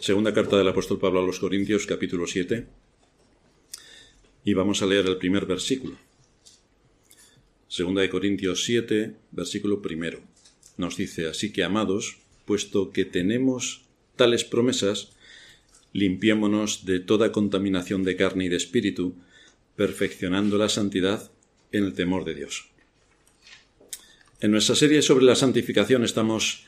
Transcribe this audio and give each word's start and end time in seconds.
Segunda 0.00 0.32
carta 0.32 0.56
del 0.56 0.66
apóstol 0.66 0.98
Pablo 0.98 1.20
a 1.20 1.26
los 1.26 1.38
Corintios, 1.40 1.84
capítulo 1.84 2.26
7. 2.26 2.66
Y 4.46 4.54
vamos 4.54 4.80
a 4.80 4.86
leer 4.86 5.04
el 5.04 5.18
primer 5.18 5.44
versículo. 5.44 5.98
Segunda 7.68 8.00
de 8.00 8.08
Corintios 8.08 8.64
7, 8.64 9.14
versículo 9.30 9.82
primero. 9.82 10.22
Nos 10.78 10.96
dice, 10.96 11.26
así 11.26 11.52
que 11.52 11.64
amados, 11.64 12.16
puesto 12.46 12.92
que 12.92 13.04
tenemos 13.04 13.82
tales 14.16 14.42
promesas, 14.44 15.12
limpiémonos 15.92 16.86
de 16.86 17.00
toda 17.00 17.30
contaminación 17.30 18.02
de 18.02 18.16
carne 18.16 18.46
y 18.46 18.48
de 18.48 18.56
espíritu, 18.56 19.16
perfeccionando 19.76 20.56
la 20.56 20.70
santidad 20.70 21.30
en 21.72 21.84
el 21.84 21.92
temor 21.92 22.24
de 22.24 22.36
Dios. 22.36 22.70
En 24.40 24.50
nuestra 24.50 24.76
serie 24.76 25.02
sobre 25.02 25.26
la 25.26 25.36
santificación 25.36 26.04
estamos 26.04 26.64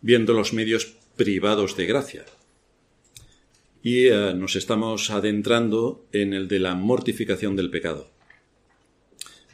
viendo 0.00 0.32
los 0.32 0.54
medios 0.54 0.96
privados 1.16 1.76
de 1.76 1.86
gracia. 1.86 2.24
Y 3.82 4.08
eh, 4.08 4.34
nos 4.34 4.56
estamos 4.56 5.10
adentrando 5.10 6.06
en 6.12 6.34
el 6.34 6.46
de 6.48 6.60
la 6.60 6.74
mortificación 6.74 7.56
del 7.56 7.70
pecado. 7.70 8.10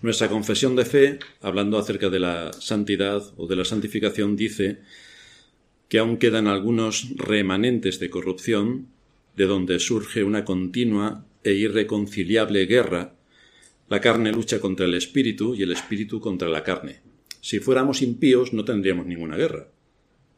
Nuestra 0.01 0.29
confesión 0.29 0.75
de 0.75 0.85
fe, 0.85 1.19
hablando 1.41 1.79
acerca 1.79 2.11
de 2.11 2.19
la 2.19 2.53
santidad 2.55 3.23
o 3.37 3.47
de 3.47 3.57
la 3.57 3.65
santificación, 3.65 4.35
dice 4.37 4.81
que 5.89 5.99
aún 5.99 6.17
quedan 6.17 6.49
algunos 6.49 7.11
remanentes 7.17 8.01
de 8.01 8.11
corrupción, 8.11 8.89
de 9.37 9.47
donde 9.47 9.79
surge 9.79 10.25
una 10.25 10.45
continua 10.45 11.25
e 11.45 11.53
irreconciliable 11.53 12.67
guerra. 12.67 13.15
La 13.89 14.01
carne 14.01 14.33
lucha 14.33 14.61
contra 14.61 14.87
el 14.87 14.95
espíritu 14.95 15.55
y 15.55 15.63
el 15.63 15.71
espíritu 15.71 16.21
contra 16.21 16.49
la 16.49 16.65
carne. 16.65 17.01
Si 17.41 17.61
fuéramos 17.61 18.03
impíos 18.03 18.53
no 18.53 18.65
tendríamos 18.65 19.07
ninguna 19.07 19.37
guerra 19.37 19.72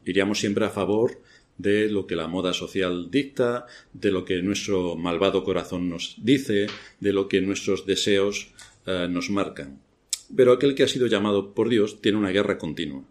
iríamos 0.05 0.39
siempre 0.39 0.65
a 0.65 0.69
favor 0.69 1.21
de 1.57 1.89
lo 1.89 2.05
que 2.05 2.15
la 2.15 2.27
moda 2.27 2.53
social 2.53 3.09
dicta, 3.11 3.65
de 3.93 4.11
lo 4.11 4.25
que 4.25 4.41
nuestro 4.41 4.95
malvado 4.95 5.43
corazón 5.43 5.89
nos 5.89 6.15
dice, 6.21 6.67
de 6.99 7.13
lo 7.13 7.27
que 7.27 7.41
nuestros 7.41 7.85
deseos 7.85 8.51
eh, 8.85 9.07
nos 9.09 9.29
marcan. 9.29 9.79
Pero 10.35 10.53
aquel 10.53 10.75
que 10.75 10.83
ha 10.83 10.87
sido 10.87 11.07
llamado 11.07 11.53
por 11.53 11.69
Dios 11.69 12.01
tiene 12.01 12.17
una 12.17 12.31
guerra 12.31 12.57
continua. 12.57 13.03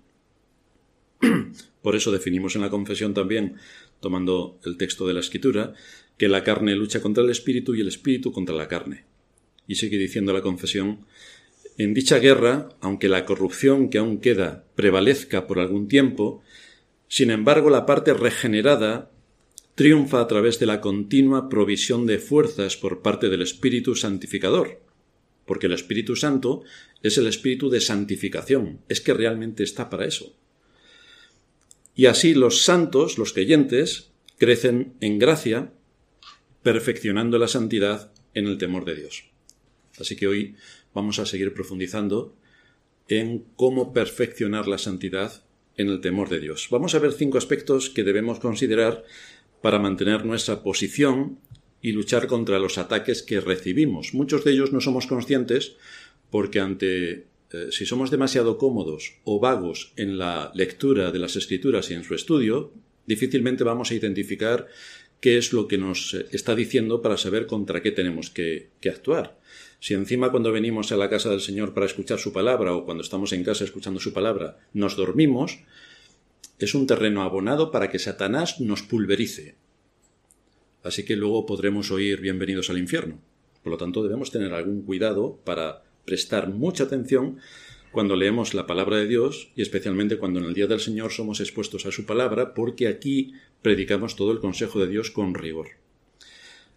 Por 1.82 1.96
eso 1.96 2.12
definimos 2.12 2.56
en 2.56 2.62
la 2.62 2.70
confesión 2.70 3.14
también, 3.14 3.56
tomando 4.00 4.58
el 4.64 4.76
texto 4.76 5.06
de 5.06 5.14
la 5.14 5.20
escritura, 5.20 5.74
que 6.16 6.28
la 6.28 6.44
carne 6.44 6.74
lucha 6.74 7.00
contra 7.00 7.22
el 7.22 7.30
espíritu 7.30 7.74
y 7.74 7.80
el 7.80 7.88
espíritu 7.88 8.32
contra 8.32 8.54
la 8.54 8.68
carne. 8.68 9.04
Y 9.66 9.76
sigue 9.76 9.98
diciendo 9.98 10.32
la 10.32 10.42
confesión, 10.42 11.00
en 11.76 11.92
dicha 11.92 12.18
guerra, 12.18 12.68
aunque 12.80 13.08
la 13.08 13.24
corrupción 13.24 13.90
que 13.90 13.98
aún 13.98 14.20
queda 14.20 14.64
prevalezca 14.76 15.46
por 15.46 15.58
algún 15.58 15.88
tiempo, 15.88 16.42
sin 17.14 17.30
embargo, 17.30 17.70
la 17.70 17.86
parte 17.86 18.12
regenerada 18.12 19.12
triunfa 19.76 20.20
a 20.20 20.26
través 20.26 20.58
de 20.58 20.66
la 20.66 20.80
continua 20.80 21.48
provisión 21.48 22.06
de 22.06 22.18
fuerzas 22.18 22.76
por 22.76 23.02
parte 23.02 23.28
del 23.28 23.40
Espíritu 23.40 23.94
Santificador, 23.94 24.80
porque 25.46 25.66
el 25.66 25.74
Espíritu 25.74 26.16
Santo 26.16 26.64
es 27.04 27.16
el 27.16 27.28
Espíritu 27.28 27.70
de 27.70 27.80
santificación, 27.80 28.80
es 28.88 29.00
que 29.00 29.14
realmente 29.14 29.62
está 29.62 29.90
para 29.90 30.06
eso. 30.06 30.34
Y 31.94 32.06
así 32.06 32.34
los 32.34 32.62
santos, 32.62 33.16
los 33.16 33.32
creyentes, 33.32 34.10
crecen 34.36 34.94
en 35.00 35.20
gracia, 35.20 35.72
perfeccionando 36.64 37.38
la 37.38 37.46
santidad 37.46 38.12
en 38.34 38.48
el 38.48 38.58
temor 38.58 38.84
de 38.84 38.96
Dios. 38.96 39.26
Así 40.00 40.16
que 40.16 40.26
hoy 40.26 40.56
vamos 40.92 41.20
a 41.20 41.26
seguir 41.26 41.54
profundizando 41.54 42.34
en 43.06 43.44
cómo 43.54 43.92
perfeccionar 43.92 44.66
la 44.66 44.78
santidad 44.78 45.43
en 45.76 45.88
el 45.88 46.00
temor 46.00 46.28
de 46.28 46.40
Dios. 46.40 46.68
Vamos 46.70 46.94
a 46.94 46.98
ver 46.98 47.12
cinco 47.12 47.38
aspectos 47.38 47.90
que 47.90 48.04
debemos 48.04 48.38
considerar 48.38 49.04
para 49.60 49.78
mantener 49.78 50.24
nuestra 50.24 50.62
posición 50.62 51.38
y 51.80 51.92
luchar 51.92 52.26
contra 52.26 52.58
los 52.58 52.78
ataques 52.78 53.22
que 53.22 53.40
recibimos. 53.40 54.14
Muchos 54.14 54.44
de 54.44 54.52
ellos 54.52 54.72
no 54.72 54.80
somos 54.80 55.06
conscientes 55.06 55.76
porque 56.30 56.60
ante 56.60 57.26
eh, 57.52 57.68
si 57.70 57.86
somos 57.86 58.10
demasiado 58.10 58.58
cómodos 58.58 59.14
o 59.24 59.40
vagos 59.40 59.92
en 59.96 60.18
la 60.18 60.50
lectura 60.54 61.12
de 61.12 61.18
las 61.18 61.36
escrituras 61.36 61.90
y 61.90 61.94
en 61.94 62.04
su 62.04 62.14
estudio, 62.14 62.72
difícilmente 63.06 63.64
vamos 63.64 63.90
a 63.90 63.94
identificar 63.94 64.68
qué 65.20 65.38
es 65.38 65.52
lo 65.52 65.68
que 65.68 65.78
nos 65.78 66.14
eh, 66.14 66.26
está 66.32 66.54
diciendo 66.54 67.02
para 67.02 67.16
saber 67.16 67.46
contra 67.46 67.82
qué 67.82 67.90
tenemos 67.90 68.30
que 68.30 68.70
actuar. 68.88 69.38
Si 69.84 69.92
encima 69.92 70.30
cuando 70.30 70.50
venimos 70.50 70.92
a 70.92 70.96
la 70.96 71.10
casa 71.10 71.28
del 71.28 71.42
Señor 71.42 71.74
para 71.74 71.84
escuchar 71.84 72.18
su 72.18 72.32
palabra 72.32 72.74
o 72.74 72.86
cuando 72.86 73.02
estamos 73.02 73.34
en 73.34 73.44
casa 73.44 73.64
escuchando 73.64 74.00
su 74.00 74.14
palabra 74.14 74.56
nos 74.72 74.96
dormimos, 74.96 75.58
es 76.58 76.74
un 76.74 76.86
terreno 76.86 77.22
abonado 77.22 77.70
para 77.70 77.90
que 77.90 77.98
Satanás 77.98 78.62
nos 78.62 78.80
pulverice. 78.80 79.56
Así 80.82 81.04
que 81.04 81.16
luego 81.16 81.44
podremos 81.44 81.90
oír 81.90 82.22
bienvenidos 82.22 82.70
al 82.70 82.78
infierno. 82.78 83.20
Por 83.62 83.72
lo 83.72 83.76
tanto, 83.76 84.02
debemos 84.02 84.30
tener 84.30 84.54
algún 84.54 84.80
cuidado 84.86 85.38
para 85.44 85.82
prestar 86.06 86.48
mucha 86.48 86.84
atención 86.84 87.36
cuando 87.92 88.16
leemos 88.16 88.54
la 88.54 88.66
palabra 88.66 88.96
de 88.96 89.06
Dios 89.06 89.50
y 89.54 89.60
especialmente 89.60 90.16
cuando 90.16 90.40
en 90.40 90.46
el 90.46 90.54
día 90.54 90.66
del 90.66 90.80
Señor 90.80 91.12
somos 91.12 91.40
expuestos 91.40 91.84
a 91.84 91.92
su 91.92 92.06
palabra, 92.06 92.54
porque 92.54 92.88
aquí 92.88 93.34
predicamos 93.60 94.16
todo 94.16 94.32
el 94.32 94.40
consejo 94.40 94.80
de 94.80 94.88
Dios 94.88 95.10
con 95.10 95.34
rigor. 95.34 95.72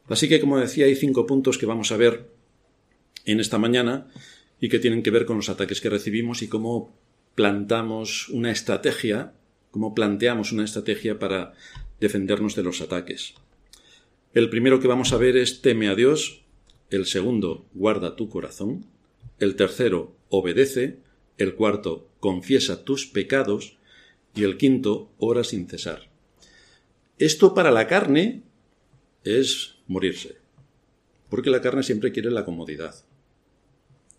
Así 0.09 0.27
que, 0.27 0.41
como 0.41 0.59
decía, 0.59 0.87
hay 0.87 0.95
cinco 0.97 1.25
puntos 1.25 1.57
que 1.57 1.65
vamos 1.65 1.93
a 1.93 1.97
ver 1.97 2.35
en 3.27 3.39
esta 3.39 3.59
mañana 3.59 4.07
y 4.59 4.69
que 4.69 4.79
tienen 4.79 5.03
que 5.03 5.11
ver 5.11 5.25
con 5.25 5.37
los 5.37 5.49
ataques 5.49 5.81
que 5.81 5.89
recibimos 5.89 6.41
y 6.41 6.47
cómo 6.47 6.97
plantamos 7.35 8.29
una 8.29 8.51
estrategia, 8.51 9.33
cómo 9.69 9.93
planteamos 9.93 10.51
una 10.51 10.63
estrategia 10.63 11.19
para 11.19 11.53
defendernos 11.99 12.55
de 12.55 12.63
los 12.63 12.81
ataques. 12.81 13.35
El 14.33 14.49
primero 14.49 14.79
que 14.79 14.87
vamos 14.87 15.13
a 15.13 15.17
ver 15.17 15.37
es 15.37 15.61
teme 15.61 15.89
a 15.89 15.95
Dios, 15.95 16.41
el 16.89 17.05
segundo 17.05 17.65
guarda 17.73 18.15
tu 18.15 18.29
corazón, 18.29 18.85
el 19.39 19.55
tercero 19.55 20.15
obedece, 20.29 20.97
el 21.37 21.53
cuarto 21.53 22.09
confiesa 22.19 22.83
tus 22.83 23.05
pecados 23.05 23.77
y 24.33 24.43
el 24.43 24.57
quinto 24.57 25.11
ora 25.17 25.43
sin 25.43 25.67
cesar. 25.67 26.09
Esto 27.19 27.53
para 27.53 27.71
la 27.71 27.87
carne 27.87 28.43
es 29.23 29.75
morirse, 29.87 30.37
porque 31.29 31.49
la 31.49 31.61
carne 31.61 31.83
siempre 31.83 32.11
quiere 32.11 32.31
la 32.31 32.45
comodidad 32.45 33.06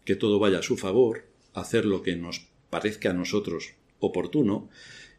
que 0.08 0.16
todo 0.16 0.38
vaya 0.38 0.60
a 0.60 0.62
su 0.62 0.78
favor, 0.78 1.26
hacer 1.52 1.84
lo 1.84 2.02
que 2.02 2.16
nos 2.16 2.48
parezca 2.70 3.10
a 3.10 3.12
nosotros 3.12 3.74
oportuno 3.98 4.70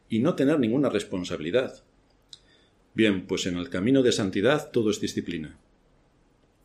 y 0.08 0.18
no 0.18 0.34
tener 0.34 0.58
ninguna 0.58 0.88
responsabilidad. 0.88 1.84
Bien, 2.92 3.24
pues 3.28 3.46
en 3.46 3.56
el 3.56 3.70
camino 3.70 4.02
de 4.02 4.10
santidad 4.10 4.72
todo 4.72 4.90
es 4.90 5.00
disciplina. 5.00 5.60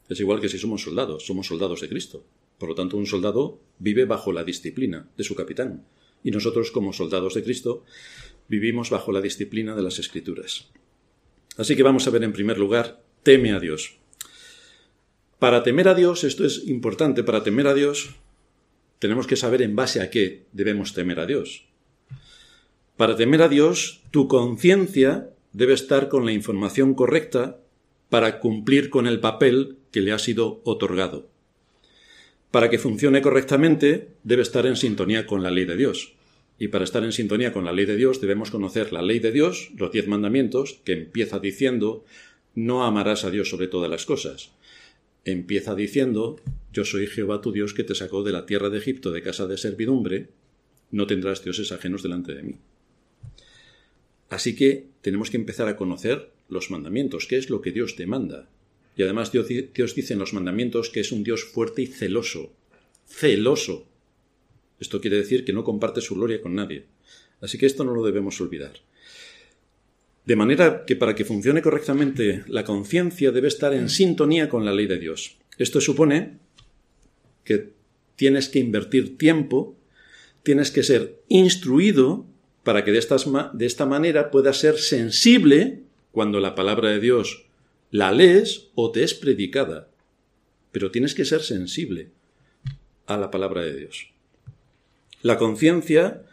Es 0.09 0.19
igual 0.19 0.41
que 0.41 0.50
si 0.50 0.58
somos 0.58 0.81
soldados, 0.81 1.28
somos 1.28 1.46
soldados 1.46 1.81
de 1.81 1.88
Cristo. 1.88 2.25
Por 2.58 2.69
lo 2.69 2.74
tanto, 2.74 2.97
un 2.97 3.06
soldado 3.06 3.59
vive 3.78 4.06
bajo 4.06 4.31
la 4.31 4.44
disciplina 4.44 5.07
de 5.16 5.24
su 5.24 5.36
capitán. 5.36 5.86
Y 6.24 6.31
nosotros, 6.31 6.72
como 6.72 6.94
soldados 6.94 7.36
de 7.36 7.44
Cristo, 7.44 7.84
vivimos 8.47 8.90
bajo 8.90 9.12
la 9.12 9.22
disciplina 9.22 9.75
de 9.75 9.84
las 9.84 10.00
Escrituras. 10.00 10.72
Así 11.57 11.75
que 11.75 11.84
vamos 11.84 12.07
a 12.07 12.09
ver 12.09 12.24
en 12.24 12.34
primer 12.34 12.57
lugar, 12.57 13.03
teme 13.22 13.53
a 13.53 13.59
Dios. 13.59 14.00
Para 15.40 15.63
temer 15.63 15.90
a 15.90 15.96
Dios, 15.96 16.23
esto 16.23 16.46
es 16.46 16.66
importante, 16.68 17.23
para 17.23 17.44
temer 17.44 17.68
a 17.68 17.73
Dios 17.73 18.16
tenemos 19.00 19.28
que 19.28 19.35
saber 19.35 19.62
en 19.62 19.75
base 19.75 20.01
a 20.01 20.09
qué 20.09 20.46
debemos 20.53 20.94
temer 20.94 21.19
a 21.19 21.25
Dios. 21.25 21.66
Para 22.96 23.18
temer 23.18 23.41
a 23.41 23.50
Dios, 23.50 24.01
tu 24.12 24.29
conciencia 24.29 25.29
debe 25.51 25.74
estar 25.74 26.07
con 26.07 26.25
la 26.25 26.31
información 26.31 26.94
correcta 26.94 27.59
para 28.09 28.40
cumplir 28.40 28.90
con 28.90 29.07
el 29.07 29.19
papel 29.19 29.78
que 29.91 30.00
le 30.00 30.13
ha 30.13 30.19
sido 30.19 30.62
otorgado. 30.63 31.28
Para 32.51 32.69
que 32.69 32.79
funcione 32.79 33.22
correctamente, 33.22 34.12
debe 34.24 34.44
estar 34.44 34.66
en 34.66 34.78
sintonía 34.78 35.28
con 35.28 35.44
la 35.44 35.51
ley 35.51 35.66
de 35.66 35.75
Dios. 35.75 36.13
Y 36.57 36.69
para 36.69 36.85
estar 36.85 37.03
en 37.03 37.12
sintonía 37.12 37.51
con 37.51 37.66
la 37.66 37.74
ley 37.74 37.85
de 37.85 37.97
Dios 37.97 38.22
debemos 38.22 38.50
conocer 38.50 38.94
la 38.94 39.01
ley 39.01 39.19
de 39.19 39.34
Dios, 39.34 39.72
los 39.75 39.91
diez 39.91 40.07
mandamientos, 40.07 40.79
que 40.85 40.94
empieza 40.94 41.39
diciendo 41.39 42.06
no 42.54 42.86
amarás 42.86 43.25
a 43.25 43.31
Dios 43.31 43.50
sobre 43.50 43.68
todas 43.68 43.92
las 43.92 44.06
cosas 44.06 44.54
empieza 45.25 45.75
diciendo, 45.75 46.39
yo 46.72 46.86
soy 46.86 47.07
Jehová 47.07 47.42
tu 47.42 47.51
Dios 47.51 47.74
que 47.74 47.83
te 47.83 47.95
sacó 47.95 48.24
de 48.24 48.31
la 48.31 48.45
tierra 48.45 48.69
de 48.69 48.77
Egipto 48.77 49.12
de 49.12 49.22
casa 49.22 49.48
de 49.48 49.57
servidumbre, 49.57 50.30
no 50.92 51.07
tendrás 51.07 51.44
dioses 51.44 51.72
ajenos 51.72 52.04
delante 52.04 52.33
de 52.33 52.44
mí. 52.44 52.56
Así 54.30 54.56
que 54.56 54.88
tenemos 55.01 55.30
que 55.30 55.38
empezar 55.38 55.68
a 55.68 55.75
conocer 55.75 56.31
los 56.48 56.72
mandamientos, 56.72 57.25
qué 57.27 57.38
es 57.38 57.50
lo 57.50 57.62
que 57.62 57.72
Dios 57.72 57.98
demanda. 57.98 58.50
Y 58.95 59.04
además 59.04 59.31
Dios, 59.31 59.48
Dios 59.74 59.95
dice 59.95 60.13
en 60.13 60.19
los 60.19 60.33
mandamientos 60.33 60.89
que 60.89 61.01
es 61.01 61.12
un 61.12 61.24
Dios 61.24 61.44
fuerte 61.44 61.81
y 61.81 61.88
celoso. 61.88 62.54
Celoso. 63.07 63.88
Esto 64.80 65.01
quiere 65.01 65.18
decir 65.18 65.44
que 65.44 65.54
no 65.54 65.63
comparte 65.63 66.01
su 66.01 66.16
gloria 66.16 66.42
con 66.42 66.56
nadie. 66.56 66.86
Así 67.42 67.57
que 67.57 67.66
esto 67.66 67.83
no 67.83 67.94
lo 67.94 68.04
debemos 68.04 68.39
olvidar. 68.42 68.74
De 70.25 70.36
manera 70.36 70.86
que 70.86 70.95
para 70.95 71.16
que 71.16 71.25
funcione 71.25 71.62
correctamente 71.62 72.44
la 72.48 72.63
conciencia 72.63 73.31
debe 73.31 73.48
estar 73.48 73.74
en 73.74 73.89
sintonía 73.89 74.50
con 74.50 74.66
la 74.66 74.74
ley 74.74 74.88
de 74.88 74.98
Dios. 74.98 75.38
Esto 75.57 75.80
supone 75.81 76.38
que 77.44 77.74
tienes 78.16 78.50
que 78.50 78.60
invertir 78.60 79.18
tiempo, 79.18 79.75
tienes 80.44 80.72
que 80.72 80.83
ser 80.83 81.22
instruido 81.27 82.25
para 82.63 82.83
que 82.83 82.92
de, 82.92 83.06
de 83.54 83.66
esta 83.66 83.86
manera 83.86 84.31
puedas 84.31 84.57
ser 84.57 84.80
sensible 84.80 85.83
cuando 86.12 86.39
la 86.39 86.56
palabra 86.56 86.89
de 86.89 87.00
Dios 87.00 87.45
la 87.92 88.12
lees 88.12 88.69
o 88.74 88.92
te 88.92 89.04
es 89.04 89.13
predicada, 89.13 89.89
pero 90.72 90.92
tienes 90.92 91.13
que 91.13 91.25
ser 91.25 91.42
sensible 91.42 92.10
a 93.06 93.18
la 93.18 93.30
palabra 93.30 93.62
de 93.62 93.75
Dios. 93.75 94.10
La 95.22 95.38
conciencia 95.38 96.24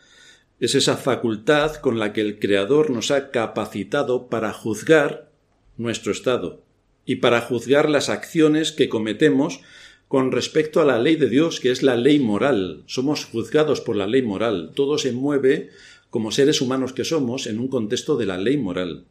es 0.62 0.76
esa 0.76 0.96
facultad 0.96 1.74
con 1.74 1.98
la 1.98 2.12
que 2.12 2.20
el 2.20 2.38
Creador 2.38 2.90
nos 2.90 3.10
ha 3.10 3.32
capacitado 3.32 4.28
para 4.28 4.52
juzgar 4.52 5.28
nuestro 5.76 6.12
estado 6.12 6.62
y 7.04 7.16
para 7.16 7.40
juzgar 7.40 7.90
las 7.90 8.08
acciones 8.08 8.70
que 8.70 8.88
cometemos 8.88 9.60
con 10.06 10.30
respecto 10.30 10.80
a 10.80 10.84
la 10.84 11.00
ley 11.00 11.16
de 11.16 11.28
Dios, 11.28 11.58
que 11.58 11.72
es 11.72 11.82
la 11.82 11.96
ley 11.96 12.20
moral. 12.20 12.84
Somos 12.86 13.24
juzgados 13.24 13.80
por 13.80 13.96
la 13.96 14.06
ley 14.06 14.22
moral. 14.22 14.70
Todo 14.76 14.98
se 14.98 15.10
mueve 15.10 15.70
como 16.10 16.30
seres 16.30 16.60
humanos 16.60 16.92
que 16.92 17.02
somos 17.02 17.48
en 17.48 17.58
un 17.58 17.66
contexto 17.66 18.16
de 18.16 18.26
la 18.26 18.38
ley 18.38 18.56
moral. 18.56 19.06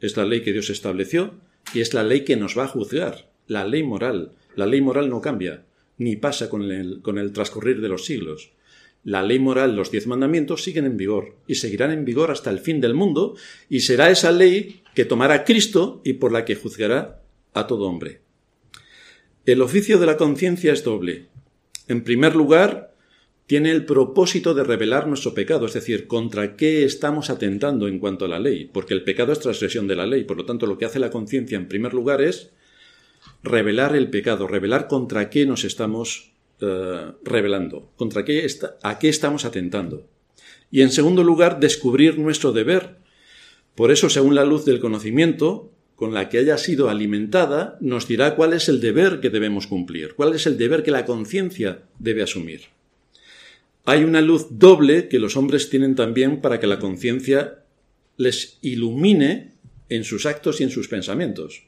Es 0.00 0.16
la 0.16 0.24
ley 0.24 0.42
que 0.42 0.52
Dios 0.52 0.68
estableció 0.68 1.34
y 1.72 1.80
es 1.80 1.94
la 1.94 2.02
ley 2.02 2.24
que 2.24 2.34
nos 2.34 2.58
va 2.58 2.64
a 2.64 2.68
juzgar. 2.68 3.30
La 3.46 3.64
ley 3.64 3.84
moral. 3.84 4.32
La 4.56 4.66
ley 4.66 4.80
moral 4.80 5.08
no 5.08 5.20
cambia, 5.20 5.62
ni 5.96 6.16
pasa 6.16 6.50
con 6.50 6.72
el, 6.72 7.02
con 7.02 7.18
el 7.18 7.32
transcurrir 7.32 7.80
de 7.80 7.88
los 7.88 8.04
siglos. 8.04 8.50
La 9.04 9.22
ley 9.22 9.38
moral, 9.38 9.74
los 9.74 9.90
diez 9.90 10.06
mandamientos 10.06 10.62
siguen 10.62 10.84
en 10.84 10.96
vigor 10.96 11.36
y 11.46 11.56
seguirán 11.56 11.90
en 11.90 12.04
vigor 12.04 12.30
hasta 12.30 12.50
el 12.50 12.60
fin 12.60 12.80
del 12.80 12.94
mundo 12.94 13.34
y 13.68 13.80
será 13.80 14.10
esa 14.10 14.30
ley 14.30 14.82
que 14.94 15.04
tomará 15.04 15.44
Cristo 15.44 16.00
y 16.04 16.14
por 16.14 16.30
la 16.30 16.44
que 16.44 16.54
juzgará 16.54 17.22
a 17.52 17.66
todo 17.66 17.88
hombre. 17.88 18.20
El 19.44 19.60
oficio 19.60 19.98
de 19.98 20.06
la 20.06 20.16
conciencia 20.16 20.72
es 20.72 20.84
doble. 20.84 21.26
En 21.88 22.04
primer 22.04 22.36
lugar, 22.36 22.94
tiene 23.46 23.72
el 23.72 23.84
propósito 23.84 24.54
de 24.54 24.62
revelar 24.62 25.08
nuestro 25.08 25.34
pecado, 25.34 25.66
es 25.66 25.72
decir, 25.72 26.06
contra 26.06 26.56
qué 26.56 26.84
estamos 26.84 27.28
atentando 27.28 27.88
en 27.88 27.98
cuanto 27.98 28.24
a 28.24 28.28
la 28.28 28.38
ley, 28.38 28.70
porque 28.72 28.94
el 28.94 29.02
pecado 29.02 29.32
es 29.32 29.40
transgresión 29.40 29.88
de 29.88 29.96
la 29.96 30.06
ley, 30.06 30.24
por 30.24 30.36
lo 30.36 30.46
tanto 30.46 30.66
lo 30.66 30.78
que 30.78 30.84
hace 30.84 31.00
la 31.00 31.10
conciencia 31.10 31.58
en 31.58 31.68
primer 31.68 31.92
lugar 31.92 32.22
es 32.22 32.52
revelar 33.42 33.96
el 33.96 34.10
pecado, 34.10 34.46
revelar 34.46 34.86
contra 34.86 35.28
qué 35.28 35.44
nos 35.44 35.64
estamos 35.64 36.31
eh, 36.62 37.12
revelando, 37.24 37.92
contra 37.96 38.24
qué 38.24 38.46
a 38.82 38.98
qué 38.98 39.08
estamos 39.08 39.44
atentando. 39.44 40.08
Y 40.70 40.80
en 40.80 40.90
segundo 40.90 41.22
lugar, 41.22 41.60
descubrir 41.60 42.18
nuestro 42.18 42.52
deber. 42.52 42.96
Por 43.74 43.90
eso, 43.90 44.08
según 44.08 44.34
la 44.34 44.44
luz 44.44 44.64
del 44.64 44.80
conocimiento, 44.80 45.70
con 45.96 46.14
la 46.14 46.28
que 46.28 46.38
haya 46.38 46.58
sido 46.58 46.88
alimentada, 46.88 47.76
nos 47.80 48.08
dirá 48.08 48.34
cuál 48.34 48.54
es 48.54 48.68
el 48.68 48.80
deber 48.80 49.20
que 49.20 49.30
debemos 49.30 49.66
cumplir, 49.66 50.14
cuál 50.14 50.34
es 50.34 50.46
el 50.46 50.56
deber 50.56 50.82
que 50.82 50.90
la 50.90 51.04
conciencia 51.04 51.82
debe 51.98 52.22
asumir. 52.22 52.62
Hay 53.84 54.04
una 54.04 54.20
luz 54.20 54.46
doble 54.50 55.08
que 55.08 55.18
los 55.18 55.36
hombres 55.36 55.68
tienen 55.68 55.94
también 55.94 56.40
para 56.40 56.60
que 56.60 56.66
la 56.66 56.78
conciencia 56.78 57.64
les 58.16 58.58
ilumine 58.62 59.52
en 59.88 60.04
sus 60.04 60.26
actos 60.26 60.60
y 60.60 60.64
en 60.64 60.70
sus 60.70 60.88
pensamientos. 60.88 61.64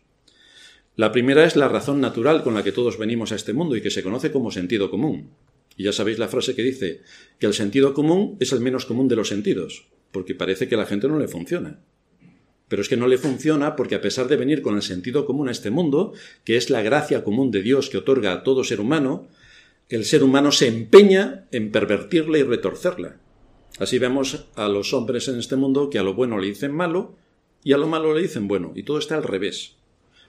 La 0.96 1.10
primera 1.10 1.44
es 1.44 1.56
la 1.56 1.66
razón 1.66 2.00
natural 2.00 2.44
con 2.44 2.54
la 2.54 2.62
que 2.62 2.70
todos 2.70 2.98
venimos 2.98 3.32
a 3.32 3.34
este 3.34 3.52
mundo 3.52 3.74
y 3.74 3.80
que 3.80 3.90
se 3.90 4.04
conoce 4.04 4.30
como 4.30 4.52
sentido 4.52 4.90
común. 4.90 5.30
Y 5.76 5.82
ya 5.82 5.92
sabéis 5.92 6.20
la 6.20 6.28
frase 6.28 6.54
que 6.54 6.62
dice 6.62 7.00
que 7.40 7.46
el 7.46 7.54
sentido 7.54 7.94
común 7.94 8.36
es 8.38 8.52
el 8.52 8.60
menos 8.60 8.86
común 8.86 9.08
de 9.08 9.16
los 9.16 9.26
sentidos, 9.26 9.88
porque 10.12 10.36
parece 10.36 10.68
que 10.68 10.76
a 10.76 10.78
la 10.78 10.86
gente 10.86 11.08
no 11.08 11.18
le 11.18 11.26
funciona. 11.26 11.80
Pero 12.68 12.80
es 12.80 12.88
que 12.88 12.96
no 12.96 13.08
le 13.08 13.18
funciona 13.18 13.74
porque 13.74 13.96
a 13.96 14.00
pesar 14.00 14.28
de 14.28 14.36
venir 14.36 14.62
con 14.62 14.76
el 14.76 14.82
sentido 14.82 15.26
común 15.26 15.48
a 15.48 15.50
este 15.52 15.72
mundo, 15.72 16.12
que 16.44 16.56
es 16.56 16.70
la 16.70 16.80
gracia 16.80 17.24
común 17.24 17.50
de 17.50 17.62
Dios 17.62 17.90
que 17.90 17.98
otorga 17.98 18.32
a 18.32 18.44
todo 18.44 18.62
ser 18.62 18.80
humano, 18.80 19.26
el 19.88 20.04
ser 20.04 20.22
humano 20.22 20.52
se 20.52 20.68
empeña 20.68 21.48
en 21.50 21.72
pervertirla 21.72 22.38
y 22.38 22.44
retorcerla. 22.44 23.20
Así 23.80 23.98
vemos 23.98 24.46
a 24.54 24.68
los 24.68 24.94
hombres 24.94 25.26
en 25.26 25.40
este 25.40 25.56
mundo 25.56 25.90
que 25.90 25.98
a 25.98 26.04
lo 26.04 26.14
bueno 26.14 26.38
le 26.38 26.46
dicen 26.46 26.72
malo 26.72 27.16
y 27.64 27.72
a 27.72 27.78
lo 27.78 27.88
malo 27.88 28.14
le 28.14 28.22
dicen 28.22 28.46
bueno, 28.46 28.72
y 28.76 28.84
todo 28.84 28.98
está 28.98 29.16
al 29.16 29.24
revés. 29.24 29.76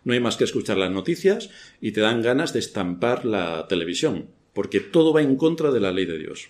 No 0.05 0.13
hay 0.13 0.21
más 0.21 0.37
que 0.37 0.45
escuchar 0.45 0.77
las 0.77 0.91
noticias 0.91 1.49
y 1.81 1.91
te 1.91 1.99
dan 1.99 2.21
ganas 2.21 2.53
de 2.53 2.59
estampar 2.59 3.25
la 3.25 3.67
televisión, 3.67 4.29
porque 4.53 4.79
todo 4.79 5.11
va 5.11 5.21
en 5.21 5.35
contra 5.35 5.71
de 5.71 5.81
la 5.81 5.91
ley 5.91 6.05
de 6.05 6.17
Dios. 6.17 6.47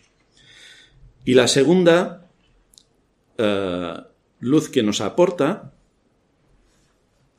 Y 1.23 1.33
la 1.33 1.47
segunda 1.47 2.29
eh, 3.37 3.97
luz 4.39 4.69
que 4.69 4.83
nos 4.83 5.01
aporta 5.01 5.73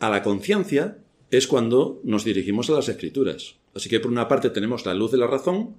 a 0.01 0.11
la 0.11 0.23
conciencia 0.23 0.99
es 1.31 1.47
cuando 1.47 2.01
nos 2.03 2.25
dirigimos 2.25 2.71
a 2.71 2.73
las 2.73 2.89
escrituras. 2.89 3.57
Así 3.75 3.89
que 3.89 4.01
por 4.01 4.11
una 4.11 4.27
parte 4.27 4.51
tenemos 4.51 4.87
la 4.87 4.95
luz 4.95 5.13
de 5.13 5.19
la 5.19 5.27
razón, 5.27 5.77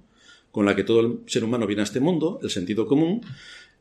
con 0.52 0.64
la 0.64 0.76
que 0.76 0.84
todo 0.84 1.00
el 1.00 1.18
ser 1.26 1.44
humano 1.44 1.66
viene 1.66 1.82
a 1.82 1.84
este 1.84 2.00
mundo, 2.00 2.38
el 2.42 2.50
sentido 2.50 2.86
común, 2.86 3.22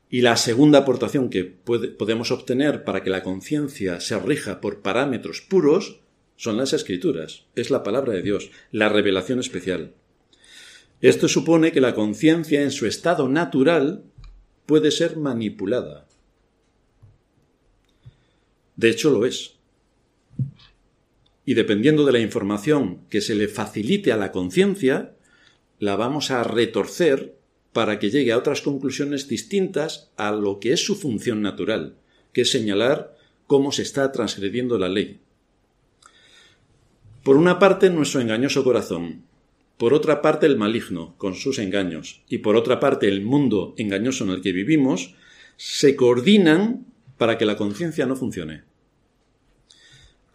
y 0.10 0.22
la 0.22 0.38
segunda 0.38 0.80
aportación 0.80 1.30
que 1.30 1.44
podemos 1.44 2.32
obtener 2.32 2.84
para 2.84 3.04
que 3.04 3.10
la 3.10 3.24
conciencia 3.24 4.00
se 4.00 4.18
rija 4.20 4.62
por 4.62 4.82
parámetros 4.82 5.42
puros 5.42 6.02
son 6.38 6.56
las 6.56 6.72
escrituras, 6.72 7.46
es 7.56 7.70
la 7.72 7.84
palabra 7.84 8.14
de 8.14 8.22
Dios, 8.22 8.52
la 8.72 8.88
revelación 8.88 9.40
especial. 9.40 9.94
Esto 11.02 11.28
supone 11.28 11.72
que 11.72 11.82
la 11.82 11.94
conciencia 11.94 12.62
en 12.62 12.72
su 12.72 12.86
estado 12.86 13.28
natural 13.28 14.04
puede 14.66 14.92
ser 14.92 15.18
manipulada. 15.18 16.08
De 18.76 18.90
hecho 18.90 19.10
lo 19.10 19.26
es. 19.26 19.56
Y 21.46 21.56
dependiendo 21.56 22.06
de 22.06 22.12
la 22.12 22.20
información 22.20 23.02
que 23.10 23.22
se 23.22 23.36
le 23.36 23.48
facilite 23.48 24.12
a 24.12 24.18
la 24.18 24.32
conciencia, 24.32 25.16
la 25.80 25.96
vamos 25.96 26.30
a 26.30 26.44
retorcer 26.44 27.38
para 27.74 28.00
que 28.00 28.10
llegue 28.10 28.32
a 28.32 28.38
otras 28.38 28.62
conclusiones 28.62 29.28
distintas 29.28 30.12
a 30.18 30.32
lo 30.32 30.60
que 30.60 30.74
es 30.74 30.86
su 30.86 30.96
función 30.96 31.42
natural, 31.42 31.98
que 32.34 32.42
es 32.42 32.52
señalar 32.52 33.16
cómo 33.46 33.72
se 33.72 33.84
está 33.84 34.12
transgrediendo 34.12 34.78
la 34.78 34.90
ley. 34.90 35.22
Por 37.28 37.36
una 37.36 37.60
parte, 37.60 37.90
nuestro 37.90 38.22
engañoso 38.22 38.64
corazón, 38.64 39.24
por 39.76 39.94
otra 39.94 40.22
parte, 40.22 40.46
el 40.46 40.56
maligno, 40.56 41.14
con 41.18 41.36
sus 41.36 41.60
engaños, 41.60 42.22
y 42.30 42.38
por 42.38 42.56
otra 42.56 42.80
parte, 42.80 43.10
el 43.10 43.22
mundo 43.22 43.74
engañoso 43.76 44.24
en 44.24 44.30
el 44.30 44.42
que 44.42 44.54
vivimos, 44.54 45.14
se 45.58 45.98
coordinan 45.98 46.86
para 47.18 47.38
que 47.38 47.44
la 47.44 47.58
conciencia 47.58 48.06
no 48.06 48.16
funcione. 48.16 48.64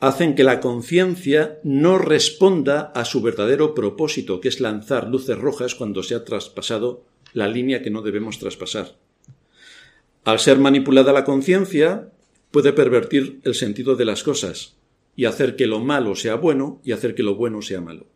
Hacen 0.00 0.34
que 0.34 0.44
la 0.44 0.60
conciencia 0.60 1.58
no 1.64 1.96
responda 1.96 2.92
a 2.94 3.06
su 3.06 3.22
verdadero 3.22 3.74
propósito, 3.74 4.42
que 4.42 4.48
es 4.48 4.60
lanzar 4.60 5.08
luces 5.08 5.38
rojas 5.38 5.74
cuando 5.74 6.02
se 6.02 6.14
ha 6.14 6.26
traspasado 6.26 7.06
la 7.32 7.48
línea 7.48 7.80
que 7.80 7.88
no 7.88 8.02
debemos 8.02 8.38
traspasar. 8.38 8.98
Al 10.24 10.38
ser 10.38 10.58
manipulada 10.58 11.14
la 11.14 11.24
conciencia, 11.24 12.10
puede 12.50 12.74
pervertir 12.74 13.40
el 13.44 13.54
sentido 13.54 13.96
de 13.96 14.04
las 14.04 14.22
cosas, 14.22 14.76
y 15.14 15.26
hacer 15.26 15.56
que 15.56 15.66
lo 15.66 15.80
malo 15.80 16.14
sea 16.14 16.36
bueno 16.36 16.80
y 16.84 16.92
hacer 16.92 17.14
que 17.14 17.22
lo 17.22 17.34
bueno 17.34 17.62
sea 17.62 17.80
malo. 17.80 18.06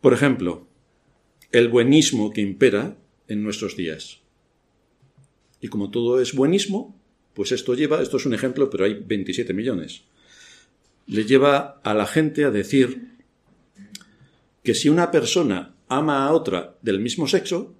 Por 0.00 0.12
ejemplo, 0.12 0.66
el 1.52 1.68
buenismo 1.68 2.32
que 2.32 2.40
impera 2.40 2.96
en 3.28 3.42
nuestros 3.42 3.76
días. 3.76 4.20
Y 5.60 5.68
como 5.68 5.90
todo 5.90 6.20
es 6.20 6.34
buenismo, 6.34 7.00
pues 7.32 7.52
esto 7.52 7.74
lleva, 7.74 8.02
esto 8.02 8.16
es 8.16 8.26
un 8.26 8.34
ejemplo, 8.34 8.70
pero 8.70 8.84
hay 8.84 8.94
27 8.94 9.54
millones, 9.54 10.02
le 11.06 11.24
lleva 11.24 11.80
a 11.82 11.94
la 11.94 12.06
gente 12.06 12.44
a 12.44 12.50
decir 12.50 13.14
que 14.62 14.74
si 14.74 14.88
una 14.88 15.10
persona 15.10 15.74
ama 15.88 16.26
a 16.26 16.32
otra 16.32 16.76
del 16.82 17.00
mismo 17.00 17.28
sexo, 17.28 17.74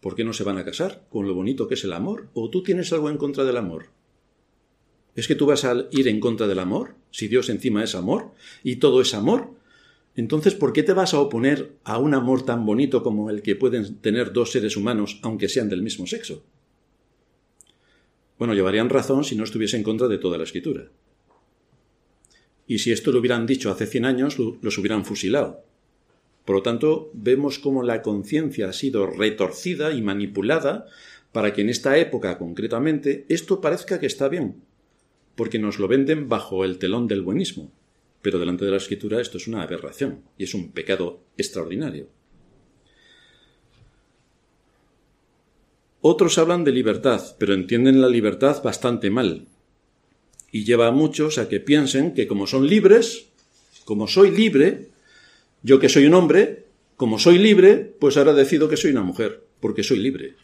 ¿por 0.00 0.14
qué 0.14 0.24
no 0.24 0.32
se 0.32 0.44
van 0.44 0.58
a 0.58 0.64
casar 0.64 1.06
con 1.10 1.26
lo 1.26 1.34
bonito 1.34 1.68
que 1.68 1.74
es 1.74 1.84
el 1.84 1.92
amor? 1.92 2.28
¿O 2.34 2.50
tú 2.50 2.62
tienes 2.62 2.92
algo 2.92 3.10
en 3.10 3.18
contra 3.18 3.44
del 3.44 3.56
amor? 3.56 3.86
¿Es 5.14 5.28
que 5.28 5.34
tú 5.34 5.46
vas 5.46 5.64
a 5.64 5.86
ir 5.90 6.08
en 6.08 6.20
contra 6.20 6.46
del 6.46 6.58
amor? 6.58 6.94
Si 7.10 7.28
Dios 7.28 7.48
encima 7.50 7.84
es 7.84 7.94
amor 7.94 8.32
y 8.62 8.76
todo 8.76 9.00
es 9.00 9.12
amor, 9.14 9.50
entonces 10.16 10.54
¿por 10.54 10.72
qué 10.72 10.82
te 10.82 10.94
vas 10.94 11.14
a 11.14 11.20
oponer 11.20 11.72
a 11.84 11.98
un 11.98 12.14
amor 12.14 12.44
tan 12.44 12.64
bonito 12.64 13.02
como 13.02 13.30
el 13.30 13.42
que 13.42 13.56
pueden 13.56 13.96
tener 13.96 14.32
dos 14.32 14.52
seres 14.52 14.76
humanos 14.76 15.20
aunque 15.22 15.48
sean 15.48 15.68
del 15.68 15.82
mismo 15.82 16.06
sexo? 16.06 16.42
Bueno, 18.38 18.54
llevarían 18.54 18.88
razón 18.88 19.24
si 19.24 19.36
no 19.36 19.44
estuviese 19.44 19.76
en 19.76 19.82
contra 19.82 20.08
de 20.08 20.18
toda 20.18 20.38
la 20.38 20.44
escritura. 20.44 20.88
Y 22.66 22.78
si 22.78 22.90
esto 22.90 23.12
lo 23.12 23.20
hubieran 23.20 23.46
dicho 23.46 23.70
hace 23.70 23.86
100 23.86 24.04
años, 24.04 24.38
los 24.38 24.78
hubieran 24.78 25.04
fusilado. 25.04 25.64
Por 26.44 26.56
lo 26.56 26.62
tanto, 26.62 27.10
vemos 27.12 27.58
cómo 27.58 27.82
la 27.82 28.02
conciencia 28.02 28.68
ha 28.68 28.72
sido 28.72 29.06
retorcida 29.06 29.92
y 29.92 30.02
manipulada 30.02 30.86
para 31.32 31.52
que 31.52 31.60
en 31.60 31.68
esta 31.68 31.98
época 31.98 32.38
concretamente 32.38 33.26
esto 33.28 33.60
parezca 33.60 34.00
que 34.00 34.06
está 34.06 34.28
bien, 34.28 34.56
porque 35.34 35.58
nos 35.58 35.78
lo 35.78 35.88
venden 35.88 36.28
bajo 36.28 36.64
el 36.64 36.78
telón 36.78 37.08
del 37.08 37.22
buenismo. 37.22 37.72
Pero 38.20 38.38
delante 38.38 38.64
de 38.64 38.70
la 38.70 38.76
escritura 38.76 39.20
esto 39.20 39.38
es 39.38 39.48
una 39.48 39.62
aberración 39.62 40.22
y 40.38 40.44
es 40.44 40.54
un 40.54 40.70
pecado 40.72 41.20
extraordinario. 41.36 42.08
Otros 46.00 46.36
hablan 46.38 46.64
de 46.64 46.72
libertad, 46.72 47.36
pero 47.38 47.54
entienden 47.54 48.00
la 48.00 48.08
libertad 48.08 48.62
bastante 48.62 49.10
mal. 49.10 49.46
Y 50.50 50.64
lleva 50.64 50.88
a 50.88 50.92
muchos 50.92 51.38
a 51.38 51.48
que 51.48 51.60
piensen 51.60 52.12
que 52.12 52.26
como 52.26 52.46
son 52.46 52.66
libres, 52.66 53.26
como 53.84 54.08
soy 54.08 54.30
libre, 54.32 54.88
yo 55.62 55.78
que 55.78 55.88
soy 55.88 56.06
un 56.06 56.14
hombre, 56.14 56.66
como 56.96 57.18
soy 57.18 57.38
libre, 57.38 57.94
pues 57.98 58.16
ahora 58.16 58.34
decido 58.34 58.68
que 58.68 58.76
soy 58.76 58.90
una 58.90 59.02
mujer, 59.02 59.44
porque 59.60 59.84
soy 59.84 59.98
libre. 59.98 60.34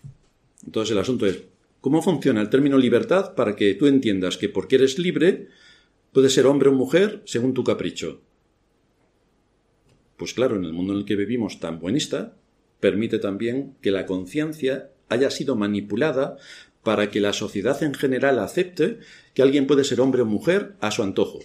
Entonces 0.64 0.92
el 0.92 0.98
asunto 0.98 1.26
es, 1.26 1.42
¿Cómo 1.80 2.02
funciona 2.02 2.40
el 2.40 2.50
término 2.50 2.76
libertad 2.76 3.34
para 3.34 3.54
que 3.54 3.74
tú 3.74 3.86
entiendas 3.86 4.36
que 4.36 4.48
porque 4.48 4.76
eres 4.76 4.98
libre, 4.98 5.48
puedes 6.12 6.34
ser 6.34 6.46
hombre 6.46 6.70
o 6.70 6.72
mujer 6.72 7.22
según 7.24 7.54
tu 7.54 7.62
capricho? 7.62 8.20
Pues 10.16 10.34
claro, 10.34 10.56
en 10.56 10.64
el 10.64 10.72
mundo 10.72 10.92
en 10.92 11.00
el 11.00 11.04
que 11.04 11.14
vivimos 11.14 11.60
tan 11.60 11.78
buenista, 11.78 12.36
permite 12.80 13.20
también 13.20 13.76
que 13.80 13.92
la 13.92 14.06
conciencia 14.06 14.90
haya 15.08 15.30
sido 15.30 15.54
manipulada 15.54 16.36
para 16.82 17.10
que 17.10 17.20
la 17.20 17.32
sociedad 17.32 17.80
en 17.82 17.94
general 17.94 18.38
acepte 18.40 18.98
que 19.34 19.42
alguien 19.42 19.66
puede 19.66 19.84
ser 19.84 20.00
hombre 20.00 20.22
o 20.22 20.26
mujer 20.26 20.74
a 20.80 20.90
su 20.90 21.02
antojo. 21.02 21.40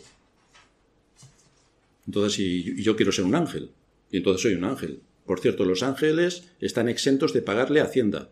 Entonces, 2.07 2.33
si 2.33 2.81
yo 2.81 2.95
quiero 2.95 3.11
ser 3.11 3.25
un 3.25 3.35
ángel, 3.35 3.71
y 4.11 4.17
entonces 4.17 4.41
soy 4.41 4.53
un 4.55 4.63
ángel. 4.63 5.01
Por 5.25 5.39
cierto, 5.39 5.65
los 5.65 5.83
ángeles 5.83 6.49
están 6.59 6.89
exentos 6.89 7.33
de 7.33 7.41
pagarle 7.41 7.79
a 7.79 7.85
Hacienda. 7.85 8.29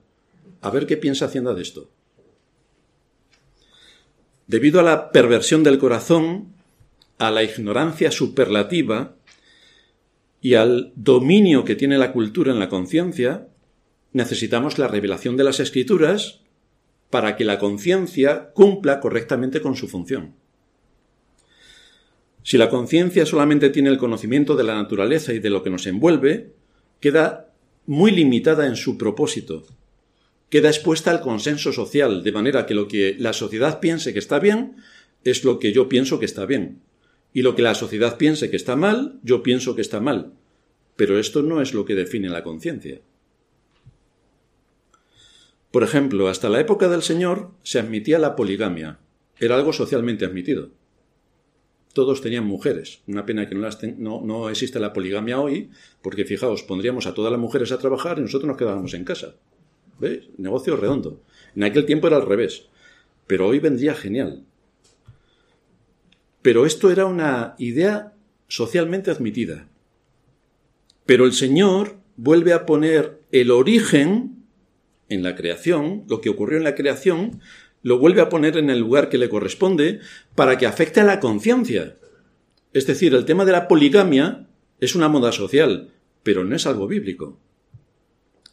A 0.60 0.70
ver 0.70 0.86
qué 0.88 0.98
piensa 0.98 1.26
Hacienda 1.26 1.54
de 1.54 1.62
esto. 1.62 1.90
Debido 4.48 4.80
a 4.80 4.84
la 4.84 5.12
perversión 5.12 5.64
del 5.64 5.78
corazón, 5.78 6.54
a 7.18 7.32
la 7.32 7.44
ignorancia 7.44 8.12
superlativa 8.12 9.16
y 10.42 10.56
al 10.56 10.92
dominio 10.96 11.64
que 11.64 11.76
tiene 11.76 11.98
la 11.98 12.12
cultura 12.12 12.52
en 12.52 12.60
la 12.60 12.68
conciencia, 12.68 13.48
necesitamos 14.12 14.78
la 14.78 14.88
revelación 14.88 15.38
de 15.38 15.44
las 15.44 15.60
escrituras 15.60 16.42
para 17.10 17.36
que 17.36 17.46
la 17.46 17.60
conciencia 17.60 18.52
cumpla 18.54 19.00
correctamente 19.00 19.62
con 19.62 19.76
su 19.76 19.88
función. 19.88 20.34
Si 22.44 22.58
la 22.58 22.70
conciencia 22.70 23.26
solamente 23.26 23.70
tiene 23.70 23.90
el 23.90 23.98
conocimiento 23.98 24.56
de 24.56 24.64
la 24.64 24.76
naturaleza 24.76 25.32
y 25.34 25.40
de 25.40 25.50
lo 25.52 25.62
que 25.62 25.70
nos 25.70 25.86
envuelve, 25.86 26.54
queda 27.00 27.54
muy 27.86 28.12
limitada 28.12 28.66
en 28.66 28.76
su 28.76 28.98
propósito. 28.98 29.64
Queda 30.52 30.68
expuesta 30.68 31.12
al 31.12 31.22
consenso 31.22 31.72
social, 31.72 32.24
de 32.24 32.32
manera 32.34 32.66
que 32.66 32.76
lo 32.76 32.90
que 32.90 33.16
la 33.18 33.32
sociedad 33.32 33.80
piense 33.80 34.12
que 34.12 34.20
está 34.20 34.38
bien 34.38 34.76
es 35.24 35.46
lo 35.46 35.60
que 35.60 35.72
yo 35.72 35.88
pienso 35.88 36.20
que 36.20 36.26
está 36.26 36.46
bien. 36.46 36.82
Y 37.34 37.42
lo 37.42 37.56
que 37.56 37.62
la 37.62 37.74
sociedad 37.74 38.18
piense 38.18 38.50
que 38.52 38.58
está 38.58 38.76
mal, 38.76 39.18
yo 39.24 39.44
pienso 39.44 39.76
que 39.76 39.82
está 39.82 40.02
mal. 40.02 40.34
Pero 40.98 41.18
esto 41.18 41.42
no 41.42 41.62
es 41.62 41.74
lo 41.74 41.86
que 41.86 41.96
define 41.96 42.28
la 42.30 42.44
conciencia. 42.44 43.00
Por 45.72 45.84
ejemplo, 45.84 46.28
hasta 46.28 46.50
la 46.50 46.60
época 46.60 46.90
del 46.90 47.02
Señor 47.02 47.52
se 47.64 47.80
admitía 47.80 48.20
la 48.20 48.36
poligamia. 48.36 49.00
Era 49.40 49.56
algo 49.56 49.72
socialmente 49.72 50.26
admitido 50.26 50.72
todos 51.94 52.22
tenían 52.22 52.46
mujeres. 52.46 53.02
Una 53.08 53.26
pena 53.26 53.48
que 53.48 53.56
no, 53.56 54.22
no, 54.24 54.50
existe 54.50 54.80
la 54.80 54.94
poligamia 54.94 55.40
hoy, 55.40 55.70
porque 56.02 56.26
fijaos, 56.26 56.64
pondríamos 56.64 57.06
a 57.06 57.14
todas 57.14 57.32
las 57.32 57.42
mujeres 57.42 57.72
a 57.72 57.78
trabajar 57.78 58.18
y 58.18 58.22
nosotros 58.22 58.48
nos 58.48 58.58
quedábamos 58.58 58.94
en 58.94 59.04
casa. 59.04 59.36
¿Veis? 60.02 60.24
Negocio 60.38 60.76
redondo. 60.76 61.22
En 61.56 61.64
aquel 61.64 61.86
tiempo 61.86 62.08
era 62.08 62.18
al 62.18 62.26
revés, 62.26 62.66
pero 63.28 63.48
hoy 63.48 63.60
vendría 63.60 63.94
genial. 63.94 64.44
Pero 66.42 66.66
esto 66.66 66.90
era 66.90 67.06
una 67.06 67.54
idea 67.60 68.16
socialmente 68.48 69.12
admitida. 69.12 69.68
Pero 71.06 71.26
el 71.26 71.34
Señor 71.34 71.98
vuelve 72.18 72.52
a 72.54 72.66
poner 72.66 73.22
el 73.32 73.52
origen 73.52 74.44
en 75.08 75.22
la 75.22 75.36
creación, 75.36 76.04
lo 76.10 76.20
que 76.20 76.30
ocurrió 76.30 76.58
en 76.58 76.64
la 76.64 76.74
creación, 76.74 77.40
lo 77.84 78.00
vuelve 78.00 78.22
a 78.22 78.30
poner 78.30 78.58
en 78.58 78.72
el 78.72 78.80
lugar 78.80 79.08
que 79.10 79.20
le 79.20 79.30
corresponde 79.30 80.00
para 80.34 80.58
que 80.58 80.66
afecte 80.66 81.02
a 81.02 81.04
la 81.04 81.20
conciencia. 81.20 81.98
Es 82.74 82.88
decir, 82.88 83.14
el 83.14 83.26
tema 83.26 83.46
de 83.46 83.52
la 83.52 83.68
poligamia 83.68 84.48
es 84.80 84.96
una 84.96 85.10
moda 85.10 85.32
social, 85.32 85.92
pero 86.24 86.44
no 86.44 86.56
es 86.56 86.66
algo 86.66 86.88
bíblico. 86.88 87.40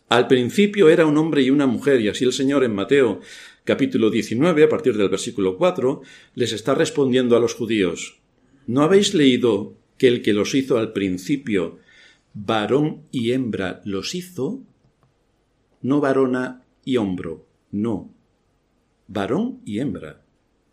Al 0.09 0.27
principio 0.27 0.89
era 0.89 1.05
un 1.05 1.19
hombre 1.19 1.43
y 1.43 1.51
una 1.51 1.67
mujer, 1.67 2.01
y 2.01 2.09
así 2.09 2.25
el 2.25 2.33
Señor 2.33 2.65
en 2.65 2.75
Mateo 2.75 3.21
capítulo 3.65 4.09
19, 4.09 4.65
a 4.65 4.69
partir 4.71 4.97
del 4.97 5.11
versículo 5.11 5.59
4, 5.59 6.01
les 6.35 6.53
está 6.53 6.75
respondiendo 6.75 7.37
a 7.37 7.41
los 7.41 7.55
judíos, 7.55 8.19
¿no 8.67 8.81
habéis 8.81 9.13
leído 9.13 9.77
que 9.99 10.09
el 10.09 10.23
que 10.23 10.33
los 10.33 10.55
hizo 10.55 10.79
al 10.79 10.95
principio, 10.95 11.79
varón 12.33 13.03
y 13.11 13.33
hembra 13.33 13.83
los 13.85 14.15
hizo? 14.15 14.63
No 15.83 16.01
varona 16.01 16.65
y 16.87 16.97
hombro, 16.97 17.47
no, 17.71 18.15
varón 19.09 19.61
y 19.67 19.81
hembra. 19.81 20.25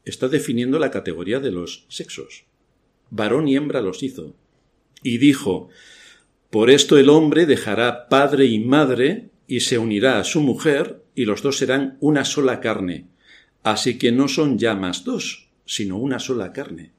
Está 0.05 0.29
definiendo 0.29 0.79
la 0.79 0.91
categoría 0.91 1.41
de 1.41 1.51
los 1.51 1.85
sexos. 1.89 2.45
Varón 3.09 3.49
y 3.49 3.57
hembra 3.57 3.81
los 3.81 4.01
hizo. 4.03 4.35
Y 5.03 5.17
dijo, 5.17 5.67
Por 6.55 6.69
esto 6.69 6.97
el 6.97 7.09
hombre 7.09 7.45
dejará 7.45 8.07
padre 8.07 8.45
y 8.45 8.59
madre 8.59 9.29
y 9.45 9.59
se 9.59 9.77
unirá 9.77 10.19
a 10.19 10.23
su 10.23 10.39
mujer 10.39 11.03
y 11.13 11.25
los 11.25 11.41
dos 11.41 11.57
serán 11.57 11.97
una 11.99 12.23
sola 12.23 12.61
carne. 12.61 13.09
Así 13.61 13.97
que 13.97 14.13
no 14.13 14.29
son 14.29 14.57
ya 14.57 14.73
más 14.73 15.03
dos, 15.03 15.49
sino 15.65 15.97
una 15.97 16.17
sola 16.17 16.53
carne. 16.53 16.93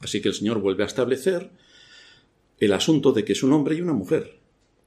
Así 0.00 0.20
que 0.20 0.28
el 0.28 0.34
Señor 0.34 0.60
vuelve 0.60 0.82
a 0.82 0.86
establecer 0.88 1.48
el 2.60 2.70
asunto 2.74 3.12
de 3.12 3.24
que 3.24 3.32
es 3.32 3.42
un 3.42 3.54
hombre 3.54 3.76
y 3.76 3.80
una 3.80 3.94
mujer. 3.94 4.40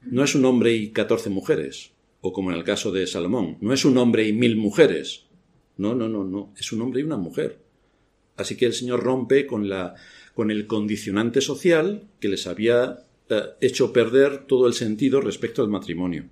No 0.04 0.24
es 0.24 0.36
un 0.36 0.46
hombre 0.46 0.76
y 0.76 0.92
catorce 0.92 1.32
mujeres, 1.32 1.94
o 2.22 2.32
como 2.32 2.52
en 2.52 2.58
el 2.58 2.64
caso 2.64 2.92
de 2.92 3.08
Salomón, 3.08 3.58
no 3.60 3.74
es 3.74 3.86
un 3.86 3.98
hombre 3.98 4.28
y 4.28 4.34
mil 4.34 4.56
mujeres, 4.56 5.26
no, 5.78 5.96
no, 5.96 6.08
no, 6.08 6.24
no. 6.24 6.54
Es 6.60 6.72
un 6.72 6.84
hombre 6.84 7.02
y 7.02 7.06
una 7.06 7.18
mujer. 7.18 7.58
Así 8.38 8.56
que 8.56 8.68
el 8.68 8.74
Señor 8.74 9.02
rompe 9.02 9.48
con, 9.48 9.68
la, 9.68 9.96
con 10.36 10.52
el 10.52 10.68
condicionante 10.68 11.42
social 11.42 12.04
que 12.20 12.30
les 12.30 12.46
había 12.46 13.08
hecho 13.62 13.94
perder 13.94 14.46
todo 14.46 14.68
el 14.68 14.74
sentido 14.74 15.22
respecto 15.22 15.62
al 15.62 15.70
matrimonio. 15.70 16.26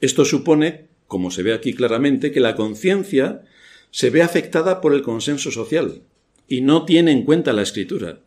Esto 0.00 0.24
supone, 0.24 0.88
como 1.06 1.30
se 1.30 1.42
ve 1.42 1.52
aquí 1.52 1.74
claramente, 1.74 2.32
que 2.32 2.40
la 2.40 2.56
conciencia 2.56 3.42
se 3.90 4.10
ve 4.10 4.22
afectada 4.22 4.80
por 4.80 4.94
el 4.94 5.02
consenso 5.02 5.50
social 5.50 6.02
y 6.48 6.60
no 6.62 6.84
tiene 6.84 7.12
en 7.12 7.24
cuenta 7.24 7.52
la 7.52 7.62
escritura. 7.62 8.20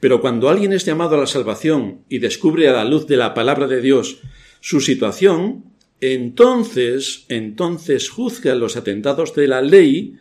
Pero 0.00 0.20
cuando 0.20 0.48
alguien 0.48 0.72
es 0.72 0.84
llamado 0.84 1.16
a 1.16 1.20
la 1.20 1.26
salvación 1.26 2.04
y 2.08 2.18
descubre 2.18 2.68
a 2.68 2.72
la 2.72 2.84
luz 2.84 3.06
de 3.06 3.16
la 3.16 3.34
palabra 3.34 3.66
de 3.66 3.80
Dios 3.80 4.20
su 4.60 4.80
situación, 4.80 5.64
entonces, 6.00 7.26
entonces 7.28 8.08
juzga 8.08 8.54
los 8.54 8.76
atentados 8.76 9.34
de 9.34 9.46
la 9.46 9.60
ley 9.60 10.16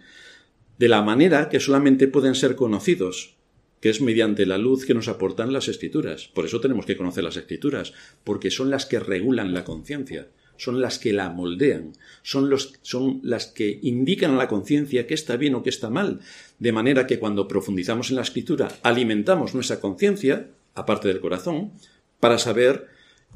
de 0.78 0.88
la 0.90 1.02
manera 1.02 1.50
que 1.50 1.60
solamente 1.60 2.08
pueden 2.08 2.36
ser 2.36 2.56
conocidos, 2.56 3.39
que 3.82 3.90
es 3.90 4.02
mediante 4.02 4.46
la 4.46 4.58
luz 4.58 4.86
que 4.86 4.94
nos 4.94 5.08
aportan 5.08 5.54
las 5.54 5.68
escrituras. 5.68 6.28
Por 6.28 6.46
eso 6.46 6.60
tenemos 6.60 6.86
que 6.86 6.98
conocer 6.98 7.24
las 7.24 7.38
escrituras, 7.38 7.94
porque 8.24 8.52
son 8.52 8.70
las 8.70 8.86
que 8.86 9.00
regulan 9.00 9.54
la 9.54 9.64
conciencia, 9.64 10.28
son 10.58 10.82
las 10.82 11.00
que 11.00 11.14
la 11.14 11.30
moldean, 11.30 11.94
son, 12.22 12.50
los, 12.50 12.74
son 12.82 13.22
las 13.24 13.48
que 13.48 13.80
indican 13.82 14.32
a 14.32 14.38
la 14.38 14.48
conciencia 14.48 15.08
qué 15.08 15.14
está 15.14 15.38
bien 15.38 15.56
o 15.56 15.64
qué 15.64 15.70
está 15.70 15.90
mal, 15.90 16.20
de 16.60 16.72
manera 16.72 17.08
que 17.08 17.20
cuando 17.20 17.48
profundizamos 17.48 18.10
en 18.10 18.18
la 18.18 18.24
escritura 18.24 18.68
alimentamos 18.84 19.56
nuestra 19.56 19.80
conciencia, 19.80 20.50
aparte 20.76 21.08
del 21.08 21.22
corazón, 21.22 21.72
para 22.20 22.38
saber 22.38 22.88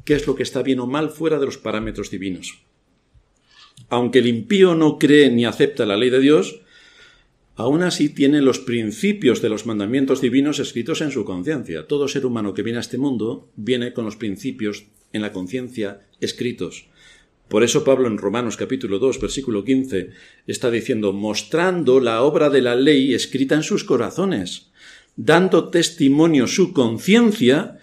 qué 0.03 0.15
es 0.15 0.27
lo 0.27 0.35
que 0.35 0.43
está 0.43 0.61
bien 0.61 0.81
o 0.81 0.87
mal 0.87 1.09
fuera 1.09 1.39
de 1.39 1.45
los 1.45 1.57
parámetros 1.57 2.11
divinos. 2.11 2.63
Aunque 3.89 4.19
el 4.19 4.27
impío 4.27 4.75
no 4.75 4.97
cree 4.99 5.29
ni 5.31 5.45
acepta 5.45 5.85
la 5.85 5.97
ley 5.97 6.09
de 6.09 6.19
Dios, 6.19 6.61
aún 7.55 7.83
así 7.83 8.09
tiene 8.09 8.41
los 8.41 8.59
principios 8.59 9.41
de 9.41 9.49
los 9.49 9.65
mandamientos 9.65 10.21
divinos 10.21 10.59
escritos 10.59 11.01
en 11.01 11.11
su 11.11 11.25
conciencia. 11.25 11.87
Todo 11.87 12.07
ser 12.07 12.25
humano 12.25 12.53
que 12.53 12.63
viene 12.63 12.77
a 12.77 12.81
este 12.81 12.97
mundo 12.97 13.49
viene 13.55 13.93
con 13.93 14.05
los 14.05 14.15
principios 14.15 14.85
en 15.11 15.21
la 15.21 15.31
conciencia 15.31 16.01
escritos. 16.19 16.87
Por 17.47 17.63
eso 17.63 17.83
Pablo 17.83 18.07
en 18.07 18.17
Romanos 18.17 18.57
capítulo 18.57 18.97
2 18.97 19.19
versículo 19.21 19.63
15 19.63 20.09
está 20.47 20.71
diciendo 20.71 21.13
mostrando 21.13 21.99
la 21.99 22.23
obra 22.23 22.49
de 22.49 22.61
la 22.61 22.75
ley 22.75 23.13
escrita 23.13 23.53
en 23.53 23.63
sus 23.63 23.83
corazones, 23.83 24.71
dando 25.15 25.69
testimonio 25.69 26.47
su 26.47 26.73
conciencia 26.73 27.77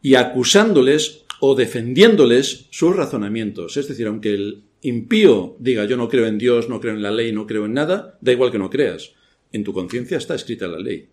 y 0.00 0.14
acusándoles 0.14 1.24
o 1.40 1.56
defendiéndoles 1.56 2.66
sus 2.70 2.94
razonamientos. 2.94 3.76
Es 3.76 3.88
decir, 3.88 4.06
aunque 4.06 4.34
el 4.34 4.62
impío 4.82 5.56
diga 5.58 5.86
yo 5.86 5.96
no 5.96 6.08
creo 6.08 6.26
en 6.26 6.38
Dios, 6.38 6.68
no 6.68 6.80
creo 6.80 6.94
en 6.94 7.02
la 7.02 7.10
ley, 7.10 7.32
no 7.32 7.48
creo 7.48 7.64
en 7.64 7.72
nada, 7.72 8.18
da 8.20 8.30
igual 8.30 8.52
que 8.52 8.58
no 8.58 8.70
creas. 8.70 9.15
En 9.56 9.64
tu 9.64 9.72
conciencia 9.72 10.18
está 10.18 10.34
escrita 10.34 10.68
la 10.68 10.78
ley. 10.78 11.08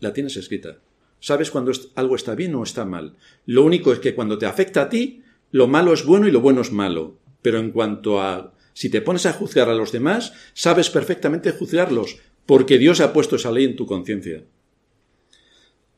La 0.00 0.14
tienes 0.14 0.38
escrita. 0.38 0.80
Sabes 1.20 1.50
cuando 1.50 1.72
algo 1.94 2.16
está 2.16 2.34
bien 2.34 2.54
o 2.54 2.62
está 2.62 2.86
mal. 2.86 3.16
Lo 3.44 3.64
único 3.64 3.92
es 3.92 3.98
que 3.98 4.14
cuando 4.14 4.38
te 4.38 4.46
afecta 4.46 4.80
a 4.80 4.88
ti, 4.88 5.22
lo 5.50 5.66
malo 5.66 5.92
es 5.92 6.06
bueno 6.06 6.26
y 6.26 6.30
lo 6.30 6.40
bueno 6.40 6.62
es 6.62 6.72
malo. 6.72 7.18
Pero 7.42 7.58
en 7.58 7.72
cuanto 7.72 8.22
a 8.22 8.54
si 8.72 8.88
te 8.88 9.02
pones 9.02 9.26
a 9.26 9.34
juzgar 9.34 9.68
a 9.68 9.74
los 9.74 9.92
demás, 9.92 10.32
sabes 10.54 10.88
perfectamente 10.88 11.50
juzgarlos, 11.50 12.16
porque 12.46 12.78
Dios 12.78 13.00
ha 13.00 13.12
puesto 13.12 13.36
esa 13.36 13.52
ley 13.52 13.66
en 13.66 13.76
tu 13.76 13.84
conciencia. 13.84 14.44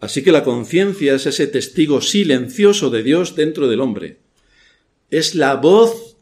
Así 0.01 0.25
que 0.25 0.33
la 0.33 0.43
conciencia 0.43 1.15
es 1.15 1.27
ese 1.27 1.47
testigo 1.47 2.01
silencioso 2.01 2.91
de 2.91 3.05
Dios 3.05 3.37
dentro 3.37 3.69
del 3.69 3.81
hombre. 3.81 4.19
Es 5.11 5.37
la 5.37 5.55
voz 5.55 6.17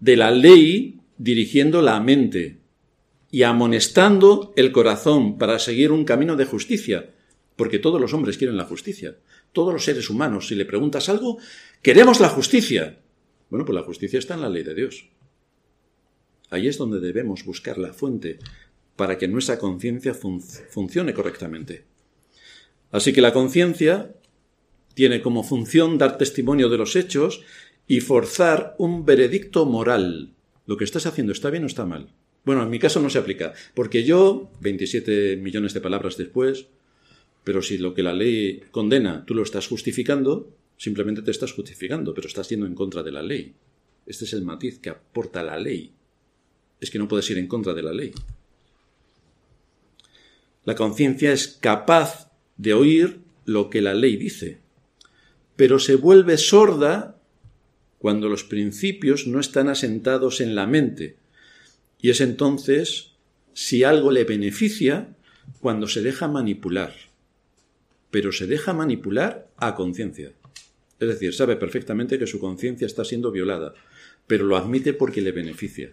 de 0.00 0.16
la 0.16 0.30
ley 0.30 1.00
dirigiendo 1.18 1.82
la 1.82 2.00
mente 2.00 2.61
y 3.32 3.44
amonestando 3.44 4.52
el 4.56 4.72
corazón 4.72 5.38
para 5.38 5.58
seguir 5.58 5.90
un 5.90 6.04
camino 6.04 6.36
de 6.36 6.44
justicia, 6.44 7.14
porque 7.56 7.78
todos 7.78 7.98
los 7.98 8.12
hombres 8.12 8.36
quieren 8.36 8.58
la 8.58 8.66
justicia. 8.66 9.16
Todos 9.52 9.72
los 9.72 9.84
seres 9.84 10.10
humanos, 10.10 10.48
si 10.48 10.54
le 10.54 10.66
preguntas 10.66 11.08
algo, 11.08 11.38
queremos 11.80 12.20
la 12.20 12.28
justicia. 12.28 13.00
Bueno, 13.48 13.64
pues 13.64 13.74
la 13.74 13.84
justicia 13.84 14.18
está 14.18 14.34
en 14.34 14.42
la 14.42 14.50
ley 14.50 14.62
de 14.62 14.74
Dios. 14.74 15.08
Ahí 16.50 16.68
es 16.68 16.76
donde 16.76 17.00
debemos 17.00 17.42
buscar 17.46 17.78
la 17.78 17.94
fuente 17.94 18.38
para 18.96 19.16
que 19.16 19.28
nuestra 19.28 19.58
conciencia 19.58 20.12
funcione 20.14 21.14
correctamente. 21.14 21.84
Así 22.90 23.14
que 23.14 23.22
la 23.22 23.32
conciencia 23.32 24.14
tiene 24.92 25.22
como 25.22 25.42
función 25.42 25.96
dar 25.96 26.18
testimonio 26.18 26.68
de 26.68 26.76
los 26.76 26.96
hechos 26.96 27.40
y 27.86 28.00
forzar 28.00 28.74
un 28.76 29.06
veredicto 29.06 29.64
moral. 29.64 30.34
Lo 30.66 30.76
que 30.76 30.84
estás 30.84 31.06
haciendo 31.06 31.32
está 31.32 31.48
bien 31.48 31.64
o 31.64 31.66
está 31.66 31.86
mal. 31.86 32.12
Bueno, 32.44 32.62
en 32.62 32.70
mi 32.70 32.78
caso 32.78 33.00
no 33.00 33.08
se 33.08 33.18
aplica, 33.18 33.54
porque 33.74 34.04
yo, 34.04 34.50
27 34.60 35.36
millones 35.36 35.74
de 35.74 35.80
palabras 35.80 36.16
después, 36.16 36.66
pero 37.44 37.62
si 37.62 37.78
lo 37.78 37.94
que 37.94 38.02
la 38.02 38.12
ley 38.12 38.62
condena 38.70 39.24
tú 39.24 39.34
lo 39.34 39.42
estás 39.42 39.68
justificando, 39.68 40.50
simplemente 40.76 41.22
te 41.22 41.30
estás 41.30 41.52
justificando, 41.52 42.14
pero 42.14 42.26
estás 42.26 42.48
yendo 42.48 42.66
en 42.66 42.74
contra 42.74 43.02
de 43.02 43.12
la 43.12 43.22
ley. 43.22 43.54
Este 44.06 44.24
es 44.24 44.32
el 44.32 44.42
matiz 44.42 44.80
que 44.80 44.90
aporta 44.90 45.42
la 45.42 45.58
ley. 45.58 45.92
Es 46.80 46.90
que 46.90 46.98
no 46.98 47.06
puedes 47.06 47.30
ir 47.30 47.38
en 47.38 47.46
contra 47.46 47.74
de 47.74 47.82
la 47.82 47.92
ley. 47.92 48.12
La 50.64 50.74
conciencia 50.74 51.32
es 51.32 51.48
capaz 51.48 52.30
de 52.56 52.74
oír 52.74 53.20
lo 53.44 53.70
que 53.70 53.82
la 53.82 53.94
ley 53.94 54.16
dice, 54.16 54.58
pero 55.56 55.78
se 55.78 55.96
vuelve 55.96 56.38
sorda 56.38 57.20
cuando 57.98 58.28
los 58.28 58.44
principios 58.44 59.26
no 59.26 59.40
están 59.40 59.68
asentados 59.68 60.40
en 60.40 60.54
la 60.54 60.66
mente. 60.66 61.16
Y 62.02 62.10
es 62.10 62.20
entonces, 62.20 63.12
si 63.54 63.84
algo 63.84 64.10
le 64.10 64.24
beneficia, 64.24 65.16
cuando 65.60 65.86
se 65.88 66.02
deja 66.02 66.28
manipular. 66.28 66.92
Pero 68.10 68.32
se 68.32 68.46
deja 68.46 68.74
manipular 68.74 69.48
a 69.56 69.74
conciencia. 69.74 70.32
Es 70.98 71.08
decir, 71.08 71.32
sabe 71.32 71.56
perfectamente 71.56 72.18
que 72.18 72.26
su 72.26 72.38
conciencia 72.38 72.86
está 72.86 73.04
siendo 73.04 73.30
violada, 73.30 73.74
pero 74.26 74.44
lo 74.44 74.56
admite 74.56 74.92
porque 74.92 75.22
le 75.22 75.32
beneficia. 75.32 75.92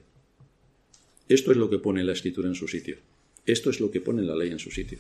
Esto 1.30 1.52
es 1.52 1.58
lo 1.58 1.70
que 1.70 1.78
pone 1.78 2.04
la 2.04 2.14
escritura 2.14 2.48
en 2.48 2.56
su 2.56 2.68
sitio. 2.68 2.98
Esto 3.46 3.70
es 3.70 3.80
lo 3.80 3.92
que 3.92 4.02
pone 4.02 4.24
la 4.24 4.36
ley 4.36 4.50
en 4.50 4.60
su 4.60 4.72
sitio. 4.72 5.00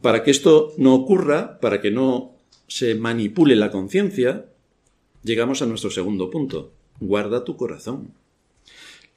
Para 0.00 0.22
que 0.22 0.30
esto 0.30 0.74
no 0.78 0.94
ocurra, 0.94 1.58
para 1.60 1.80
que 1.80 1.90
no 1.90 2.36
se 2.68 2.94
manipule 2.94 3.56
la 3.56 3.72
conciencia, 3.72 4.46
llegamos 5.24 5.60
a 5.60 5.66
nuestro 5.66 5.90
segundo 5.90 6.30
punto. 6.30 6.72
Guarda 7.00 7.44
tu 7.44 7.56
corazón. 7.56 8.14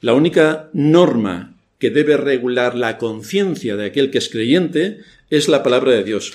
La 0.02 0.14
única 0.14 0.68
norma 0.72 1.54
que 1.78 1.90
debe 1.90 2.16
regular 2.16 2.74
la 2.74 2.98
conciencia 2.98 3.76
de 3.76 3.86
aquel 3.86 4.10
que 4.10 4.18
es 4.18 4.28
creyente 4.28 4.98
es 5.30 5.48
la 5.48 5.62
palabra 5.62 5.92
de 5.92 6.02
Dios. 6.02 6.34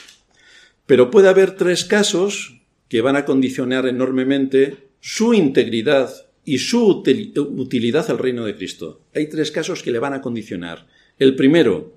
Pero 0.85 1.11
puede 1.11 1.27
haber 1.27 1.57
tres 1.57 1.83
casos 1.83 2.61
que 2.87 3.01
van 3.01 3.17
a 3.17 3.25
condicionar 3.25 3.85
enormemente 3.85 4.87
su 5.01 5.33
integridad 5.33 6.09
y 6.45 6.59
su 6.59 6.87
utilidad 6.87 8.09
al 8.09 8.19
reino 8.19 8.45
de 8.45 8.55
Cristo. 8.55 9.01
Hay 9.13 9.27
tres 9.27 9.51
casos 9.51 9.83
que 9.83 9.91
le 9.91 9.99
van 9.99 10.13
a 10.13 10.21
condicionar. 10.21 10.87
El 11.19 11.35
primero, 11.35 11.93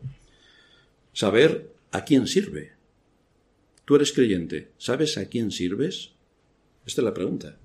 saber 1.13 1.71
a 1.93 2.05
quién 2.05 2.27
sirve. 2.27 2.73
Tú 3.85 3.95
eres 3.95 4.11
creyente, 4.13 4.73
¿sabes 4.77 5.17
a 5.19 5.27
quién 5.29 5.53
sirves? 5.53 6.11
Esta 6.85 7.03
es 7.03 7.05
la 7.05 7.15
pregunta. 7.15 7.59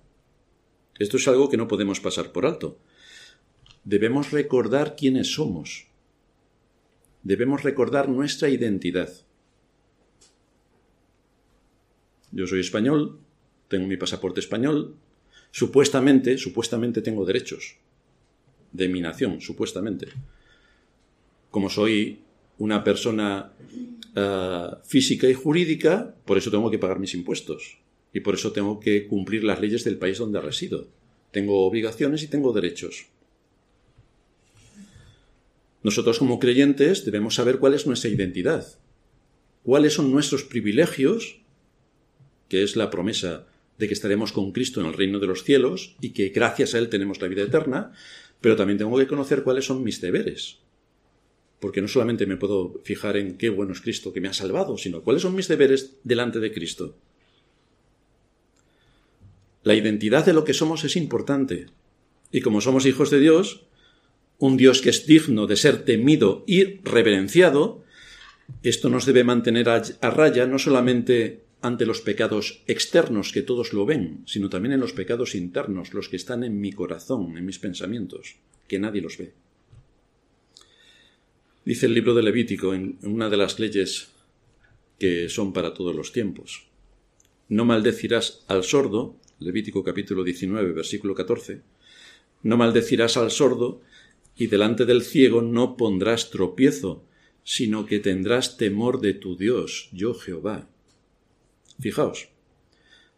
Esto 0.99 1.17
es 1.17 1.27
algo 1.27 1.49
que 1.49 1.57
no 1.57 1.67
podemos 1.67 1.99
pasar 1.99 2.31
por 2.31 2.45
alto. 2.45 2.77
Debemos 3.85 4.31
recordar 4.31 4.95
quiénes 4.95 5.33
somos. 5.35 5.85
Debemos 7.21 7.61
recordar 7.61 8.09
nuestra 8.09 8.49
identidad. 8.49 9.09
Yo 12.31 12.47
soy 12.47 12.61
español, 12.61 13.19
tengo 13.67 13.85
mi 13.87 13.95
pasaporte 13.95 14.39
español, 14.39 14.95
supuestamente, 15.51 16.37
supuestamente 16.39 17.01
tengo 17.01 17.25
derechos 17.25 17.77
de 18.71 18.89
mi 18.89 19.01
nación, 19.01 19.39
supuestamente. 19.39 20.07
Como 21.51 21.69
soy 21.69 22.21
una 22.57 22.83
persona 22.83 23.53
eh, 24.15 24.67
física 24.83 25.29
y 25.29 25.35
jurídica, 25.35 26.15
por 26.25 26.39
eso 26.39 26.49
tengo 26.49 26.71
que 26.71 26.79
pagar 26.79 26.99
mis 26.99 27.13
impuestos 27.13 27.77
y 28.11 28.21
por 28.21 28.33
eso 28.33 28.51
tengo 28.51 28.79
que 28.79 29.05
cumplir 29.07 29.43
las 29.43 29.61
leyes 29.61 29.83
del 29.83 29.99
país 29.99 30.17
donde 30.17 30.41
resido. 30.41 30.87
Tengo 31.31 31.65
obligaciones 31.65 32.23
y 32.23 32.27
tengo 32.27 32.51
derechos. 32.51 33.07
Nosotros 35.85 36.17
como 36.17 36.39
creyentes 36.39 37.05
debemos 37.05 37.35
saber 37.35 37.59
cuál 37.59 37.75
es 37.75 37.85
nuestra 37.85 38.09
identidad, 38.09 38.65
cuáles 39.61 39.93
son 39.93 40.11
nuestros 40.11 40.43
privilegios, 40.43 41.41
que 42.49 42.63
es 42.63 42.75
la 42.75 42.89
promesa 42.89 43.45
de 43.77 43.87
que 43.87 43.93
estaremos 43.93 44.31
con 44.31 44.51
Cristo 44.51 44.81
en 44.81 44.87
el 44.87 44.93
reino 44.93 45.19
de 45.19 45.27
los 45.27 45.43
cielos 45.43 45.95
y 46.01 46.09
que 46.09 46.29
gracias 46.29 46.73
a 46.73 46.79
Él 46.79 46.89
tenemos 46.89 47.21
la 47.21 47.27
vida 47.27 47.43
eterna, 47.43 47.93
pero 48.41 48.55
también 48.55 48.79
tengo 48.79 48.97
que 48.97 49.05
conocer 49.05 49.43
cuáles 49.43 49.65
son 49.65 49.83
mis 49.83 50.01
deberes. 50.01 50.57
Porque 51.59 51.83
no 51.83 51.87
solamente 51.87 52.25
me 52.25 52.37
puedo 52.37 52.81
fijar 52.83 53.15
en 53.15 53.37
qué 53.37 53.49
bueno 53.49 53.73
es 53.73 53.81
Cristo 53.81 54.11
que 54.11 54.21
me 54.21 54.27
ha 54.27 54.33
salvado, 54.33 54.79
sino 54.79 55.03
cuáles 55.03 55.21
son 55.21 55.35
mis 55.35 55.47
deberes 55.47 55.97
delante 56.03 56.39
de 56.39 56.51
Cristo. 56.51 56.97
La 59.61 59.75
identidad 59.75 60.25
de 60.25 60.33
lo 60.33 60.45
que 60.45 60.55
somos 60.55 60.83
es 60.83 60.95
importante. 60.95 61.67
Y 62.31 62.41
como 62.41 62.59
somos 62.59 62.87
hijos 62.87 63.11
de 63.11 63.19
Dios, 63.19 63.64
un 64.37 64.57
Dios 64.57 64.81
que 64.81 64.89
es 64.89 65.05
digno 65.05 65.47
de 65.47 65.55
ser 65.55 65.83
temido 65.85 66.43
y 66.47 66.79
reverenciado, 66.81 67.83
esto 68.63 68.89
nos 68.89 69.05
debe 69.05 69.23
mantener 69.23 69.69
a, 69.69 69.81
raya 70.09 70.45
no 70.45 70.59
solamente 70.59 71.43
ante 71.61 71.85
los 71.85 72.01
pecados 72.01 72.61
externos 72.67 73.31
que 73.31 73.41
todos 73.41 73.73
lo 73.73 73.85
ven, 73.85 74.23
sino 74.25 74.49
también 74.49 74.73
en 74.73 74.79
los 74.79 74.93
pecados 74.93 75.33
internos, 75.33 75.93
los 75.93 76.09
que 76.09 76.15
están 76.15 76.43
en 76.43 76.59
mi 76.59 76.71
corazón, 76.71 77.37
en 77.37 77.45
mis 77.45 77.59
pensamientos, 77.59 78.35
que 78.67 78.77
nadie 78.79 79.01
los 79.01 79.17
ve. 79.17 79.33
Dice 81.63 81.87
el 81.87 81.95
libro 81.95 82.13
de 82.13 82.21
Levítico 82.21 82.75
en 82.75 82.99
una 83.01 83.29
de 83.29 83.37
las 83.37 83.57
leyes 83.59 84.09
que 84.99 85.27
son 85.29 85.53
para 85.53 85.73
todos 85.73 85.95
los 85.95 86.11
tiempos. 86.11 86.67
No 87.49 87.65
maldecirás 87.65 88.43
al 88.47 88.63
sordo 88.63 89.15
Levítico 89.39 89.83
capítulo 89.83 90.23
19, 90.23 90.71
versículo 90.71 91.13
14, 91.13 91.61
no 92.43 92.57
maldecirás 92.57 93.17
al 93.17 93.31
sordo 93.31 93.81
y 94.35 94.47
delante 94.47 94.85
del 94.85 95.01
ciego 95.01 95.41
no 95.41 95.77
pondrás 95.77 96.29
tropiezo, 96.29 97.05
sino 97.43 97.85
que 97.85 97.99
tendrás 97.99 98.57
temor 98.57 99.01
de 99.01 99.13
tu 99.13 99.37
Dios, 99.37 99.89
yo 99.91 100.13
Jehová. 100.13 100.69
Fijaos, 101.79 102.29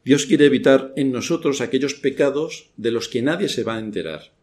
Dios 0.03 0.25
quiere 0.25 0.45
evitar 0.45 0.93
en 0.95 1.11
nosotros 1.11 1.61
aquellos 1.61 1.93
pecados 1.93 2.69
de 2.77 2.91
los 2.91 3.07
que 3.07 3.21
nadie 3.21 3.49
se 3.49 3.63
va 3.63 3.75
a 3.75 3.79
enterar. 3.79 4.33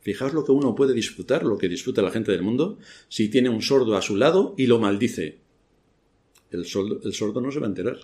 Fijaos 0.00 0.34
lo 0.34 0.44
que 0.44 0.52
uno 0.52 0.74
puede 0.74 0.92
disfrutar, 0.92 1.44
lo 1.44 1.56
que 1.56 1.68
disfruta 1.68 2.02
la 2.02 2.10
gente 2.10 2.32
del 2.32 2.42
mundo, 2.42 2.78
si 3.08 3.28
tiene 3.28 3.48
un 3.48 3.62
sordo 3.62 3.96
a 3.96 4.02
su 4.02 4.16
lado 4.16 4.54
y 4.58 4.66
lo 4.66 4.78
maldice. 4.78 5.38
El 6.50 6.66
sordo, 6.66 7.00
el 7.02 7.14
sordo 7.14 7.40
no 7.40 7.50
se 7.50 7.60
va 7.60 7.66
a 7.66 7.70
enterar. 7.70 7.98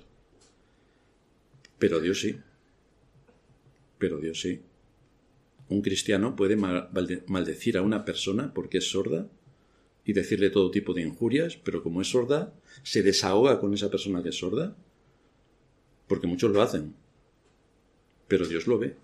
Pero 1.79 2.01
Dios 2.01 2.21
sí 2.21 2.37
pero 4.01 4.19
Dios 4.19 4.41
sí. 4.41 4.61
Un 5.71 5.83
cristiano 5.83 6.35
puede 6.35 6.57
maldecir 6.57 7.79
a 7.79 7.83
una 7.83 8.05
persona 8.05 8.53
porque 8.53 8.79
es 8.79 8.91
sorda 8.91 9.29
y 10.05 10.13
decirle 10.13 10.51
todo 10.51 10.73
tipo 10.73 10.95
de 10.95 11.03
injurias, 11.03 11.57
pero 11.57 11.85
como 11.85 12.01
es 12.01 12.09
sorda, 12.09 12.53
se 12.83 13.03
desahoga 13.05 13.61
con 13.61 13.73
esa 13.73 13.89
persona 13.89 14.21
que 14.21 14.31
es 14.31 14.39
sorda, 14.39 14.77
porque 16.09 16.27
muchos 16.27 16.51
lo 16.51 16.61
hacen, 16.61 16.95
pero 18.27 18.49
Dios 18.49 18.67
lo 18.67 18.81
ve. 18.81 18.97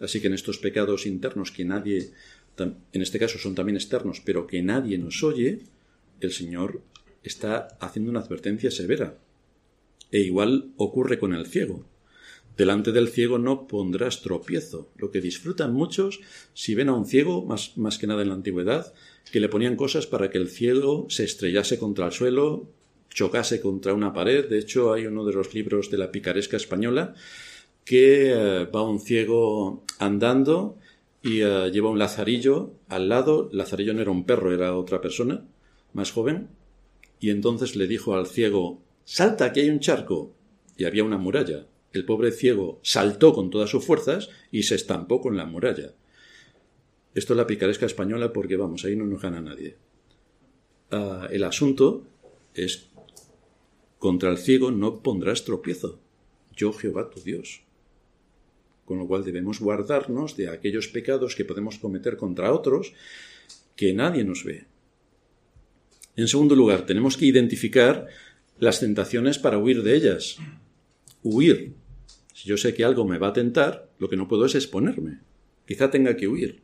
Así 0.00 0.20
que 0.20 0.26
en 0.26 0.34
estos 0.34 0.58
pecados 0.58 1.06
internos 1.06 1.52
que 1.52 1.64
nadie, 1.64 2.10
en 2.58 3.02
este 3.02 3.20
caso 3.20 3.38
son 3.38 3.54
también 3.54 3.76
externos, 3.76 4.20
pero 4.24 4.48
que 4.48 4.62
nadie 4.62 4.98
nos 4.98 5.22
oye, 5.22 5.60
el 6.20 6.32
Señor 6.32 6.82
está 7.22 7.68
haciendo 7.80 8.10
una 8.10 8.18
advertencia 8.18 8.72
severa. 8.72 9.16
E 10.10 10.18
igual 10.22 10.72
ocurre 10.76 11.20
con 11.20 11.34
el 11.34 11.46
ciego. 11.46 11.84
Delante 12.56 12.92
del 12.92 13.08
ciego 13.08 13.38
no 13.38 13.66
pondrás 13.66 14.20
tropiezo, 14.20 14.90
lo 14.96 15.10
que 15.10 15.22
disfrutan 15.22 15.72
muchos 15.72 16.20
si 16.52 16.74
ven 16.74 16.90
a 16.90 16.94
un 16.94 17.06
ciego, 17.06 17.44
más, 17.46 17.78
más 17.78 17.96
que 17.98 18.06
nada 18.06 18.22
en 18.22 18.28
la 18.28 18.34
antigüedad, 18.34 18.92
que 19.30 19.40
le 19.40 19.48
ponían 19.48 19.76
cosas 19.76 20.06
para 20.06 20.30
que 20.30 20.38
el 20.38 20.48
ciego 20.48 21.06
se 21.08 21.24
estrellase 21.24 21.78
contra 21.78 22.06
el 22.06 22.12
suelo, 22.12 22.68
chocase 23.08 23.60
contra 23.60 23.94
una 23.94 24.12
pared. 24.12 24.48
De 24.48 24.58
hecho, 24.58 24.92
hay 24.92 25.06
uno 25.06 25.24
de 25.24 25.32
los 25.32 25.54
libros 25.54 25.90
de 25.90 25.98
la 25.98 26.10
picaresca 26.10 26.56
española 26.56 27.14
que 27.84 28.32
eh, 28.32 28.64
va 28.66 28.82
un 28.82 29.00
ciego 29.00 29.84
andando 29.98 30.76
y 31.22 31.40
eh, 31.40 31.70
lleva 31.72 31.90
un 31.90 31.98
lazarillo 31.98 32.74
al 32.88 33.08
lado. 33.08 33.48
El 33.50 33.58
lazarillo 33.58 33.94
no 33.94 34.02
era 34.02 34.10
un 34.10 34.24
perro, 34.24 34.52
era 34.52 34.76
otra 34.76 35.00
persona, 35.00 35.44
más 35.94 36.12
joven. 36.12 36.48
Y 37.18 37.30
entonces 37.30 37.76
le 37.76 37.86
dijo 37.86 38.14
al 38.14 38.26
ciego, 38.26 38.82
salta, 39.04 39.52
que 39.52 39.60
hay 39.60 39.70
un 39.70 39.80
charco. 39.80 40.34
Y 40.76 40.84
había 40.84 41.04
una 41.04 41.18
muralla 41.18 41.66
el 41.92 42.04
pobre 42.04 42.32
ciego 42.32 42.80
saltó 42.82 43.32
con 43.34 43.50
todas 43.50 43.70
sus 43.70 43.84
fuerzas 43.84 44.30
y 44.50 44.62
se 44.64 44.74
estampó 44.74 45.20
con 45.20 45.36
la 45.36 45.46
muralla. 45.46 45.94
Esto 47.14 47.34
es 47.34 47.36
la 47.36 47.46
picaresca 47.46 47.86
española 47.86 48.32
porque, 48.32 48.56
vamos, 48.56 48.84
ahí 48.84 48.96
no 48.96 49.04
nos 49.04 49.20
gana 49.20 49.40
nadie. 49.40 49.76
Ah, 50.90 51.28
el 51.30 51.44
asunto 51.44 52.06
es, 52.54 52.88
contra 53.98 54.30
el 54.30 54.38
ciego 54.38 54.70
no 54.70 55.02
pondrás 55.02 55.44
tropiezo. 55.44 55.98
Yo 56.54 56.72
Jehová 56.72 57.10
tu 57.10 57.20
Dios. 57.20 57.62
con 58.84 58.98
lo 58.98 59.06
cual 59.06 59.24
debemos 59.24 59.60
guardarnos 59.60 60.36
de 60.36 60.48
aquellos 60.48 60.88
pecados 60.88 61.34
que 61.36 61.44
podemos 61.44 61.78
cometer 61.78 62.16
contra 62.16 62.52
otros 62.52 62.92
que 63.76 63.94
nadie 63.94 64.24
nos 64.24 64.44
ve. 64.44 64.66
En 66.16 66.28
segundo 66.28 66.54
lugar, 66.54 66.84
tenemos 66.84 67.16
que 67.16 67.24
identificar 67.24 68.08
las 68.58 68.80
tentaciones 68.80 69.38
para 69.38 69.56
huir 69.56 69.82
de 69.82 69.96
ellas. 69.96 70.36
Huir. 71.22 71.74
Si 72.32 72.48
yo 72.48 72.56
sé 72.56 72.74
que 72.74 72.84
algo 72.84 73.06
me 73.06 73.18
va 73.18 73.28
a 73.28 73.32
tentar, 73.32 73.90
lo 73.98 74.08
que 74.08 74.16
no 74.16 74.28
puedo 74.28 74.46
es 74.46 74.54
exponerme. 74.54 75.20
Quizá 75.66 75.90
tenga 75.90 76.16
que 76.16 76.28
huir. 76.28 76.62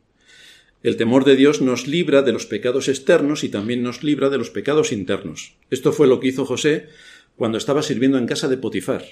El 0.81 0.95
temor 0.95 1.25
de 1.25 1.35
Dios 1.35 1.61
nos 1.61 1.87
libra 1.87 2.21
de 2.21 2.31
los 2.31 2.45
pecados 2.45 2.87
externos 2.87 3.43
y 3.43 3.49
también 3.49 3.83
nos 3.83 4.03
libra 4.03 4.29
de 4.29 4.37
los 4.37 4.49
pecados 4.49 4.91
internos. 4.91 5.57
Esto 5.69 5.91
fue 5.91 6.07
lo 6.07 6.19
que 6.19 6.29
hizo 6.29 6.45
José 6.45 6.87
cuando 7.35 7.57
estaba 7.57 7.83
sirviendo 7.83 8.17
en 8.17 8.27
casa 8.27 8.47
de 8.47 8.57
Potifar. 8.57 9.03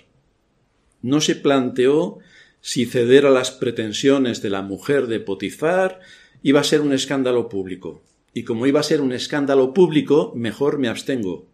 No 1.01 1.19
se 1.19 1.35
planteó 1.35 2.19
si 2.61 2.85
ceder 2.85 3.25
a 3.25 3.29
las 3.29 3.51
pretensiones 3.51 4.41
de 4.41 4.49
la 4.49 4.61
mujer 4.61 5.07
de 5.07 5.19
Potifar 5.19 5.99
iba 6.41 6.61
a 6.61 6.65
ser 6.65 6.81
un 6.81 6.93
escándalo 6.93 7.49
público. 7.49 8.01
Y 8.33 8.43
como 8.43 8.65
iba 8.65 8.79
a 8.79 8.83
ser 8.83 9.01
un 9.01 9.11
escándalo 9.11 9.73
público, 9.73 10.31
mejor 10.35 10.79
me 10.79 10.87
abstengo. 10.87 11.47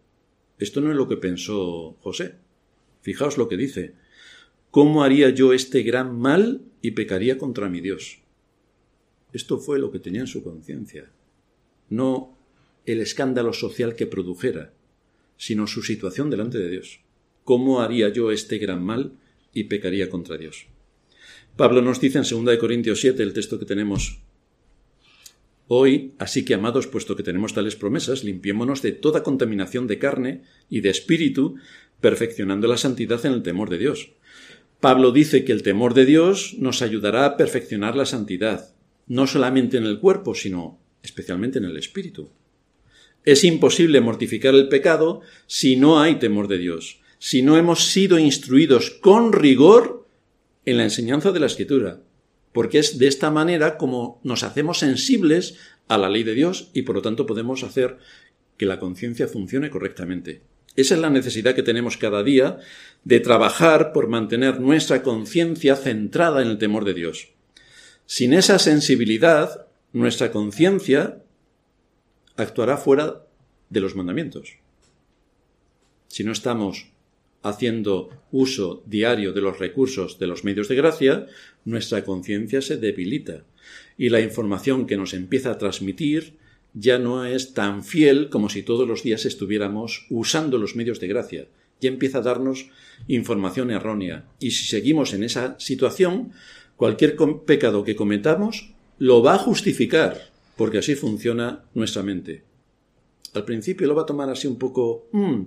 Esto 0.58 0.80
no 0.80 0.90
es 0.90 0.96
lo 0.96 1.08
que 1.08 1.16
pensó 1.16 1.96
José. 2.00 2.36
Fijaos 3.02 3.36
lo 3.36 3.48
que 3.48 3.56
dice. 3.56 3.94
¿Cómo 4.74 5.04
haría 5.04 5.30
yo 5.30 5.52
este 5.52 5.84
gran 5.84 6.18
mal 6.18 6.62
y 6.82 6.90
pecaría 6.90 7.38
contra 7.38 7.68
mi 7.68 7.80
Dios? 7.80 8.18
Esto 9.32 9.60
fue 9.60 9.78
lo 9.78 9.92
que 9.92 10.00
tenía 10.00 10.22
en 10.22 10.26
su 10.26 10.42
conciencia. 10.42 11.12
No 11.90 12.36
el 12.84 13.00
escándalo 13.00 13.52
social 13.52 13.94
que 13.94 14.08
produjera, 14.08 14.72
sino 15.36 15.68
su 15.68 15.84
situación 15.84 16.28
delante 16.28 16.58
de 16.58 16.70
Dios. 16.70 16.98
¿Cómo 17.44 17.82
haría 17.82 18.08
yo 18.08 18.32
este 18.32 18.58
gran 18.58 18.82
mal 18.84 19.12
y 19.52 19.62
pecaría 19.62 20.10
contra 20.10 20.38
Dios? 20.38 20.66
Pablo 21.56 21.80
nos 21.80 22.00
dice 22.00 22.18
en 22.18 22.44
2 22.44 22.58
Corintios 22.58 23.00
7, 23.00 23.22
el 23.22 23.32
texto 23.32 23.60
que 23.60 23.66
tenemos 23.66 24.22
hoy, 25.68 26.14
así 26.18 26.44
que 26.44 26.54
amados, 26.54 26.88
puesto 26.88 27.14
que 27.14 27.22
tenemos 27.22 27.54
tales 27.54 27.76
promesas, 27.76 28.24
limpiémonos 28.24 28.82
de 28.82 28.90
toda 28.90 29.22
contaminación 29.22 29.86
de 29.86 30.00
carne 30.00 30.42
y 30.68 30.80
de 30.80 30.90
espíritu, 30.90 31.54
perfeccionando 32.00 32.66
la 32.66 32.76
santidad 32.76 33.24
en 33.24 33.34
el 33.34 33.44
temor 33.44 33.70
de 33.70 33.78
Dios. 33.78 34.10
Pablo 34.84 35.12
dice 35.12 35.46
que 35.46 35.52
el 35.52 35.62
temor 35.62 35.94
de 35.94 36.04
Dios 36.04 36.56
nos 36.58 36.82
ayudará 36.82 37.24
a 37.24 37.38
perfeccionar 37.38 37.96
la 37.96 38.04
santidad, 38.04 38.74
no 39.06 39.26
solamente 39.26 39.78
en 39.78 39.84
el 39.84 39.98
cuerpo, 39.98 40.34
sino 40.34 40.78
especialmente 41.02 41.56
en 41.56 41.64
el 41.64 41.78
espíritu. 41.78 42.28
Es 43.24 43.44
imposible 43.44 44.02
mortificar 44.02 44.54
el 44.54 44.68
pecado 44.68 45.22
si 45.46 45.76
no 45.76 46.00
hay 46.00 46.16
temor 46.16 46.48
de 46.48 46.58
Dios, 46.58 47.00
si 47.18 47.40
no 47.40 47.56
hemos 47.56 47.92
sido 47.92 48.18
instruidos 48.18 48.90
con 48.90 49.32
rigor 49.32 50.06
en 50.66 50.76
la 50.76 50.84
enseñanza 50.84 51.32
de 51.32 51.40
la 51.40 51.46
Escritura, 51.46 52.02
porque 52.52 52.78
es 52.78 52.98
de 52.98 53.06
esta 53.06 53.30
manera 53.30 53.78
como 53.78 54.20
nos 54.22 54.42
hacemos 54.42 54.80
sensibles 54.80 55.56
a 55.88 55.96
la 55.96 56.10
ley 56.10 56.24
de 56.24 56.34
Dios 56.34 56.68
y 56.74 56.82
por 56.82 56.96
lo 56.96 57.00
tanto 57.00 57.24
podemos 57.24 57.62
hacer 57.62 57.96
que 58.58 58.66
la 58.66 58.78
conciencia 58.78 59.28
funcione 59.28 59.70
correctamente. 59.70 60.42
Esa 60.76 60.94
es 60.94 61.00
la 61.00 61.10
necesidad 61.10 61.54
que 61.54 61.62
tenemos 61.62 61.96
cada 61.96 62.22
día 62.22 62.58
de 63.04 63.20
trabajar 63.20 63.92
por 63.92 64.08
mantener 64.08 64.60
nuestra 64.60 65.02
conciencia 65.02 65.76
centrada 65.76 66.42
en 66.42 66.48
el 66.48 66.58
temor 66.58 66.84
de 66.84 66.94
Dios. 66.94 67.28
Sin 68.06 68.32
esa 68.32 68.58
sensibilidad, 68.58 69.66
nuestra 69.92 70.32
conciencia 70.32 71.22
actuará 72.36 72.76
fuera 72.76 73.24
de 73.70 73.80
los 73.80 73.94
mandamientos. 73.94 74.58
Si 76.08 76.24
no 76.24 76.32
estamos 76.32 76.88
haciendo 77.42 78.10
uso 78.32 78.82
diario 78.86 79.32
de 79.32 79.42
los 79.42 79.58
recursos 79.58 80.18
de 80.18 80.26
los 80.26 80.44
medios 80.44 80.68
de 80.68 80.76
gracia, 80.76 81.26
nuestra 81.64 82.04
conciencia 82.04 82.62
se 82.62 82.78
debilita 82.78 83.44
y 83.96 84.08
la 84.08 84.20
información 84.20 84.86
que 84.86 84.96
nos 84.96 85.14
empieza 85.14 85.50
a 85.50 85.58
transmitir 85.58 86.38
ya 86.74 86.98
no 86.98 87.24
es 87.24 87.54
tan 87.54 87.82
fiel 87.82 88.28
como 88.28 88.48
si 88.48 88.62
todos 88.62 88.86
los 88.86 89.02
días 89.02 89.24
estuviéramos 89.24 90.06
usando 90.10 90.58
los 90.58 90.76
medios 90.76 91.00
de 91.00 91.08
gracia. 91.08 91.46
Ya 91.80 91.88
empieza 91.88 92.18
a 92.18 92.22
darnos 92.22 92.68
información 93.08 93.70
errónea. 93.70 94.26
Y 94.38 94.52
si 94.52 94.66
seguimos 94.66 95.14
en 95.14 95.24
esa 95.24 95.58
situación, 95.58 96.32
Cualquier 96.76 97.16
pecado 97.46 97.84
que 97.84 97.94
cometamos 97.94 98.74
lo 98.98 99.22
va 99.22 99.34
a 99.34 99.38
justificar, 99.38 100.30
porque 100.56 100.78
así 100.78 100.96
funciona 100.96 101.64
nuestra 101.74 102.02
mente. 102.02 102.42
Al 103.32 103.44
principio 103.44 103.86
lo 103.86 103.94
va 103.94 104.02
a 104.02 104.06
tomar 104.06 104.28
así 104.28 104.48
un 104.48 104.58
poco, 104.58 105.08
mm, 105.12 105.42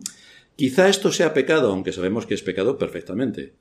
quizá 0.55 0.87
esto 0.87 1.11
sea 1.11 1.33
pecado, 1.33 1.71
aunque 1.71 1.91
sabemos 1.91 2.25
que 2.25 2.33
es 2.33 2.43
pecado 2.43 2.77
perfectamente. 2.77 3.53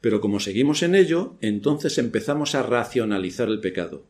Pero 0.00 0.20
como 0.20 0.40
seguimos 0.40 0.82
en 0.82 0.94
ello, 0.94 1.36
entonces 1.40 1.98
empezamos 1.98 2.54
a 2.54 2.62
racionalizar 2.62 3.48
el 3.48 3.60
pecado 3.60 4.06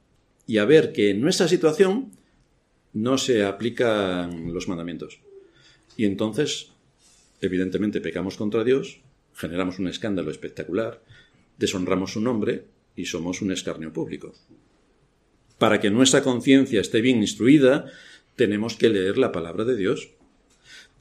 y 0.47 0.59
a 0.59 0.65
ver 0.65 0.93
que 0.93 1.11
en 1.11 1.21
nuestra 1.21 1.47
situación 1.47 2.11
no 2.95 3.19
se 3.19 3.45
aplican 3.45 4.55
los 4.55 4.69
mandamientos. 4.69 5.21
Y 5.97 6.07
entonces, 6.07 6.71
evidentemente, 7.41 8.01
pecamos 8.01 8.37
contra 8.37 8.65
Dios, 8.65 9.01
generamos 9.35 9.79
un 9.79 9.89
escándalo 9.89 10.31
espectacular, 10.31 11.03
deshonramos 11.59 12.13
su 12.13 12.21
nombre 12.21 12.65
y 12.97 13.07
somos 13.07 13.43
un 13.43 13.53
escarnio 13.53 13.93
público. 13.93 14.33
Para 15.59 15.81
que 15.81 15.91
nuestra 15.91 16.23
conciencia 16.23 16.81
esté 16.81 17.01
bien 17.01 17.19
instruida, 17.19 17.91
tenemos 18.37 18.77
que 18.77 18.89
leer 18.89 19.19
la 19.19 19.33
palabra 19.33 19.65
de 19.65 19.77
Dios. 19.77 20.11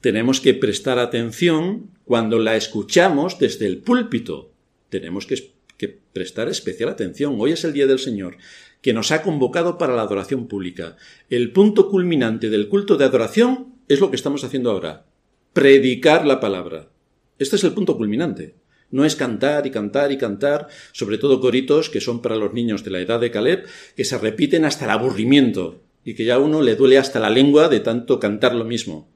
Tenemos 0.00 0.40
que 0.40 0.54
prestar 0.54 0.98
atención 0.98 1.90
cuando 2.04 2.38
la 2.38 2.56
escuchamos 2.56 3.38
desde 3.38 3.66
el 3.66 3.78
púlpito. 3.78 4.52
Tenemos 4.90 5.26
que, 5.26 5.53
que, 5.76 5.88
prestar 5.88 6.48
especial 6.48 6.88
atención. 6.88 7.36
Hoy 7.38 7.52
es 7.52 7.64
el 7.64 7.72
Día 7.72 7.86
del 7.86 7.98
Señor, 7.98 8.36
que 8.80 8.92
nos 8.92 9.10
ha 9.10 9.22
convocado 9.22 9.78
para 9.78 9.94
la 9.94 10.02
adoración 10.02 10.46
pública. 10.46 10.96
El 11.28 11.52
punto 11.52 11.88
culminante 11.88 12.50
del 12.50 12.68
culto 12.68 12.96
de 12.96 13.04
adoración 13.04 13.74
es 13.88 14.00
lo 14.00 14.10
que 14.10 14.16
estamos 14.16 14.44
haciendo 14.44 14.70
ahora. 14.70 15.06
Predicar 15.52 16.26
la 16.26 16.40
palabra. 16.40 16.90
Este 17.38 17.56
es 17.56 17.64
el 17.64 17.72
punto 17.72 17.96
culminante. 17.96 18.54
No 18.90 19.04
es 19.04 19.16
cantar 19.16 19.66
y 19.66 19.70
cantar 19.70 20.12
y 20.12 20.18
cantar, 20.18 20.68
sobre 20.92 21.18
todo 21.18 21.40
coritos 21.40 21.90
que 21.90 22.00
son 22.00 22.22
para 22.22 22.36
los 22.36 22.52
niños 22.52 22.84
de 22.84 22.90
la 22.90 23.00
edad 23.00 23.18
de 23.18 23.30
Caleb, 23.30 23.66
que 23.96 24.04
se 24.04 24.18
repiten 24.18 24.64
hasta 24.64 24.84
el 24.84 24.92
aburrimiento 24.92 25.82
y 26.04 26.14
que 26.14 26.24
ya 26.24 26.36
a 26.36 26.38
uno 26.38 26.62
le 26.62 26.76
duele 26.76 26.98
hasta 26.98 27.18
la 27.18 27.30
lengua 27.30 27.68
de 27.68 27.80
tanto 27.80 28.20
cantar 28.20 28.54
lo 28.54 28.64
mismo. 28.64 29.10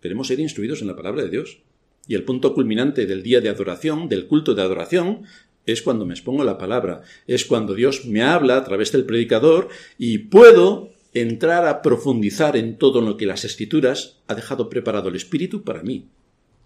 Queremos 0.00 0.28
ser 0.28 0.38
instruidos 0.40 0.82
en 0.82 0.88
la 0.88 0.96
palabra 0.96 1.22
de 1.22 1.30
Dios. 1.30 1.62
Y 2.06 2.14
el 2.14 2.24
punto 2.24 2.54
culminante 2.54 3.06
del 3.06 3.22
día 3.22 3.40
de 3.40 3.48
adoración, 3.48 4.08
del 4.08 4.26
culto 4.26 4.54
de 4.54 4.62
adoración, 4.62 5.22
es 5.66 5.82
cuando 5.82 6.04
me 6.04 6.14
expongo 6.14 6.44
la 6.44 6.58
palabra, 6.58 7.02
es 7.26 7.44
cuando 7.44 7.74
Dios 7.74 8.04
me 8.06 8.22
habla 8.22 8.56
a 8.56 8.64
través 8.64 8.90
del 8.92 9.04
predicador 9.04 9.68
y 9.98 10.18
puedo 10.18 10.90
entrar 11.14 11.66
a 11.66 11.82
profundizar 11.82 12.56
en 12.56 12.78
todo 12.78 13.00
lo 13.00 13.16
que 13.16 13.26
las 13.26 13.44
escrituras 13.44 14.18
ha 14.26 14.34
dejado 14.34 14.68
preparado 14.68 15.08
el 15.08 15.16
Espíritu 15.16 15.62
para 15.62 15.82
mí. 15.82 16.08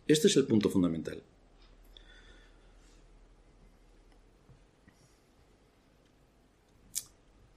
Este 0.07 0.29
es 0.29 0.37
el 0.37 0.47
punto 0.47 0.71
fundamental. 0.71 1.23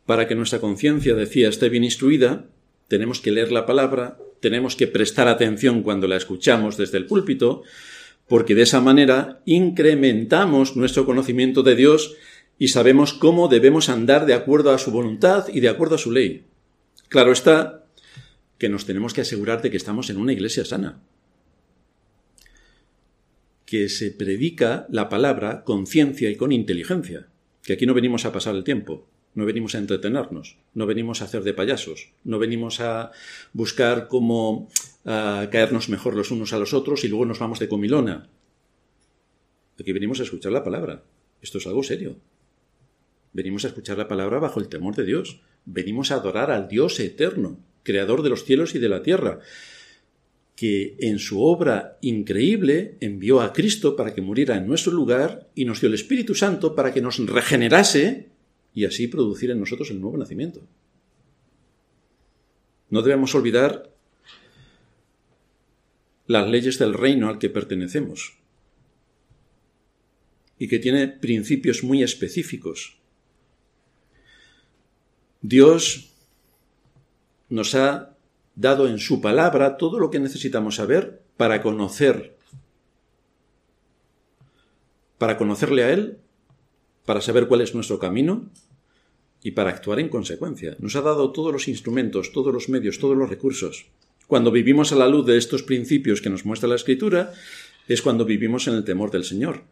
Para 0.05 0.27
que 0.27 0.33
nuestra 0.33 0.59
conciencia, 0.59 1.13
decía, 1.13 1.49
esté 1.49 1.69
bien 1.69 1.83
instruida, 1.83 2.47
tenemos 2.87 3.21
que 3.21 3.31
leer 3.31 3.51
la 3.51 3.67
palabra, 3.67 4.17
tenemos 4.39 4.75
que 4.75 4.87
prestar 4.87 5.27
atención 5.27 5.83
cuando 5.83 6.07
la 6.07 6.17
escuchamos 6.17 6.77
desde 6.77 6.97
el 6.97 7.05
púlpito, 7.05 7.63
porque 8.27 8.55
de 8.55 8.61
esa 8.61 8.81
manera 8.81 9.41
incrementamos 9.45 10.75
nuestro 10.75 11.05
conocimiento 11.05 11.63
de 11.63 11.75
Dios 11.75 12.15
y 12.57 12.69
sabemos 12.69 13.13
cómo 13.13 13.47
debemos 13.47 13.89
andar 13.89 14.25
de 14.25 14.33
acuerdo 14.33 14.71
a 14.71 14.77
su 14.77 14.91
voluntad 14.91 15.47
y 15.51 15.61
de 15.61 15.69
acuerdo 15.69 15.95
a 15.95 15.99
su 15.99 16.11
ley. 16.11 16.45
Claro 17.07 17.31
está 17.31 17.85
que 18.59 18.69
nos 18.69 18.85
tenemos 18.85 19.13
que 19.13 19.21
asegurar 19.21 19.61
de 19.61 19.71
que 19.71 19.77
estamos 19.77 20.09
en 20.09 20.17
una 20.17 20.33
iglesia 20.33 20.65
sana, 20.65 21.01
que 23.65 23.89
se 23.89 24.11
predica 24.11 24.85
la 24.89 25.09
palabra 25.09 25.63
con 25.63 25.87
ciencia 25.87 26.29
y 26.29 26.35
con 26.35 26.51
inteligencia, 26.51 27.29
que 27.63 27.73
aquí 27.73 27.85
no 27.85 27.93
venimos 27.93 28.25
a 28.25 28.31
pasar 28.31 28.55
el 28.55 28.63
tiempo, 28.63 29.08
no 29.35 29.45
venimos 29.45 29.75
a 29.75 29.77
entretenernos, 29.77 30.57
no 30.73 30.85
venimos 30.85 31.21
a 31.21 31.25
hacer 31.25 31.43
de 31.43 31.53
payasos, 31.53 32.11
no 32.23 32.39
venimos 32.39 32.79
a 32.79 33.11
buscar 33.53 34.07
cómo 34.07 34.69
caernos 35.03 35.89
mejor 35.89 36.15
los 36.15 36.31
unos 36.31 36.53
a 36.53 36.59
los 36.59 36.73
otros 36.73 37.03
y 37.03 37.07
luego 37.07 37.25
nos 37.25 37.39
vamos 37.39 37.59
de 37.59 37.69
comilona. 37.69 38.29
Aquí 39.79 39.93
venimos 39.93 40.19
a 40.19 40.23
escuchar 40.23 40.51
la 40.51 40.63
palabra. 40.63 41.03
Esto 41.41 41.57
es 41.57 41.67
algo 41.67 41.83
serio. 41.83 42.17
Venimos 43.31 43.63
a 43.63 43.69
escuchar 43.69 43.97
la 43.97 44.07
palabra 44.07 44.39
bajo 44.39 44.59
el 44.59 44.67
temor 44.67 44.95
de 44.95 45.05
Dios. 45.05 45.41
Venimos 45.65 46.11
a 46.11 46.15
adorar 46.15 46.51
al 46.51 46.67
Dios 46.67 46.99
eterno, 46.99 47.59
creador 47.83 48.23
de 48.23 48.29
los 48.29 48.43
cielos 48.43 48.75
y 48.75 48.79
de 48.79 48.89
la 48.89 49.03
tierra, 49.03 49.39
que 50.55 50.97
en 50.99 51.19
su 51.19 51.41
obra 51.41 51.97
increíble 52.01 52.97
envió 52.99 53.39
a 53.39 53.53
Cristo 53.53 53.95
para 53.95 54.13
que 54.13 54.21
muriera 54.21 54.57
en 54.57 54.67
nuestro 54.67 54.91
lugar 54.91 55.47
y 55.55 55.63
nos 55.63 55.79
dio 55.79 55.87
el 55.87 55.95
Espíritu 55.95 56.35
Santo 56.35 56.75
para 56.75 56.93
que 56.93 57.01
nos 57.01 57.25
regenerase 57.25 58.27
y 58.73 58.85
así 58.85 59.07
producir 59.07 59.51
en 59.51 59.59
nosotros 59.59 59.91
el 59.91 60.01
nuevo 60.01 60.17
nacimiento. 60.17 60.61
No 62.89 63.01
debemos 63.01 63.35
olvidar 63.35 63.91
las 66.27 66.47
leyes 66.47 66.79
del 66.79 66.93
reino 66.93 67.29
al 67.29 67.39
que 67.39 67.49
pertenecemos. 67.49 68.39
y 70.61 70.67
que 70.67 70.77
tiene 70.77 71.07
principios 71.07 71.83
muy 71.83 72.03
específicos. 72.03 72.97
Dios 75.41 76.11
nos 77.47 77.73
ha 77.75 78.17
dado 78.55 78.89
en 78.89 78.99
su 78.99 79.21
palabra 79.21 79.77
todo 79.77 79.99
lo 79.99 80.11
que 80.11 80.19
necesitamos 80.19 80.75
saber 80.75 81.23
para 81.37 81.61
conocer, 81.61 82.37
para 85.17 85.37
conocerle 85.37 85.83
a 85.83 85.93
Él, 85.93 86.19
para 87.09 87.21
saber 87.21 87.47
cuál 87.47 87.61
es 87.61 87.73
nuestro 87.73 87.97
camino 87.97 88.51
y 89.41 89.53
para 89.53 89.71
actuar 89.71 89.99
en 89.99 90.09
consecuencia. 90.09 90.75
Nos 90.77 90.95
ha 90.95 91.01
dado 91.01 91.31
todos 91.31 91.51
los 91.51 91.67
instrumentos, 91.67 92.31
todos 92.31 92.53
los 92.53 92.69
medios, 92.69 92.99
todos 92.99 93.17
los 93.17 93.27
recursos. 93.27 93.87
Cuando 94.27 94.51
vivimos 94.51 94.91
a 94.91 94.95
la 94.95 95.07
luz 95.07 95.25
de 95.25 95.35
estos 95.35 95.63
principios 95.63 96.21
que 96.21 96.29
nos 96.29 96.45
muestra 96.45 96.69
la 96.69 96.75
Escritura, 96.75 97.33
es 97.87 98.03
cuando 98.03 98.25
vivimos 98.25 98.67
en 98.67 98.75
el 98.75 98.83
temor 98.83 99.09
del 99.09 99.23
Señor, 99.23 99.63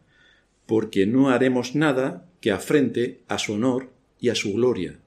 porque 0.66 1.06
no 1.06 1.30
haremos 1.30 1.76
nada 1.76 2.28
que 2.40 2.50
afrente 2.50 3.22
a 3.28 3.38
su 3.38 3.52
honor 3.52 3.88
y 4.18 4.30
a 4.30 4.34
su 4.34 4.54
gloria. 4.54 4.98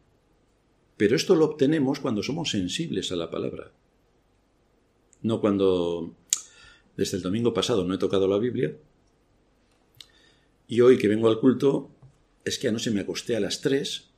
Pero 0.96 1.18
esto 1.18 1.36
lo 1.36 1.44
obtenemos 1.44 2.00
cuando 2.00 2.24
somos 2.24 2.52
sensibles 2.52 3.12
a 3.12 3.18
la 3.18 3.30
palabra. 3.30 3.74
No 5.22 5.42
cuando 5.42 6.16
desde 6.96 7.18
el 7.18 7.24
domingo 7.24 7.54
pasado 7.54 7.84
no 7.84 7.94
he 7.94 7.98
tocado 7.98 8.30
la 8.30 8.38
Biblia 8.38 8.74
y 10.70 10.80
hoy 10.80 10.98
que 10.98 11.10
vengo 11.10 11.28
al 11.28 11.42
culto 11.42 11.90
es 12.46 12.58
que 12.60 12.68
anoche 12.68 12.92
me 12.92 13.02
acosté 13.02 13.36
a 13.36 13.40
las 13.40 13.62
tres 13.62 14.10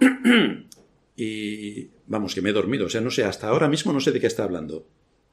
y 1.16 1.88
vamos, 2.06 2.34
que 2.34 2.42
me 2.42 2.50
he 2.50 2.52
dormido. 2.52 2.86
O 2.86 2.88
sea, 2.90 3.00
no 3.00 3.10
sé, 3.10 3.24
hasta 3.24 3.48
ahora 3.48 3.68
mismo 3.68 3.92
no 3.92 4.00
sé 4.00 4.12
de 4.12 4.20
qué 4.20 4.26
está 4.26 4.44
hablando 4.44 4.86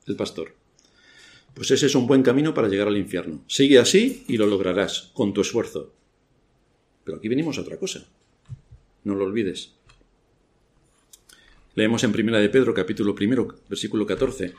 el 0.05 0.15
pastor. 0.15 0.55
Pues 1.53 1.71
ese 1.71 1.87
es 1.87 1.95
un 1.95 2.07
buen 2.07 2.23
camino 2.23 2.53
para 2.53 2.67
llegar 2.67 2.87
al 2.87 2.97
infierno. 2.97 3.43
Sigue 3.47 3.79
así 3.79 4.23
y 4.27 4.37
lo 4.37 4.45
lograrás, 4.45 5.11
con 5.13 5.33
tu 5.33 5.41
esfuerzo. 5.41 5.93
Pero 7.03 7.17
aquí 7.17 7.27
venimos 7.27 7.57
a 7.57 7.61
otra 7.61 7.77
cosa. 7.77 8.05
No 9.03 9.15
lo 9.15 9.25
olvides. 9.25 9.73
Leemos 11.73 12.03
en 12.03 12.11
Primera 12.11 12.39
de 12.39 12.49
Pedro, 12.49 12.73
capítulo 12.73 13.15
primero, 13.15 13.59
versículo 13.69 14.05
14. 14.05 14.53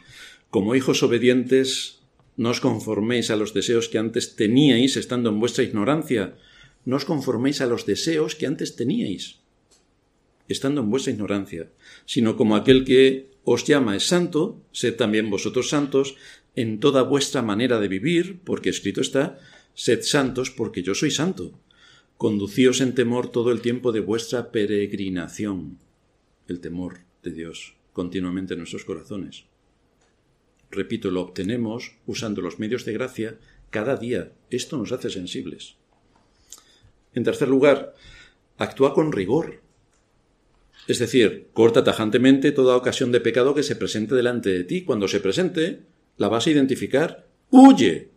Como 0.50 0.74
hijos 0.74 1.02
obedientes, 1.02 2.00
no 2.36 2.50
os 2.50 2.60
conforméis 2.60 3.30
a 3.30 3.36
los 3.36 3.52
deseos 3.52 3.88
que 3.88 3.98
antes 3.98 4.36
teníais 4.36 4.96
estando 4.96 5.30
en 5.30 5.40
vuestra 5.40 5.64
ignorancia. 5.64 6.38
No 6.88 6.96
os 6.96 7.04
conforméis 7.04 7.60
a 7.60 7.68
los 7.68 7.84
deseos 7.84 8.32
que 8.32 8.48
antes 8.48 8.72
teníais 8.80 9.44
estando 10.48 10.80
en 10.80 10.90
vuestra 10.90 11.12
ignorancia, 11.12 11.68
sino 12.06 12.36
como 12.36 12.56
aquel 12.56 12.84
que 12.84 13.30
os 13.44 13.64
llama 13.64 13.96
es 13.96 14.08
santo, 14.08 14.60
sed 14.72 14.96
también 14.96 15.30
vosotros 15.30 15.68
santos 15.68 16.16
en 16.56 16.80
toda 16.80 17.02
vuestra 17.02 17.42
manera 17.42 17.78
de 17.78 17.88
vivir, 17.88 18.40
porque 18.44 18.70
escrito 18.70 19.00
está, 19.00 19.38
sed 19.74 20.00
santos 20.02 20.50
porque 20.50 20.82
yo 20.82 20.94
soy 20.94 21.10
santo. 21.10 21.60
Conducíos 22.16 22.80
en 22.80 22.94
temor 22.94 23.30
todo 23.30 23.52
el 23.52 23.60
tiempo 23.60 23.92
de 23.92 24.00
vuestra 24.00 24.50
peregrinación. 24.50 25.78
El 26.48 26.60
temor 26.60 27.00
de 27.22 27.32
Dios 27.32 27.74
continuamente 27.92 28.54
en 28.54 28.60
nuestros 28.60 28.84
corazones. 28.84 29.44
Repito, 30.70 31.10
lo 31.10 31.20
obtenemos 31.20 31.96
usando 32.06 32.42
los 32.42 32.58
medios 32.58 32.84
de 32.84 32.92
gracia 32.92 33.38
cada 33.70 33.96
día. 33.96 34.32
Esto 34.50 34.76
nos 34.78 34.92
hace 34.92 35.10
sensibles. 35.10 35.76
En 37.14 37.24
tercer 37.24 37.48
lugar, 37.48 37.94
actúa 38.56 38.94
con 38.94 39.12
rigor. 39.12 39.60
Es 40.86 40.98
decir, 40.98 41.48
corta 41.52 41.84
tajantemente 41.84 42.52
toda 42.52 42.76
ocasión 42.76 43.12
de 43.12 43.20
pecado 43.20 43.54
que 43.54 43.62
se 43.62 43.76
presente 43.76 44.14
delante 44.14 44.50
de 44.50 44.64
ti. 44.64 44.84
Cuando 44.84 45.08
se 45.08 45.20
presente, 45.20 45.82
la 46.16 46.28
vas 46.28 46.46
a 46.46 46.50
identificar. 46.50 47.26
¡Huye! 47.50 48.10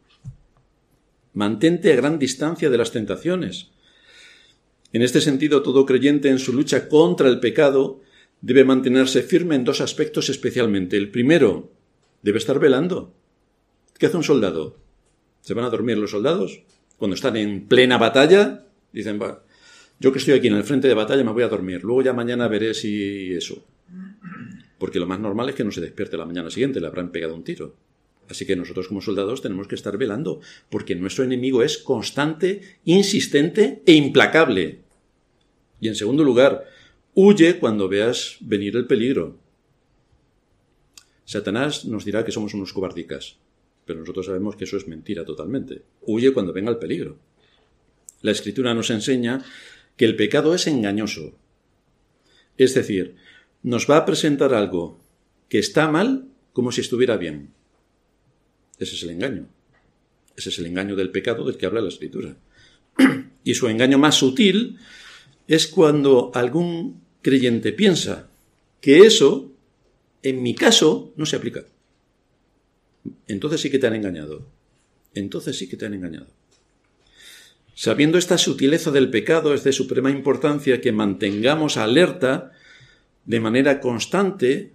Mantente 1.34 1.92
a 1.92 1.96
gran 1.96 2.20
distancia 2.20 2.70
de 2.70 2.78
las 2.78 2.92
tentaciones. 2.92 3.72
En 4.94 5.02
este 5.02 5.22
sentido, 5.22 5.64
todo 5.64 5.86
creyente 5.86 6.30
en 6.30 6.40
su 6.40 6.54
lucha 6.54 6.90
contra 6.90 7.30
el 7.30 7.40
pecado 7.40 8.02
debe 8.42 8.64
mantenerse 8.64 9.22
firme 9.22 9.56
en 9.56 9.64
dos 9.64 9.82
aspectos 9.82 10.30
especialmente. 10.30 10.98
El 10.98 11.12
primero, 11.12 11.72
debe 12.22 12.38
estar 12.38 12.60
velando. 12.60 13.14
¿Qué 13.98 14.08
hace 14.08 14.18
un 14.18 14.24
soldado? 14.24 14.78
¿Se 15.42 15.54
van 15.54 15.66
a 15.66 15.70
dormir 15.70 15.98
los 15.98 16.12
soldados? 16.12 16.64
Cuando 16.98 17.16
están 17.16 17.38
en 17.38 17.68
plena 17.68 17.98
batalla, 17.98 18.66
dicen, 18.92 19.20
yo 20.00 20.12
que 20.12 20.20
estoy 20.20 20.34
aquí 20.34 20.48
en 20.48 20.56
el 20.56 20.64
frente 20.64 20.88
de 20.88 20.94
batalla 20.94 21.24
me 21.24 21.32
voy 21.32 21.44
a 21.44 21.48
dormir, 21.48 21.84
luego 21.84 22.02
ya 22.02 22.14
mañana 22.14 22.48
veré 22.48 22.74
si 22.74 23.34
eso. 23.34 23.66
Porque 24.78 25.00
lo 25.00 25.06
más 25.06 25.20
normal 25.20 25.50
es 25.50 25.56
que 25.56 25.64
no 25.64 25.72
se 25.72 25.82
despierte 25.82 26.18
la 26.18 26.26
mañana 26.26 26.50
siguiente, 26.50 26.82
le 26.82 26.88
habrán 26.88 27.12
pegado 27.12 27.36
un 27.36 27.44
tiro. 27.44 27.76
Así 28.30 28.46
que 28.46 28.56
nosotros 28.56 28.88
como 28.88 29.02
soldados 29.02 29.42
tenemos 29.42 29.68
que 29.68 29.76
estar 29.76 29.98
velando, 29.98 30.40
porque 30.70 30.96
nuestro 30.96 31.24
enemigo 31.24 31.64
es 31.64 31.78
constante, 31.78 32.62
insistente 32.86 33.82
e 33.86 33.94
implacable. 33.94 34.80
Y 35.82 35.88
en 35.88 35.96
segundo 35.96 36.24
lugar, 36.24 36.66
Huye 37.14 37.60
cuando 37.60 37.90
veas 37.90 38.38
venir 38.40 38.78
el 38.78 38.88
peligro. 38.88 39.38
Satanás 41.26 41.84
nos 41.84 42.06
dirá 42.06 42.24
que 42.24 42.32
somos 42.32 42.54
unos 42.54 42.72
cobardicas, 42.72 43.38
pero 43.86 44.00
nosotros 44.00 44.28
sabemos 44.28 44.56
que 44.56 44.64
eso 44.64 44.78
es 44.78 44.88
mentira 44.88 45.26
totalmente. 45.26 45.82
Huye 46.04 46.32
cuando 46.32 46.54
venga 46.54 46.72
el 46.72 46.78
peligro. 46.78 47.18
La 48.22 48.32
escritura 48.32 48.74
nos 48.74 48.90
enseña 48.90 49.44
que 49.98 50.06
el 50.06 50.16
pecado 50.16 50.54
es 50.56 50.68
engañoso. 50.68 51.38
Es 52.58 52.74
decir, 52.74 53.16
nos 53.64 53.90
va 53.90 53.98
a 53.98 54.06
presentar 54.06 54.54
algo 54.54 55.00
que 55.50 55.60
está 55.60 55.90
mal 55.90 56.28
como 56.54 56.72
si 56.72 56.82
estuviera 56.82 57.18
bien. 57.18 57.54
Ese 58.78 58.96
es 58.96 59.04
el 59.04 59.12
engaño. 59.12 59.48
Ese 60.36 60.50
es 60.50 60.60
el 60.60 60.66
engaño 60.66 60.96
del 60.96 61.12
pecado 61.12 61.46
del 61.46 61.58
que 61.58 61.66
habla 61.66 61.82
la 61.82 61.90
escritura. 61.90 62.38
Y 63.44 63.56
su 63.56 63.68
engaño 63.68 63.98
más 63.98 64.16
sutil 64.16 64.78
es 65.48 65.68
cuando 65.68 66.32
algún 66.36 67.02
creyente 67.24 67.74
piensa 67.74 68.30
que 68.82 69.00
eso, 69.00 69.52
en 70.22 70.44
mi 70.44 70.54
caso, 70.54 71.12
no 71.16 71.26
se 71.26 71.38
aplica. 71.38 71.66
Entonces 73.28 73.62
sí 73.62 73.72
que 73.72 73.80
te 73.80 73.88
han 73.88 73.96
engañado. 73.96 74.48
Entonces 75.16 75.58
sí 75.58 75.68
que 75.68 75.76
te 75.76 75.88
han 75.88 75.96
engañado. 75.96 76.28
Sabiendo 77.74 78.18
esta 78.18 78.38
sutileza 78.38 78.92
del 78.92 79.10
pecado, 79.10 79.54
es 79.54 79.64
de 79.64 79.72
suprema 79.72 80.12
importancia 80.12 80.82
que 80.82 80.92
mantengamos 80.92 81.78
alerta 81.78 82.52
de 83.26 83.40
manera 83.40 83.80
constante 83.80 84.74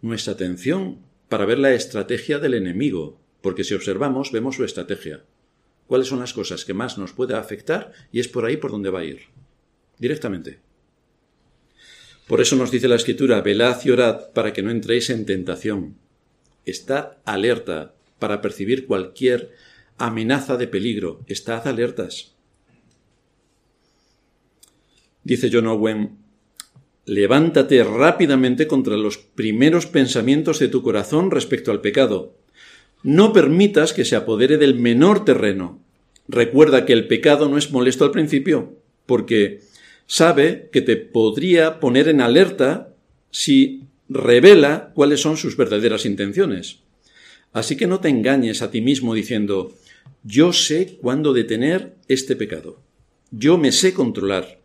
nuestra 0.00 0.34
atención 0.34 1.00
para 1.28 1.44
ver 1.44 1.58
la 1.58 1.74
estrategia 1.74 2.38
del 2.38 2.54
enemigo, 2.54 3.20
porque 3.42 3.64
si 3.64 3.74
observamos 3.74 4.32
vemos 4.32 4.56
su 4.56 4.64
estrategia. 4.64 5.24
¿Cuáles 5.86 6.08
son 6.08 6.20
las 6.20 6.32
cosas 6.32 6.64
que 6.64 6.74
más 6.74 6.98
nos 6.98 7.12
puede 7.12 7.34
afectar? 7.34 7.92
Y 8.12 8.20
es 8.20 8.28
por 8.28 8.44
ahí 8.44 8.56
por 8.56 8.70
donde 8.70 8.90
va 8.90 9.00
a 9.00 9.04
ir 9.04 9.22
directamente. 9.98 10.60
Por 12.26 12.42
eso 12.42 12.56
nos 12.56 12.70
dice 12.70 12.88
la 12.88 12.96
Escritura, 12.96 13.40
velad 13.40 13.78
y 13.84 13.90
orad 13.90 14.30
para 14.34 14.52
que 14.52 14.62
no 14.62 14.70
entréis 14.70 15.08
en 15.08 15.24
tentación. 15.24 15.96
Estad 16.66 17.16
alerta 17.24 17.94
para 18.18 18.42
percibir 18.42 18.86
cualquier 18.86 19.54
amenaza 19.98 20.56
de 20.56 20.66
peligro. 20.66 21.20
Estad 21.26 21.66
alertas. 21.66 22.34
Dice 25.24 25.50
John 25.52 25.66
Owen, 25.66 26.16
levántate 27.04 27.82
rápidamente 27.84 28.66
contra 28.66 28.96
los 28.96 29.18
primeros 29.18 29.86
pensamientos 29.86 30.58
de 30.58 30.68
tu 30.68 30.82
corazón 30.82 31.30
respecto 31.30 31.70
al 31.70 31.80
pecado. 31.80 32.34
No 33.02 33.32
permitas 33.32 33.92
que 33.92 34.04
se 34.04 34.16
apodere 34.16 34.56
del 34.56 34.74
menor 34.74 35.24
terreno. 35.24 35.80
Recuerda 36.28 36.84
que 36.84 36.92
el 36.92 37.06
pecado 37.06 37.48
no 37.48 37.58
es 37.58 37.70
molesto 37.70 38.04
al 38.04 38.10
principio, 38.10 38.76
porque 39.06 39.60
sabe 40.06 40.68
que 40.72 40.82
te 40.82 40.96
podría 40.96 41.80
poner 41.80 42.08
en 42.08 42.20
alerta 42.20 42.94
si 43.30 43.84
revela 44.08 44.92
cuáles 44.94 45.20
son 45.20 45.36
sus 45.36 45.56
verdaderas 45.56 46.06
intenciones. 46.06 46.80
Así 47.52 47.76
que 47.76 47.86
no 47.86 48.00
te 48.00 48.08
engañes 48.08 48.62
a 48.62 48.70
ti 48.70 48.80
mismo 48.80 49.14
diciendo, 49.14 49.74
yo 50.22 50.52
sé 50.52 50.98
cuándo 51.00 51.32
detener 51.32 51.96
este 52.08 52.36
pecado. 52.36 52.82
Yo 53.30 53.58
me 53.58 53.72
sé 53.72 53.94
controlar. 53.94 54.60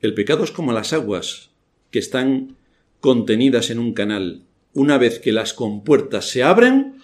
El 0.00 0.14
pecado 0.14 0.44
es 0.44 0.50
como 0.50 0.72
las 0.72 0.92
aguas 0.92 1.50
que 1.90 1.98
están 1.98 2.56
contenidas 3.00 3.70
en 3.70 3.78
un 3.78 3.92
canal. 3.92 4.44
Una 4.74 4.98
vez 4.98 5.18
que 5.18 5.32
las 5.32 5.52
compuertas 5.52 6.28
se 6.28 6.42
abren, 6.42 6.96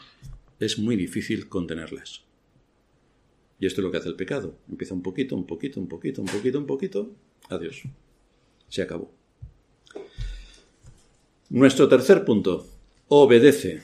es 0.59 0.79
muy 0.79 0.97
difícil 0.97 1.49
contenerlas. 1.49 2.25
Y 3.61 3.67
esto 3.67 3.81
es 3.81 3.85
lo 3.85 3.91
que 3.91 3.99
hace 3.99 4.09
el 4.09 4.17
pecado. 4.17 4.57
Empieza 4.69 4.95
un 4.95 5.03
poquito, 5.03 5.37
un 5.37 5.47
poquito, 5.47 5.81
un 5.81 5.89
poquito, 5.89 6.23
un 6.23 6.29
poquito, 6.29 6.59
un 6.59 6.67
poquito. 6.67 7.11
Adiós. 7.49 7.83
Se 8.69 8.83
acabó. 8.83 9.13
Nuestro 11.51 11.89
tercer 11.89 12.25
punto. 12.25 12.67
Obedece. 13.09 13.83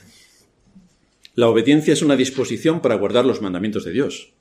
La 1.34 1.48
obediencia 1.48 1.92
es 1.92 2.02
una 2.02 2.16
disposición 2.16 2.80
para 2.80 2.94
guardar 2.94 3.24
los 3.24 3.42
mandamientos 3.42 3.84
de 3.84 3.90
Dios. 3.92 4.32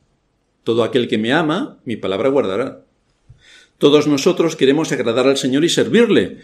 Todo 0.63 0.83
aquel 0.83 1.07
que 1.07 1.17
me 1.17 1.33
ama, 1.33 1.81
mi 1.85 1.95
palabra 1.97 2.29
guardará. 2.29 2.85
Todos 3.79 4.07
nosotros 4.07 4.55
queremos 4.55 4.91
agradar 4.91 5.27
al 5.27 5.37
Señor 5.37 5.65
y 5.65 5.69
servirle, 5.69 6.39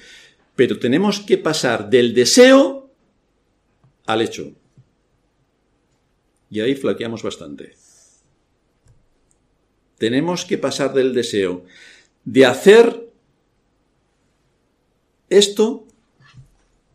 pero 0.56 0.80
tenemos 0.80 1.20
que 1.20 1.38
pasar 1.38 1.90
del 1.90 2.14
deseo 2.14 2.92
al 4.08 4.22
hecho. 4.22 4.52
Y 6.50 6.62
ahí 6.62 6.76
flaqueamos 6.76 7.22
bastante. 7.22 7.76
Tenemos 10.00 10.46
que 10.46 10.58
pasar 10.58 10.94
del 10.94 11.14
deseo 11.14 11.66
de 12.26 12.46
hacer 12.46 13.10
esto 15.30 15.86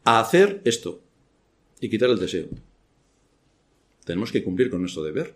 a 0.05 0.21
hacer 0.21 0.61
esto 0.65 1.03
y 1.81 1.89
quitar 1.89 2.11
el 2.11 2.19
deseo. 2.19 2.49
Tenemos 4.05 4.31
que 4.31 4.45
cumplir 4.45 4.71
con 4.71 4.81
nuestro 4.81 5.03
deber. 5.03 5.35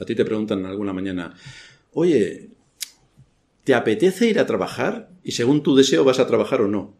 A 0.00 0.04
ti 0.04 0.14
te 0.14 0.24
preguntan 0.24 0.64
alguna 0.64 0.92
mañana, 0.92 1.34
oye, 1.92 2.50
¿te 3.64 3.74
apetece 3.74 4.26
ir 4.26 4.38
a 4.38 4.46
trabajar? 4.46 5.10
Y 5.22 5.32
según 5.32 5.62
tu 5.62 5.74
deseo 5.74 6.04
vas 6.04 6.18
a 6.18 6.26
trabajar 6.26 6.62
o 6.62 6.68
no. 6.68 6.94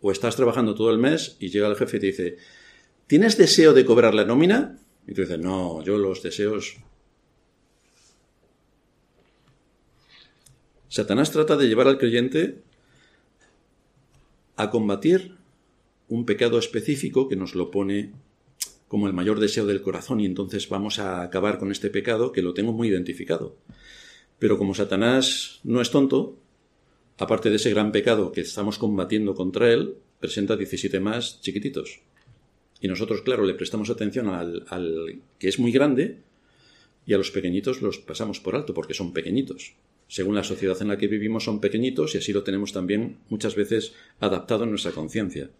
O 0.00 0.10
estás 0.10 0.36
trabajando 0.36 0.74
todo 0.74 0.90
el 0.90 0.98
mes 0.98 1.36
y 1.40 1.50
llega 1.50 1.68
el 1.68 1.76
jefe 1.76 1.98
y 1.98 2.00
te 2.00 2.06
dice, 2.06 2.36
¿tienes 3.06 3.36
deseo 3.36 3.74
de 3.74 3.84
cobrar 3.84 4.14
la 4.14 4.24
nómina? 4.24 4.78
Y 5.06 5.12
tú 5.12 5.22
dices, 5.22 5.38
no, 5.38 5.82
yo 5.82 5.98
los 5.98 6.22
deseos... 6.22 6.76
Satanás 10.88 11.30
trata 11.30 11.56
de 11.56 11.68
llevar 11.68 11.86
al 11.86 11.98
creyente 11.98 12.62
a 14.56 14.70
combatir 14.70 15.39
un 16.10 16.26
pecado 16.26 16.58
específico 16.58 17.28
que 17.28 17.36
nos 17.36 17.54
lo 17.54 17.70
pone 17.70 18.12
como 18.88 19.06
el 19.06 19.12
mayor 19.12 19.38
deseo 19.38 19.64
del 19.64 19.80
corazón 19.80 20.20
y 20.20 20.26
entonces 20.26 20.68
vamos 20.68 20.98
a 20.98 21.22
acabar 21.22 21.58
con 21.58 21.70
este 21.70 21.88
pecado 21.88 22.32
que 22.32 22.42
lo 22.42 22.52
tengo 22.52 22.72
muy 22.72 22.88
identificado. 22.88 23.56
Pero 24.40 24.58
como 24.58 24.74
Satanás 24.74 25.60
no 25.62 25.80
es 25.80 25.90
tonto, 25.90 26.36
aparte 27.16 27.50
de 27.50 27.56
ese 27.56 27.70
gran 27.70 27.92
pecado 27.92 28.32
que 28.32 28.40
estamos 28.40 28.78
combatiendo 28.78 29.36
contra 29.36 29.72
él, 29.72 29.94
presenta 30.18 30.56
17 30.56 30.98
más 30.98 31.40
chiquititos. 31.40 32.00
Y 32.80 32.88
nosotros, 32.88 33.22
claro, 33.22 33.44
le 33.44 33.54
prestamos 33.54 33.90
atención 33.90 34.28
al, 34.28 35.22
que 35.38 35.48
es 35.48 35.60
muy 35.60 35.70
grande 35.70 36.18
y 37.06 37.14
a 37.14 37.18
los 37.18 37.30
pequeñitos 37.30 37.82
los 37.82 37.98
pasamos 37.98 38.40
por 38.40 38.56
alto 38.56 38.74
porque 38.74 38.94
son 38.94 39.12
pequeñitos. 39.12 39.74
Según 40.08 40.34
la 40.34 40.42
sociedad 40.42 40.80
en 40.82 40.88
la 40.88 40.98
que 40.98 41.06
vivimos 41.06 41.44
son 41.44 41.60
pequeñitos 41.60 42.16
y 42.16 42.18
así 42.18 42.32
lo 42.32 42.42
tenemos 42.42 42.72
también 42.72 43.18
muchas 43.28 43.54
veces 43.54 43.92
adaptado 44.18 44.64
en 44.64 44.70
nuestra 44.70 44.90
conciencia. 44.90 45.50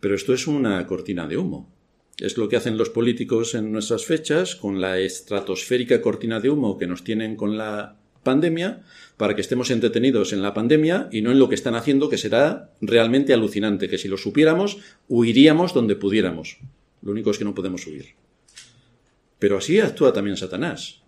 Pero 0.00 0.14
esto 0.14 0.32
es 0.34 0.46
una 0.46 0.86
cortina 0.86 1.28
de 1.28 1.36
humo. 1.36 1.70
Es 2.18 2.36
lo 2.36 2.48
que 2.48 2.56
hacen 2.56 2.76
los 2.76 2.90
políticos 2.90 3.54
en 3.54 3.72
nuestras 3.72 4.04
fechas 4.04 4.56
con 4.56 4.80
la 4.80 4.98
estratosférica 4.98 6.02
cortina 6.02 6.40
de 6.40 6.50
humo 6.50 6.78
que 6.78 6.86
nos 6.86 7.04
tienen 7.04 7.36
con 7.36 7.56
la 7.56 7.96
pandemia 8.22 8.82
para 9.16 9.34
que 9.34 9.40
estemos 9.40 9.70
entretenidos 9.70 10.32
en 10.32 10.42
la 10.42 10.52
pandemia 10.52 11.08
y 11.12 11.22
no 11.22 11.30
en 11.30 11.38
lo 11.38 11.48
que 11.48 11.54
están 11.54 11.74
haciendo 11.74 12.08
que 12.08 12.18
será 12.18 12.72
realmente 12.80 13.32
alucinante, 13.32 13.88
que 13.88 13.98
si 13.98 14.08
lo 14.08 14.18
supiéramos 14.18 14.78
huiríamos 15.08 15.72
donde 15.72 15.96
pudiéramos. 15.96 16.58
Lo 17.02 17.12
único 17.12 17.30
es 17.30 17.38
que 17.38 17.44
no 17.44 17.54
podemos 17.54 17.86
huir. 17.86 18.14
Pero 19.38 19.56
así 19.56 19.80
actúa 19.80 20.12
también 20.12 20.36
Satanás. 20.36 21.02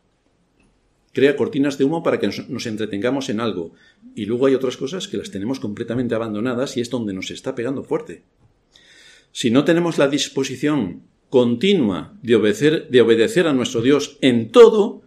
Crea 1.12 1.36
cortinas 1.36 1.76
de 1.76 1.84
humo 1.84 2.02
para 2.02 2.18
que 2.18 2.30
nos 2.48 2.66
entretengamos 2.66 3.28
en 3.28 3.40
algo. 3.40 3.74
Y 4.14 4.24
luego 4.24 4.46
hay 4.46 4.54
otras 4.54 4.78
cosas 4.78 5.08
que 5.08 5.18
las 5.18 5.30
tenemos 5.30 5.60
completamente 5.60 6.14
abandonadas 6.14 6.78
y 6.78 6.80
es 6.80 6.88
donde 6.88 7.12
nos 7.12 7.30
está 7.30 7.54
pegando 7.54 7.84
fuerte. 7.84 8.22
Si 9.32 9.50
no 9.50 9.64
tenemos 9.64 9.98
la 9.98 10.08
disposición 10.08 11.02
continua 11.30 12.18
de 12.22 12.36
obedecer, 12.36 12.88
de 12.90 13.00
obedecer 13.00 13.46
a 13.46 13.54
nuestro 13.54 13.80
Dios 13.80 14.18
en 14.20 14.52
todo, 14.52 15.02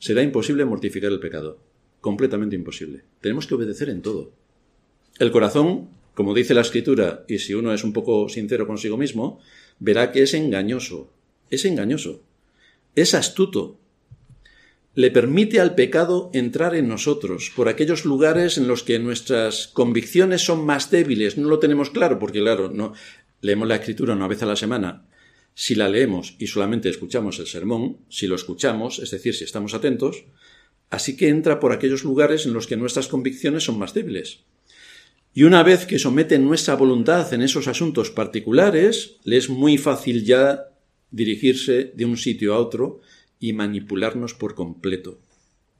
será 0.00 0.22
imposible 0.22 0.64
mortificar 0.64 1.12
el 1.12 1.20
pecado. 1.20 1.60
Completamente 2.00 2.56
imposible. 2.56 3.04
Tenemos 3.20 3.46
que 3.46 3.54
obedecer 3.54 3.88
en 3.88 4.02
todo. 4.02 4.32
El 5.20 5.30
corazón, 5.30 5.88
como 6.14 6.34
dice 6.34 6.54
la 6.54 6.62
escritura, 6.62 7.24
y 7.28 7.38
si 7.38 7.54
uno 7.54 7.72
es 7.72 7.84
un 7.84 7.92
poco 7.92 8.28
sincero 8.28 8.66
consigo 8.66 8.96
mismo, 8.96 9.40
verá 9.78 10.10
que 10.10 10.22
es 10.22 10.34
engañoso. 10.34 11.12
Es 11.48 11.64
engañoso. 11.64 12.22
Es 12.96 13.14
astuto. 13.14 13.78
Le 14.96 15.10
permite 15.10 15.60
al 15.60 15.74
pecado 15.74 16.30
entrar 16.34 16.74
en 16.74 16.88
nosotros 16.88 17.52
por 17.54 17.68
aquellos 17.68 18.04
lugares 18.04 18.58
en 18.58 18.68
los 18.68 18.82
que 18.82 18.98
nuestras 18.98 19.68
convicciones 19.68 20.42
son 20.42 20.66
más 20.66 20.90
débiles. 20.90 21.38
No 21.38 21.48
lo 21.48 21.58
tenemos 21.60 21.90
claro, 21.90 22.18
porque 22.18 22.40
claro, 22.40 22.70
no, 22.70 22.92
leemos 23.44 23.68
la 23.68 23.76
escritura 23.76 24.14
una 24.14 24.26
vez 24.26 24.42
a 24.42 24.46
la 24.46 24.56
semana, 24.56 25.06
si 25.52 25.74
la 25.74 25.90
leemos 25.90 26.34
y 26.38 26.46
solamente 26.46 26.88
escuchamos 26.88 27.38
el 27.38 27.46
sermón, 27.46 27.98
si 28.08 28.26
lo 28.26 28.36
escuchamos, 28.36 28.98
es 28.98 29.10
decir, 29.10 29.34
si 29.34 29.44
estamos 29.44 29.74
atentos, 29.74 30.24
así 30.88 31.14
que 31.14 31.28
entra 31.28 31.60
por 31.60 31.70
aquellos 31.70 32.04
lugares 32.04 32.46
en 32.46 32.54
los 32.54 32.66
que 32.66 32.78
nuestras 32.78 33.06
convicciones 33.06 33.64
son 33.64 33.78
más 33.78 33.92
débiles. 33.92 34.44
Y 35.34 35.42
una 35.42 35.62
vez 35.62 35.84
que 35.84 35.98
somete 35.98 36.38
nuestra 36.38 36.74
voluntad 36.74 37.34
en 37.34 37.42
esos 37.42 37.68
asuntos 37.68 38.10
particulares, 38.10 39.18
le 39.24 39.36
es 39.36 39.50
muy 39.50 39.76
fácil 39.76 40.24
ya 40.24 40.70
dirigirse 41.10 41.92
de 41.94 42.06
un 42.06 42.16
sitio 42.16 42.54
a 42.54 42.58
otro 42.58 43.00
y 43.38 43.52
manipularnos 43.52 44.32
por 44.32 44.54
completo. 44.54 45.20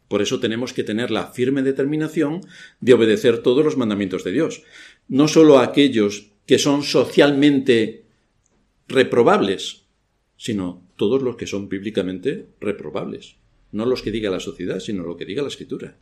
Por 0.08 0.20
eso 0.20 0.38
tenemos 0.38 0.74
que 0.74 0.84
tener 0.84 1.10
la 1.10 1.28
firme 1.28 1.62
determinación 1.62 2.42
de 2.80 2.92
obedecer 2.92 3.38
todos 3.38 3.64
los 3.64 3.78
mandamientos 3.78 4.22
de 4.22 4.32
Dios, 4.32 4.62
no 5.08 5.28
solo 5.28 5.58
aquellos 5.58 6.33
que 6.46 6.58
son 6.58 6.82
socialmente 6.82 8.04
reprobables, 8.88 9.86
sino 10.36 10.86
todos 10.96 11.22
los 11.22 11.36
que 11.36 11.46
son 11.46 11.68
bíblicamente 11.68 12.48
reprobables. 12.60 13.36
No 13.72 13.86
los 13.86 14.02
que 14.02 14.10
diga 14.10 14.30
la 14.30 14.40
sociedad, 14.40 14.78
sino 14.78 15.02
lo 15.04 15.16
que 15.16 15.24
diga 15.24 15.42
la 15.42 15.48
escritura. 15.48 15.96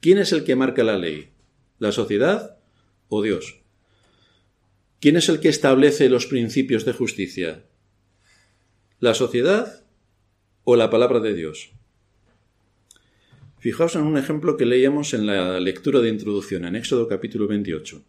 ¿Quién 0.00 0.18
es 0.18 0.32
el 0.32 0.44
que 0.44 0.56
marca 0.56 0.84
la 0.84 0.98
ley? 0.98 1.30
¿La 1.78 1.90
sociedad 1.90 2.58
o 3.08 3.22
Dios? 3.22 3.60
¿Quién 5.00 5.16
es 5.16 5.28
el 5.28 5.40
que 5.40 5.48
establece 5.48 6.08
los 6.08 6.26
principios 6.26 6.84
de 6.84 6.92
justicia? 6.92 7.64
¿La 9.00 9.14
sociedad 9.14 9.84
o 10.64 10.76
la 10.76 10.90
palabra 10.90 11.20
de 11.20 11.34
Dios? 11.34 11.70
Fijaos 13.58 13.96
en 13.96 14.02
un 14.02 14.18
ejemplo 14.18 14.56
que 14.56 14.66
leíamos 14.66 15.14
en 15.14 15.26
la 15.26 15.58
lectura 15.58 16.00
de 16.00 16.08
introducción, 16.08 16.64
en 16.64 16.76
Éxodo 16.76 17.08
capítulo 17.08 17.48
28. 17.48 18.04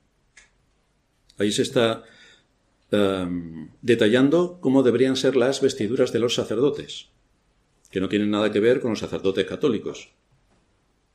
Ahí 1.39 1.51
se 1.51 1.63
está 1.63 2.03
em, 2.91 3.69
detallando 3.81 4.59
cómo 4.61 4.83
deberían 4.83 5.15
ser 5.15 5.35
las 5.35 5.61
vestiduras 5.61 6.11
de 6.11 6.19
los 6.19 6.35
sacerdotes, 6.35 7.07
que 7.89 8.01
no 8.01 8.09
tienen 8.09 8.29
nada 8.29 8.51
que 8.51 8.59
ver 8.59 8.81
con 8.81 8.91
los 8.91 8.99
sacerdotes 8.99 9.45
católicos, 9.45 10.09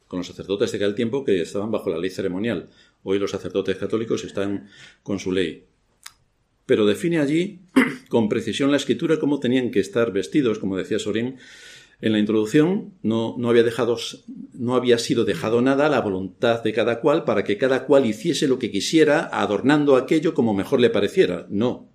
con 0.09 0.19
los 0.19 0.27
sacerdotes 0.27 0.73
de 0.73 0.79
aquel 0.79 0.95
tiempo 0.95 1.25
que 1.25 1.43
estaban 1.43 1.71
bajo 1.71 1.91
la 1.91 1.99
ley 1.99 2.11
ceremonial. 2.11 2.71
Hoy 3.03 3.19
los 3.19 3.33
sacerdotes 3.33 3.77
católicos 3.77 4.25
están 4.25 4.69
con 5.03 5.19
su 5.19 5.31
ley. 5.31 5.67
Pero 6.65 6.87
define 6.87 7.19
allí 7.19 7.61
con 8.09 8.31
precisión 8.31 8.71
la 8.71 8.79
escritura 8.79 9.21
cómo 9.21 9.41
tenían 9.41 9.71
que 9.71 9.81
estar 9.81 10.11
vestidos, 10.11 10.59
como 10.59 10.79
decía 10.79 10.99
Sorín, 10.99 11.37
en 12.01 12.13
la 12.13 12.19
introducción 12.19 12.95
no, 13.03 13.35
no, 13.39 13.51
había 13.51 13.63
dejado, 13.63 13.97
no 14.53 14.75
había 14.75 14.99
sido 14.99 15.25
dejado 15.25 15.63
nada 15.63 15.87
a 15.87 15.89
la 15.89 16.01
voluntad 16.01 16.63
de 16.63 16.73
cada 16.73 17.01
cual 17.01 17.25
para 17.25 17.45
que 17.45 17.57
cada 17.57 17.87
cual 17.87 18.07
hiciese 18.07 18.49
lo 18.49 18.59
que 18.59 18.71
quisiera, 18.71 19.29
adornando 19.33 19.97
aquello 19.97 20.35
como 20.35 20.55
mejor 20.55 20.81
le 20.81 20.91
pareciera. 20.91 21.47
No. 21.49 21.89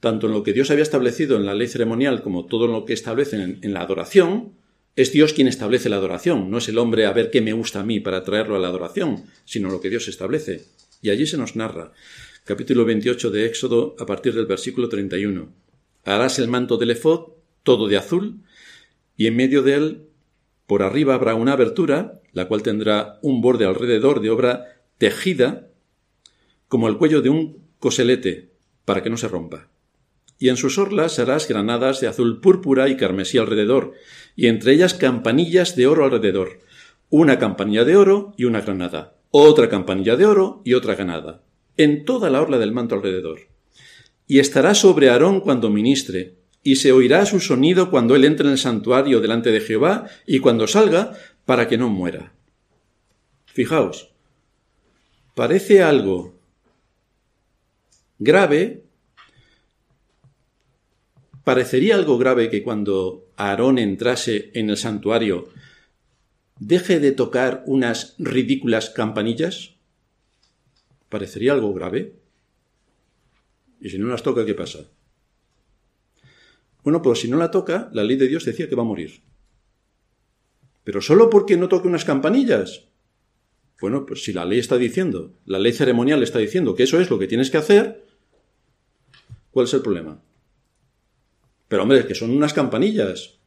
Tanto 0.00 0.26
en 0.26 0.32
lo 0.32 0.42
que 0.42 0.52
Dios 0.52 0.70
había 0.70 0.82
establecido 0.82 1.36
en 1.36 1.46
la 1.46 1.54
ley 1.54 1.68
ceremonial 1.68 2.22
como 2.22 2.46
todo 2.46 2.66
lo 2.66 2.84
que 2.84 2.92
establece 2.92 3.36
en, 3.36 3.58
en 3.62 3.72
la 3.72 3.80
adoración, 3.80 4.52
es 4.96 5.12
Dios 5.12 5.34
quien 5.34 5.46
establece 5.46 5.90
la 5.90 5.96
adoración, 5.96 6.50
no 6.50 6.56
es 6.56 6.68
el 6.68 6.78
hombre 6.78 7.04
a 7.04 7.12
ver 7.12 7.30
qué 7.30 7.42
me 7.42 7.52
gusta 7.52 7.80
a 7.80 7.84
mí 7.84 8.00
para 8.00 8.24
traerlo 8.24 8.56
a 8.56 8.58
la 8.58 8.68
adoración, 8.68 9.24
sino 9.44 9.68
lo 9.68 9.80
que 9.80 9.90
Dios 9.90 10.08
establece. 10.08 10.64
Y 11.02 11.10
allí 11.10 11.26
se 11.26 11.36
nos 11.36 11.54
narra, 11.54 11.92
capítulo 12.44 12.86
28 12.86 13.30
de 13.30 13.44
Éxodo, 13.44 13.94
a 13.98 14.06
partir 14.06 14.34
del 14.34 14.46
versículo 14.46 14.88
31. 14.88 15.52
Harás 16.04 16.38
el 16.38 16.48
manto 16.48 16.78
del 16.78 16.92
efod, 16.92 17.32
todo 17.62 17.88
de 17.88 17.98
azul, 17.98 18.40
y 19.16 19.26
en 19.26 19.36
medio 19.36 19.62
de 19.62 19.74
él, 19.74 20.06
por 20.66 20.82
arriba 20.82 21.14
habrá 21.14 21.34
una 21.34 21.52
abertura, 21.52 22.20
la 22.32 22.48
cual 22.48 22.62
tendrá 22.62 23.18
un 23.22 23.40
borde 23.40 23.64
alrededor 23.64 24.20
de 24.20 24.30
obra 24.30 24.64
tejida, 24.98 25.68
como 26.68 26.88
el 26.88 26.98
cuello 26.98 27.22
de 27.22 27.30
un 27.30 27.62
coselete, 27.78 28.50
para 28.84 29.02
que 29.02 29.10
no 29.10 29.16
se 29.16 29.28
rompa. 29.28 29.68
Y 30.38 30.48
en 30.50 30.56
sus 30.56 30.78
orlas 30.78 31.18
harás 31.18 31.48
granadas 31.48 32.00
de 32.00 32.08
azul 32.08 32.40
púrpura 32.40 32.88
y 32.88 32.96
carmesí 32.96 33.38
alrededor, 33.38 33.92
y 34.34 34.48
entre 34.48 34.72
ellas 34.72 34.94
campanillas 34.94 35.76
de 35.76 35.86
oro 35.86 36.04
alrededor, 36.04 36.60
una 37.08 37.38
campanilla 37.38 37.84
de 37.84 37.96
oro 37.96 38.34
y 38.36 38.44
una 38.44 38.60
granada, 38.60 39.16
otra 39.30 39.68
campanilla 39.68 40.16
de 40.16 40.26
oro 40.26 40.60
y 40.64 40.74
otra 40.74 40.94
granada, 40.94 41.42
en 41.76 42.04
toda 42.04 42.28
la 42.30 42.42
orla 42.42 42.58
del 42.58 42.72
manto 42.72 42.94
alrededor. 42.96 43.40
Y 44.26 44.40
estará 44.40 44.74
sobre 44.74 45.08
Aarón 45.08 45.40
cuando 45.40 45.70
ministre, 45.70 46.34
y 46.66 46.74
se 46.74 46.90
oirá 46.90 47.24
su 47.26 47.38
sonido 47.38 47.92
cuando 47.92 48.16
él 48.16 48.24
entre 48.24 48.46
en 48.46 48.50
el 48.50 48.58
santuario 48.58 49.20
delante 49.20 49.52
de 49.52 49.60
Jehová 49.60 50.08
y 50.26 50.40
cuando 50.40 50.66
salga, 50.66 51.16
para 51.44 51.68
que 51.68 51.78
no 51.78 51.88
muera. 51.88 52.32
Fijaos, 53.44 54.10
parece 55.36 55.84
algo 55.84 56.34
grave, 58.18 58.82
parecería 61.44 61.94
algo 61.94 62.18
grave 62.18 62.50
que 62.50 62.64
cuando 62.64 63.28
Aarón 63.36 63.78
entrase 63.78 64.50
en 64.54 64.68
el 64.68 64.76
santuario 64.76 65.48
deje 66.58 66.98
de 66.98 67.12
tocar 67.12 67.62
unas 67.66 68.16
ridículas 68.18 68.90
campanillas. 68.90 69.76
Parecería 71.10 71.52
algo 71.52 71.72
grave. 71.72 72.16
Y 73.80 73.88
si 73.88 73.98
no 73.98 74.08
las 74.08 74.24
toca, 74.24 74.44
¿qué 74.44 74.54
pasa? 74.54 74.80
Bueno, 76.86 77.02
pues 77.02 77.18
si 77.18 77.28
no 77.28 77.36
la 77.36 77.50
toca, 77.50 77.90
la 77.92 78.04
ley 78.04 78.16
de 78.16 78.28
Dios 78.28 78.44
decía 78.44 78.68
que 78.68 78.76
va 78.76 78.82
a 78.82 78.86
morir. 78.86 79.20
Pero 80.84 81.00
solo 81.00 81.28
porque 81.28 81.56
no 81.56 81.68
toque 81.68 81.88
unas 81.88 82.04
campanillas. 82.04 82.84
Bueno, 83.80 84.06
pues 84.06 84.22
si 84.22 84.32
la 84.32 84.44
ley 84.44 84.60
está 84.60 84.78
diciendo, 84.78 85.34
la 85.46 85.58
ley 85.58 85.72
ceremonial 85.72 86.22
está 86.22 86.38
diciendo 86.38 86.76
que 86.76 86.84
eso 86.84 87.00
es 87.00 87.10
lo 87.10 87.18
que 87.18 87.26
tienes 87.26 87.50
que 87.50 87.56
hacer, 87.56 88.04
¿cuál 89.50 89.66
es 89.66 89.74
el 89.74 89.82
problema? 89.82 90.22
Pero 91.66 91.82
hombre, 91.82 92.06
que 92.06 92.14
son 92.14 92.30
unas 92.30 92.54
campanillas. 92.54 93.40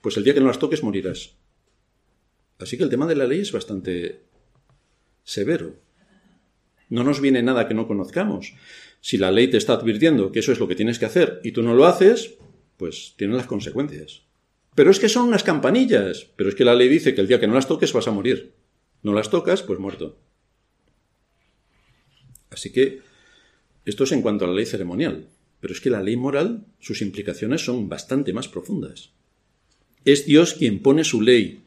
Pues 0.00 0.16
el 0.16 0.22
día 0.22 0.34
que 0.34 0.40
no 0.40 0.46
las 0.46 0.60
toques 0.60 0.84
morirás. 0.84 1.34
Así 2.60 2.76
que 2.76 2.84
el 2.84 2.90
tema 2.90 3.08
de 3.08 3.16
la 3.16 3.26
ley 3.26 3.40
es 3.40 3.50
bastante 3.50 4.20
severo. 5.24 5.74
No 6.88 7.02
nos 7.02 7.20
viene 7.20 7.42
nada 7.42 7.66
que 7.66 7.74
no 7.74 7.88
conozcamos. 7.88 8.54
Si 9.00 9.18
la 9.18 9.32
ley 9.32 9.48
te 9.48 9.56
está 9.56 9.72
advirtiendo 9.72 10.30
que 10.30 10.38
eso 10.38 10.52
es 10.52 10.60
lo 10.60 10.68
que 10.68 10.76
tienes 10.76 11.00
que 11.00 11.06
hacer 11.06 11.40
y 11.42 11.50
tú 11.50 11.64
no 11.64 11.74
lo 11.74 11.86
haces, 11.86 12.36
pues 12.76 13.14
tiene 13.16 13.34
las 13.34 13.46
consecuencias. 13.46 14.22
Pero 14.74 14.90
es 14.90 14.98
que 14.98 15.08
son 15.08 15.28
unas 15.28 15.42
campanillas. 15.42 16.26
Pero 16.36 16.48
es 16.48 16.54
que 16.54 16.64
la 16.64 16.74
ley 16.74 16.88
dice 16.88 17.14
que 17.14 17.20
el 17.20 17.28
día 17.28 17.40
que 17.40 17.46
no 17.46 17.54
las 17.54 17.68
toques 17.68 17.92
vas 17.92 18.08
a 18.08 18.12
morir. 18.12 18.54
No 19.02 19.12
las 19.12 19.30
tocas, 19.30 19.62
pues 19.62 19.78
muerto. 19.78 20.18
Así 22.50 22.72
que 22.72 23.00
esto 23.84 24.04
es 24.04 24.12
en 24.12 24.22
cuanto 24.22 24.44
a 24.44 24.48
la 24.48 24.54
ley 24.54 24.66
ceremonial. 24.66 25.28
Pero 25.60 25.72
es 25.72 25.80
que 25.80 25.90
la 25.90 26.02
ley 26.02 26.16
moral, 26.16 26.66
sus 26.80 27.00
implicaciones 27.02 27.64
son 27.64 27.88
bastante 27.88 28.32
más 28.32 28.48
profundas. 28.48 29.12
Es 30.04 30.26
Dios 30.26 30.54
quien 30.54 30.82
pone 30.82 31.04
su 31.04 31.22
ley, 31.22 31.64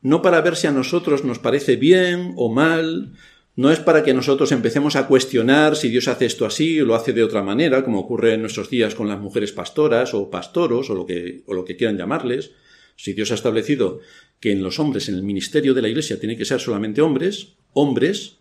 no 0.00 0.22
para 0.22 0.40
ver 0.40 0.56
si 0.56 0.66
a 0.66 0.72
nosotros 0.72 1.24
nos 1.24 1.38
parece 1.38 1.76
bien 1.76 2.32
o 2.36 2.52
mal, 2.52 3.14
no 3.58 3.72
es 3.72 3.80
para 3.80 4.04
que 4.04 4.14
nosotros 4.14 4.52
empecemos 4.52 4.94
a 4.94 5.08
cuestionar 5.08 5.74
si 5.74 5.88
Dios 5.88 6.06
hace 6.06 6.26
esto 6.26 6.46
así 6.46 6.80
o 6.80 6.84
lo 6.84 6.94
hace 6.94 7.12
de 7.12 7.24
otra 7.24 7.42
manera, 7.42 7.82
como 7.82 7.98
ocurre 7.98 8.34
en 8.34 8.40
nuestros 8.40 8.70
días 8.70 8.94
con 8.94 9.08
las 9.08 9.18
mujeres 9.18 9.50
pastoras 9.50 10.14
o 10.14 10.30
pastoros 10.30 10.90
o 10.90 10.94
lo 10.94 11.04
que, 11.04 11.42
o 11.44 11.54
lo 11.54 11.64
que 11.64 11.74
quieran 11.74 11.98
llamarles. 11.98 12.52
Si 12.94 13.14
Dios 13.14 13.32
ha 13.32 13.34
establecido 13.34 13.98
que 14.38 14.52
en 14.52 14.62
los 14.62 14.78
hombres, 14.78 15.08
en 15.08 15.16
el 15.16 15.24
ministerio 15.24 15.74
de 15.74 15.82
la 15.82 15.88
Iglesia, 15.88 16.20
tiene 16.20 16.36
que 16.36 16.44
ser 16.44 16.60
solamente 16.60 17.00
hombres, 17.00 17.54
hombres, 17.72 18.36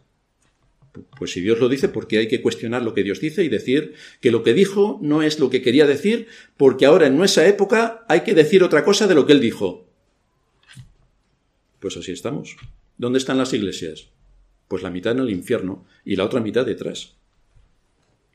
pues 1.18 1.32
si 1.32 1.41
Dios 1.41 1.59
lo 1.59 1.68
dice, 1.68 1.89
porque 1.89 2.20
hay 2.20 2.28
que 2.28 2.43
cuestionar 2.43 2.84
lo 2.84 2.93
que 2.93 3.01
Dios 3.01 3.20
dice 3.20 3.43
y 3.43 3.49
decir 3.49 3.95
que 4.22 4.30
lo 4.30 4.43
que 4.43 4.53
dijo 4.53 4.99
no 5.01 5.24
es 5.24 5.39
lo 5.39 5.49
que 5.49 5.63
quería 5.63 5.88
decir, 5.88 6.28
porque 6.57 6.86
ahora 6.86 7.07
en 7.07 7.18
nuestra 7.18 7.47
época 7.47 8.05
hay 8.07 8.22
que 8.22 8.36
decir 8.36 8.61
otra 8.61 8.86
cosa 8.86 9.07
de 9.07 9.15
lo 9.15 9.26
que 9.26 9.34
Él 9.34 9.41
dijo. 9.41 9.89
Pues 11.80 11.97
así 11.97 12.11
estamos. 12.11 12.55
¿Dónde 12.99 13.18
están 13.18 13.39
las 13.39 13.51
iglesias? 13.53 14.11
Pues 14.68 14.84
la 14.84 14.89
mitad 14.89 15.13
en 15.13 15.20
el 15.20 15.30
infierno 15.30 15.86
y 16.03 16.15
la 16.15 16.26
otra 16.26 16.41
mitad 16.41 16.65
detrás. 16.65 17.15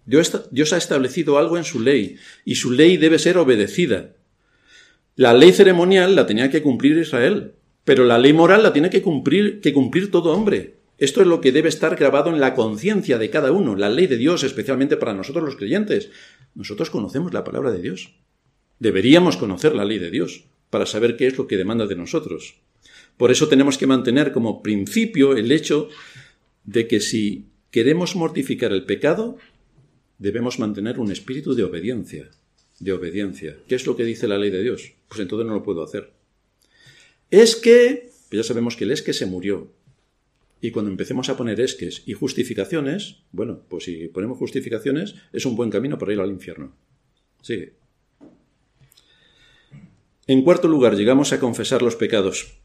Dios, 0.04 0.48
Dios 0.50 0.72
ha 0.72 0.76
establecido 0.76 1.38
algo 1.38 1.56
en 1.56 1.64
su 1.64 1.80
ley 1.80 2.16
y 2.44 2.56
su 2.56 2.72
ley 2.72 2.96
debe 2.96 3.18
ser 3.18 3.38
obedecida. 3.38 4.14
La 5.14 5.34
ley 5.34 5.52
ceremonial 5.52 6.16
la 6.16 6.26
tenía 6.26 6.50
que 6.50 6.62
cumplir 6.62 6.96
Israel, 6.96 7.52
pero 7.84 8.04
la 8.04 8.18
ley 8.18 8.32
moral 8.32 8.62
la 8.62 8.72
tiene 8.72 8.90
que 8.90 9.02
cumplir, 9.02 9.60
que 9.60 9.72
cumplir 9.72 10.10
todo 10.10 10.32
hombre. 10.32 10.76
Esto 10.98 11.20
es 11.20 11.26
lo 11.26 11.40
que 11.40 11.52
debe 11.52 11.68
estar 11.68 11.96
grabado 11.96 12.30
en 12.30 12.40
la 12.40 12.54
conciencia 12.54 13.18
de 13.18 13.28
cada 13.28 13.52
uno, 13.52 13.76
la 13.76 13.90
ley 13.90 14.06
de 14.06 14.16
Dios, 14.16 14.44
especialmente 14.44 14.96
para 14.96 15.14
nosotros 15.14 15.44
los 15.44 15.56
creyentes. 15.56 16.10
Nosotros 16.54 16.90
conocemos 16.90 17.32
la 17.32 17.44
palabra 17.44 17.72
de 17.72 17.82
Dios. 17.82 18.14
Deberíamos 18.78 19.36
conocer 19.36 19.74
la 19.74 19.84
ley 19.84 19.98
de 19.98 20.10
Dios 20.10 20.44
para 20.70 20.86
saber 20.86 21.16
qué 21.16 21.26
es 21.26 21.36
lo 21.36 21.46
que 21.46 21.56
demanda 21.56 21.86
de 21.86 21.96
nosotros. 21.96 22.54
Por 23.16 23.30
eso 23.30 23.48
tenemos 23.48 23.78
que 23.78 23.86
mantener 23.86 24.32
como 24.32 24.62
principio 24.62 25.36
el 25.36 25.52
hecho 25.52 25.88
de 26.64 26.86
que 26.86 27.00
si 27.00 27.46
queremos 27.70 28.16
mortificar 28.16 28.72
el 28.72 28.84
pecado, 28.84 29.36
debemos 30.18 30.58
mantener 30.58 30.98
un 30.98 31.10
espíritu 31.10 31.54
de 31.54 31.64
obediencia. 31.64 32.30
De 32.78 32.92
obediencia. 32.92 33.58
¿Qué 33.68 33.74
es 33.74 33.86
lo 33.86 33.96
que 33.96 34.04
dice 34.04 34.28
la 34.28 34.38
ley 34.38 34.50
de 34.50 34.62
Dios? 34.62 34.92
Pues 35.08 35.20
entonces 35.20 35.46
no 35.46 35.54
lo 35.54 35.62
puedo 35.62 35.82
hacer. 35.82 36.12
Es 37.30 37.56
que, 37.56 38.10
ya 38.30 38.42
sabemos 38.42 38.76
que 38.76 38.84
el 38.84 38.90
es 38.90 39.02
que 39.02 39.12
se 39.12 39.26
murió, 39.26 39.72
y 40.60 40.70
cuando 40.70 40.92
empecemos 40.92 41.28
a 41.28 41.36
poner 41.36 41.60
esques 41.60 42.04
y 42.06 42.12
justificaciones, 42.12 43.16
bueno, 43.32 43.62
pues 43.68 43.84
si 43.84 44.06
ponemos 44.08 44.38
justificaciones, 44.38 45.16
es 45.32 45.44
un 45.44 45.56
buen 45.56 45.70
camino 45.70 45.98
para 45.98 46.12
ir 46.12 46.20
al 46.20 46.30
infierno. 46.30 46.76
Sigue. 47.42 47.72
En 50.28 50.42
cuarto 50.42 50.68
lugar, 50.68 50.96
llegamos 50.96 51.32
a 51.32 51.40
confesar 51.40 51.82
los 51.82 51.96
pecados. 51.96 52.61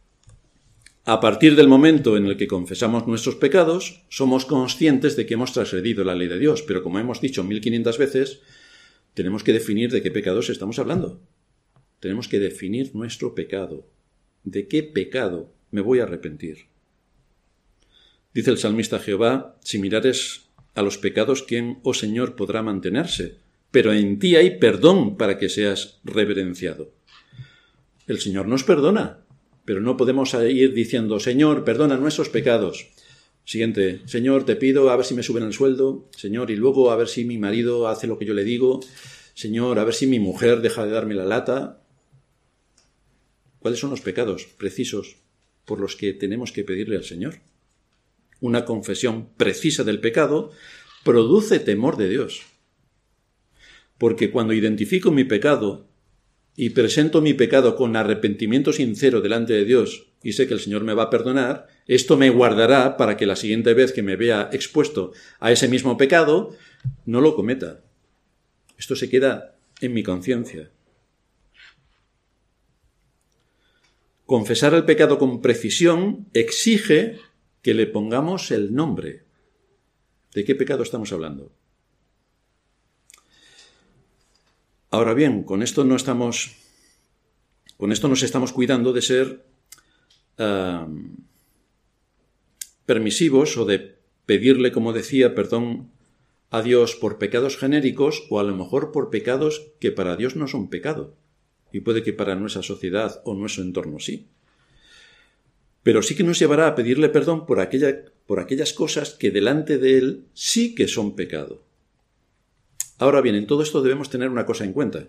A 1.09 1.21
partir 1.21 1.55
del 1.55 1.69
momento 1.69 2.17
en 2.17 2.25
el 2.25 2.35
que 2.35 2.49
confesamos 2.49 3.07
nuestros 3.07 3.35
pecados, 3.37 4.03
somos 4.09 4.43
conscientes 4.43 5.15
de 5.15 5.25
que 5.25 5.35
hemos 5.35 5.53
transgredido 5.53 6.03
la 6.03 6.15
ley 6.15 6.27
de 6.27 6.37
Dios, 6.37 6.63
pero 6.63 6.83
como 6.83 6.99
hemos 6.99 7.21
dicho 7.21 7.45
1500 7.45 7.97
veces, 7.97 8.41
tenemos 9.13 9.41
que 9.41 9.53
definir 9.53 9.89
de 9.89 10.01
qué 10.01 10.11
pecados 10.11 10.49
estamos 10.49 10.79
hablando. 10.79 11.21
Tenemos 12.01 12.27
que 12.27 12.39
definir 12.39 12.93
nuestro 12.93 13.35
pecado. 13.35 13.87
¿De 14.43 14.67
qué 14.67 14.83
pecado 14.83 15.53
me 15.71 15.79
voy 15.79 16.01
a 16.01 16.03
arrepentir? 16.03 16.65
Dice 18.33 18.51
el 18.51 18.57
salmista 18.57 18.99
Jehová, 18.99 19.57
si 19.63 19.79
mirares 19.79 20.49
a 20.75 20.81
los 20.81 20.97
pecados, 20.97 21.41
¿quién, 21.41 21.79
oh 21.83 21.93
Señor, 21.93 22.35
podrá 22.35 22.63
mantenerse? 22.63 23.37
Pero 23.71 23.93
en 23.93 24.19
ti 24.19 24.35
hay 24.35 24.59
perdón 24.59 25.15
para 25.15 25.37
que 25.37 25.47
seas 25.47 26.01
reverenciado. 26.03 26.91
El 28.07 28.19
Señor 28.19 28.49
nos 28.49 28.65
perdona, 28.65 29.21
pero 29.67 29.81
no 29.81 29.97
podemos 29.97 30.33
ir 30.33 30.73
diciendo, 30.73 31.19
Señor, 31.19 31.65
perdona 31.65 31.97
nuestros 31.97 32.29
pecados. 32.29 32.87
Siguiente, 33.43 33.99
Señor, 34.05 34.45
te 34.45 34.55
pido 34.55 34.89
a 34.89 34.95
ver 34.95 35.05
si 35.05 35.13
me 35.13 35.23
suben 35.23 35.43
el 35.43 35.51
sueldo, 35.51 36.07
Señor, 36.15 36.51
y 36.51 36.55
luego 36.55 36.89
a 36.89 36.95
ver 36.95 37.09
si 37.09 37.25
mi 37.25 37.37
marido 37.37 37.89
hace 37.89 38.07
lo 38.07 38.17
que 38.17 38.23
yo 38.23 38.33
le 38.33 38.45
digo, 38.45 38.79
Señor, 39.33 39.77
a 39.77 39.83
ver 39.83 39.93
si 39.93 40.07
mi 40.07 40.19
mujer 40.19 40.61
deja 40.61 40.85
de 40.85 40.91
darme 40.91 41.15
la 41.15 41.25
lata. 41.25 41.83
¿Cuáles 43.59 43.81
son 43.81 43.89
los 43.89 43.99
pecados 43.99 44.45
precisos 44.57 45.17
por 45.65 45.81
los 45.81 45.97
que 45.97 46.13
tenemos 46.13 46.53
que 46.53 46.63
pedirle 46.63 46.95
al 46.95 47.03
Señor? 47.03 47.41
una 48.39 48.65
confesión 48.65 49.29
precisa 49.35 49.83
del 49.83 49.99
pecado, 49.99 50.51
produce 51.03 51.59
temor 51.59 51.97
de 51.97 52.09
Dios. 52.09 52.43
Porque 53.97 54.29
cuando 54.29 54.53
identifico 54.53 55.11
mi 55.11 55.23
pecado 55.23 55.86
y 56.59 56.71
presento 56.71 57.21
mi 57.21 57.35
pecado 57.35 57.75
con 57.75 57.95
arrepentimiento 57.95 58.73
sincero 58.73 59.21
delante 59.21 59.53
de 59.53 59.63
Dios 59.63 60.07
y 60.23 60.33
sé 60.33 60.47
que 60.47 60.55
el 60.55 60.59
Señor 60.59 60.83
me 60.83 60.95
va 60.95 61.03
a 61.03 61.09
perdonar, 61.11 61.67
esto 61.85 62.17
me 62.17 62.31
guardará 62.31 62.97
para 62.97 63.15
que 63.15 63.27
la 63.27 63.35
siguiente 63.35 63.75
vez 63.75 63.93
que 63.93 64.01
me 64.01 64.15
vea 64.15 64.49
expuesto 64.51 65.13
a 65.39 65.51
ese 65.51 65.67
mismo 65.67 65.97
pecado, 65.97 66.55
no 67.05 67.21
lo 67.21 67.35
cometa. 67.35 67.81
Esto 68.75 68.95
se 68.95 69.07
queda 69.07 69.55
en 69.81 69.93
mi 69.93 70.01
conciencia. 70.01 70.71
Confesar 74.25 74.73
el 74.73 74.83
pecado 74.83 75.19
con 75.19 75.41
precisión 75.41 76.27
exige 76.33 77.19
que 77.61 77.75
le 77.75 77.85
pongamos 77.85 78.49
el 78.49 78.73
nombre. 78.73 79.23
¿De 80.33 80.43
qué 80.43 80.55
pecado 80.55 80.81
estamos 80.81 81.13
hablando? 81.13 81.56
Ahora 84.89 85.13
bien, 85.13 85.43
con 85.43 85.61
esto 85.63 85.83
no 85.83 85.95
estamos, 85.95 86.55
con 87.77 87.91
esto 87.91 88.07
nos 88.07 88.23
estamos 88.23 88.53
cuidando 88.53 88.93
de 88.93 89.01
ser 89.01 89.45
permisivos 92.85 93.57
o 93.57 93.65
de 93.65 93.97
pedirle, 94.25 94.71
como 94.71 94.93
decía, 94.93 95.33
perdón 95.33 95.91
a 96.49 96.61
Dios 96.61 96.95
por 96.95 97.17
pecados 97.17 97.57
genéricos 97.57 98.25
o 98.29 98.39
a 98.39 98.43
lo 98.43 98.55
mejor 98.55 98.91
por 98.91 99.09
pecados 99.09 99.71
que 99.79 99.91
para 99.91 100.15
Dios 100.15 100.35
no 100.35 100.47
son 100.47 100.69
pecado 100.69 101.17
y 101.73 101.81
puede 101.81 102.03
que 102.03 102.13
para 102.13 102.35
nuestra 102.35 102.63
sociedad 102.63 103.21
o 103.25 103.33
nuestro 103.33 103.63
entorno 103.63 103.99
sí 103.99 104.29
pero 105.87 106.01
sí 106.01 106.15
que 106.15 106.23
nos 106.25 106.37
llevará 106.37 106.67
a 106.67 106.75
pedirle 106.75 107.07
perdón 107.07 107.45
por, 107.45 107.61
aquella, 107.61 108.03
por 108.25 108.41
aquellas 108.41 108.73
cosas 108.73 109.11
que 109.11 109.31
delante 109.31 109.77
de 109.77 109.97
Él 109.97 110.25
sí 110.33 110.75
que 110.75 110.85
son 110.85 111.15
pecado. 111.15 111.63
Ahora 112.97 113.21
bien, 113.21 113.35
en 113.35 113.47
todo 113.47 113.61
esto 113.61 113.81
debemos 113.81 114.09
tener 114.09 114.29
una 114.29 114.45
cosa 114.45 114.63
en 114.63 114.73
cuenta. 114.73 115.07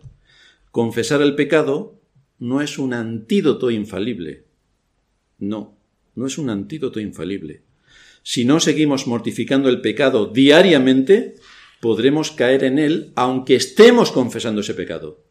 Confesar 0.70 1.22
el 1.22 1.34
pecado 1.34 1.98
no 2.38 2.60
es 2.60 2.78
un 2.78 2.92
antídoto 2.92 3.70
infalible. 3.70 4.44
No, 5.38 5.76
no 6.14 6.26
es 6.26 6.38
un 6.38 6.50
antídoto 6.50 7.00
infalible. 7.00 7.62
Si 8.22 8.44
no 8.44 8.60
seguimos 8.60 9.06
mortificando 9.06 9.68
el 9.68 9.80
pecado 9.80 10.26
diariamente, 10.26 11.36
podremos 11.80 12.30
caer 12.30 12.64
en 12.64 12.78
él 12.78 13.12
aunque 13.14 13.56
estemos 13.56 14.12
confesando 14.12 14.60
ese 14.60 14.74
pecado. 14.74 15.24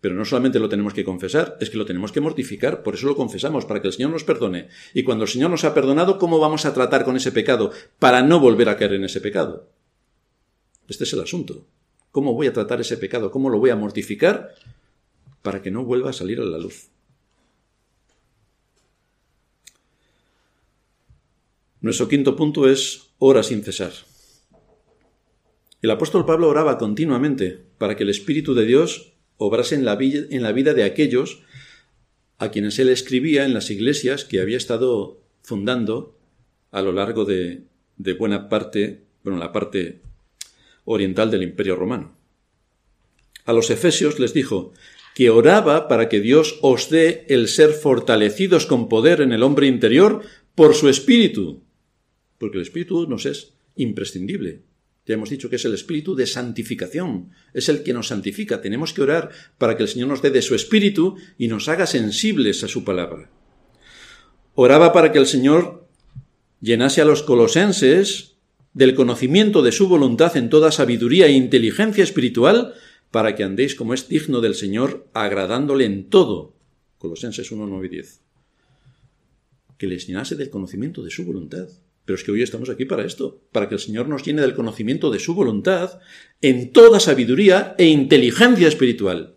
Pero 0.00 0.14
no 0.14 0.24
solamente 0.24 0.58
lo 0.58 0.68
tenemos 0.68 0.94
que 0.94 1.04
confesar, 1.04 1.56
es 1.60 1.70
que 1.70 1.78
lo 1.78 1.86
tenemos 1.86 2.12
que 2.12 2.20
mortificar, 2.20 2.82
por 2.82 2.94
eso 2.94 3.06
lo 3.06 3.16
confesamos, 3.16 3.64
para 3.64 3.80
que 3.80 3.88
el 3.88 3.92
Señor 3.92 4.10
nos 4.10 4.24
perdone. 4.24 4.68
Y 4.92 5.02
cuando 5.02 5.24
el 5.24 5.30
Señor 5.30 5.50
nos 5.50 5.64
ha 5.64 5.74
perdonado, 5.74 6.18
¿cómo 6.18 6.38
vamos 6.38 6.66
a 6.66 6.74
tratar 6.74 7.04
con 7.04 7.16
ese 7.16 7.32
pecado 7.32 7.72
para 7.98 8.22
no 8.22 8.38
volver 8.38 8.68
a 8.68 8.76
caer 8.76 8.94
en 8.94 9.04
ese 9.04 9.20
pecado? 9.20 9.70
Este 10.88 11.04
es 11.04 11.12
el 11.12 11.20
asunto. 11.20 11.66
¿Cómo 12.10 12.34
voy 12.34 12.46
a 12.46 12.52
tratar 12.52 12.80
ese 12.80 12.96
pecado? 12.96 13.30
¿Cómo 13.30 13.50
lo 13.50 13.58
voy 13.58 13.70
a 13.70 13.76
mortificar 13.76 14.54
para 15.42 15.62
que 15.62 15.70
no 15.70 15.84
vuelva 15.84 16.10
a 16.10 16.12
salir 16.12 16.40
a 16.40 16.44
la 16.44 16.58
luz? 16.58 16.88
Nuestro 21.80 22.08
quinto 22.08 22.34
punto 22.34 22.68
es 22.68 23.10
ora 23.18 23.42
sin 23.42 23.62
cesar. 23.62 23.92
El 25.82 25.90
apóstol 25.90 26.24
Pablo 26.24 26.48
oraba 26.48 26.78
continuamente 26.78 27.60
para 27.76 27.94
que 27.94 28.04
el 28.04 28.08
Espíritu 28.08 28.54
de 28.54 28.64
Dios 28.64 29.12
obrase 29.36 29.74
en 29.74 29.84
la, 29.84 29.96
vida 29.96 30.72
de 30.72 30.82
aquellos 30.82 31.42
a 32.38 32.50
quienes 32.50 32.78
él 32.78 32.88
escribía 32.88 33.44
en 33.44 33.52
las 33.52 33.70
iglesias 33.70 34.24
que 34.24 34.40
había 34.40 34.56
estado 34.56 35.20
fundando 35.42 36.16
a 36.70 36.80
lo 36.80 36.92
largo 36.92 37.26
de, 37.26 37.64
de 37.98 38.12
buena 38.14 38.48
parte, 38.48 39.02
bueno, 39.22 39.38
la 39.38 39.52
parte 39.52 40.00
oriental 40.84 41.30
del 41.30 41.42
Imperio 41.42 41.76
Romano. 41.76 42.16
A 43.44 43.52
los 43.52 43.70
efesios 43.70 44.18
les 44.18 44.32
dijo 44.32 44.72
que 45.14 45.30
oraba 45.30 45.86
para 45.86 46.08
que 46.08 46.20
Dios 46.20 46.58
os 46.62 46.90
dé 46.90 47.24
el 47.28 47.48
ser 47.48 47.70
fortalecidos 47.70 48.66
con 48.66 48.88
poder 48.88 49.20
en 49.20 49.32
el 49.32 49.42
hombre 49.42 49.66
interior 49.66 50.22
por 50.54 50.74
su 50.74 50.88
espíritu, 50.88 51.62
porque 52.38 52.58
el 52.58 52.62
espíritu 52.62 53.06
nos 53.08 53.26
es 53.26 53.54
imprescindible. 53.76 54.62
Ya 55.06 55.14
hemos 55.14 55.28
dicho 55.28 55.50
que 55.50 55.56
es 55.56 55.64
el 55.66 55.74
espíritu 55.74 56.14
de 56.14 56.26
santificación, 56.26 57.30
es 57.52 57.68
el 57.68 57.82
que 57.82 57.92
nos 57.92 58.08
santifica. 58.08 58.62
Tenemos 58.62 58.94
que 58.94 59.02
orar 59.02 59.30
para 59.58 59.76
que 59.76 59.82
el 59.82 59.88
Señor 59.88 60.08
nos 60.08 60.22
dé 60.22 60.30
de 60.30 60.40
su 60.40 60.54
espíritu 60.54 61.16
y 61.36 61.48
nos 61.48 61.68
haga 61.68 61.86
sensibles 61.86 62.64
a 62.64 62.68
su 62.68 62.84
palabra. 62.84 63.30
Oraba 64.54 64.92
para 64.92 65.12
que 65.12 65.18
el 65.18 65.26
Señor 65.26 65.88
llenase 66.60 67.02
a 67.02 67.04
los 67.04 67.22
colosenses 67.22 68.33
del 68.74 68.94
conocimiento 68.94 69.62
de 69.62 69.72
su 69.72 69.88
voluntad 69.88 70.36
en 70.36 70.50
toda 70.50 70.72
sabiduría 70.72 71.26
e 71.26 71.32
inteligencia 71.32 72.04
espiritual, 72.04 72.74
para 73.10 73.36
que 73.36 73.44
andéis 73.44 73.76
como 73.76 73.94
es 73.94 74.08
digno 74.08 74.40
del 74.40 74.56
Señor, 74.56 75.08
agradándole 75.14 75.84
en 75.84 76.10
todo. 76.10 76.54
Colosenses 76.98 77.50
1, 77.52 77.66
9 77.66 77.86
y 77.86 77.90
10. 77.90 78.20
Que 79.78 79.86
les 79.86 80.06
llenase 80.06 80.34
del 80.34 80.50
conocimiento 80.50 81.02
de 81.02 81.10
su 81.10 81.24
voluntad. 81.24 81.68
Pero 82.04 82.16
es 82.16 82.24
que 82.24 82.32
hoy 82.32 82.42
estamos 82.42 82.68
aquí 82.68 82.84
para 82.84 83.04
esto, 83.04 83.40
para 83.50 83.68
que 83.68 83.76
el 83.76 83.80
Señor 83.80 84.08
nos 84.08 84.24
llene 84.24 84.42
del 84.42 84.54
conocimiento 84.54 85.10
de 85.10 85.20
su 85.20 85.34
voluntad 85.34 86.00
en 86.42 86.72
toda 86.72 87.00
sabiduría 87.00 87.74
e 87.78 87.86
inteligencia 87.86 88.68
espiritual. 88.68 89.36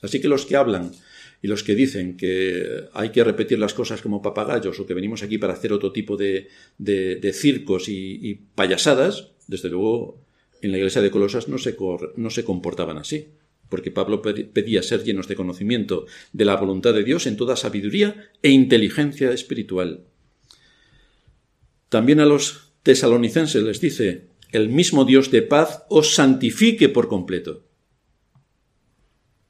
Así 0.00 0.20
que 0.20 0.28
los 0.28 0.46
que 0.46 0.56
hablan 0.56 0.92
y 1.40 1.46
los 1.46 1.62
que 1.62 1.74
dicen 1.74 2.16
que 2.16 2.88
hay 2.92 3.10
que 3.10 3.22
repetir 3.22 3.58
las 3.58 3.74
cosas 3.74 4.02
como 4.02 4.22
papagayos 4.22 4.78
o 4.80 4.86
que 4.86 4.94
venimos 4.94 5.22
aquí 5.22 5.38
para 5.38 5.52
hacer 5.52 5.72
otro 5.72 5.92
tipo 5.92 6.16
de, 6.16 6.48
de, 6.78 7.32
circos 7.32 7.88
y, 7.88 8.40
payasadas, 8.54 9.28
desde 9.46 9.68
luego 9.68 10.20
en 10.60 10.72
la 10.72 10.78
iglesia 10.78 11.02
de 11.02 11.10
Colosas 11.10 11.48
no 11.48 11.58
se, 11.58 11.76
no 12.16 12.30
se 12.30 12.44
comportaban 12.44 12.98
así, 12.98 13.28
porque 13.68 13.92
Pablo 13.92 14.20
pedía 14.20 14.82
ser 14.82 15.04
llenos 15.04 15.28
de 15.28 15.36
conocimiento 15.36 16.06
de 16.32 16.44
la 16.44 16.56
voluntad 16.56 16.94
de 16.94 17.04
Dios 17.04 17.26
en 17.26 17.36
toda 17.36 17.54
sabiduría 17.54 18.30
e 18.42 18.50
inteligencia 18.50 19.30
espiritual. 19.30 20.04
También 21.88 22.20
a 22.20 22.26
los 22.26 22.72
tesalonicenses 22.82 23.62
les 23.62 23.80
dice, 23.80 24.26
el 24.50 24.70
mismo 24.70 25.04
Dios 25.04 25.30
de 25.30 25.42
paz 25.42 25.84
os 25.88 26.14
santifique 26.14 26.88
por 26.88 27.08
completo. 27.08 27.67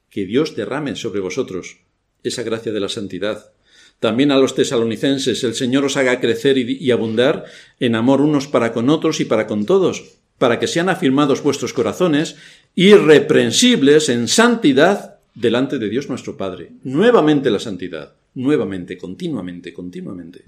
Que 0.09 0.25
Dios 0.25 0.55
derrame 0.55 0.95
sobre 0.95 1.19
vosotros 1.19 1.77
esa 2.23 2.43
gracia 2.43 2.71
de 2.71 2.79
la 2.79 2.89
santidad. 2.89 3.51
También 3.99 4.31
a 4.31 4.37
los 4.37 4.55
tesalonicenses, 4.55 5.43
el 5.43 5.55
Señor 5.55 5.85
os 5.85 5.97
haga 5.97 6.19
crecer 6.19 6.57
y, 6.57 6.91
abundar 6.91 7.45
en 7.79 7.95
amor 7.95 8.21
unos 8.21 8.47
para 8.47 8.71
con 8.71 8.89
otros 8.89 9.19
y 9.19 9.25
para 9.25 9.45
con 9.45 9.65
todos, 9.65 10.19
para 10.37 10.59
que 10.59 10.67
sean 10.67 10.89
afirmados 10.89 11.43
vuestros 11.43 11.73
corazones 11.73 12.37
irreprensibles 12.75 14.07
en 14.09 14.27
santidad 14.27 15.19
delante 15.35 15.79
de 15.79 15.89
Dios 15.89 16.07
nuestro 16.07 16.37
Padre. 16.37 16.71
Nuevamente 16.83 17.51
la 17.51 17.59
santidad, 17.59 18.13
nuevamente, 18.35 18.97
continuamente, 18.97 19.73
continuamente. 19.73 20.45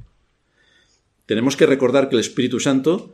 Tenemos 1.26 1.57
que 1.57 1.66
recordar 1.66 2.07
que 2.07 2.16
el 2.16 2.22
Espíritu 2.22 2.59
Santo 2.59 3.14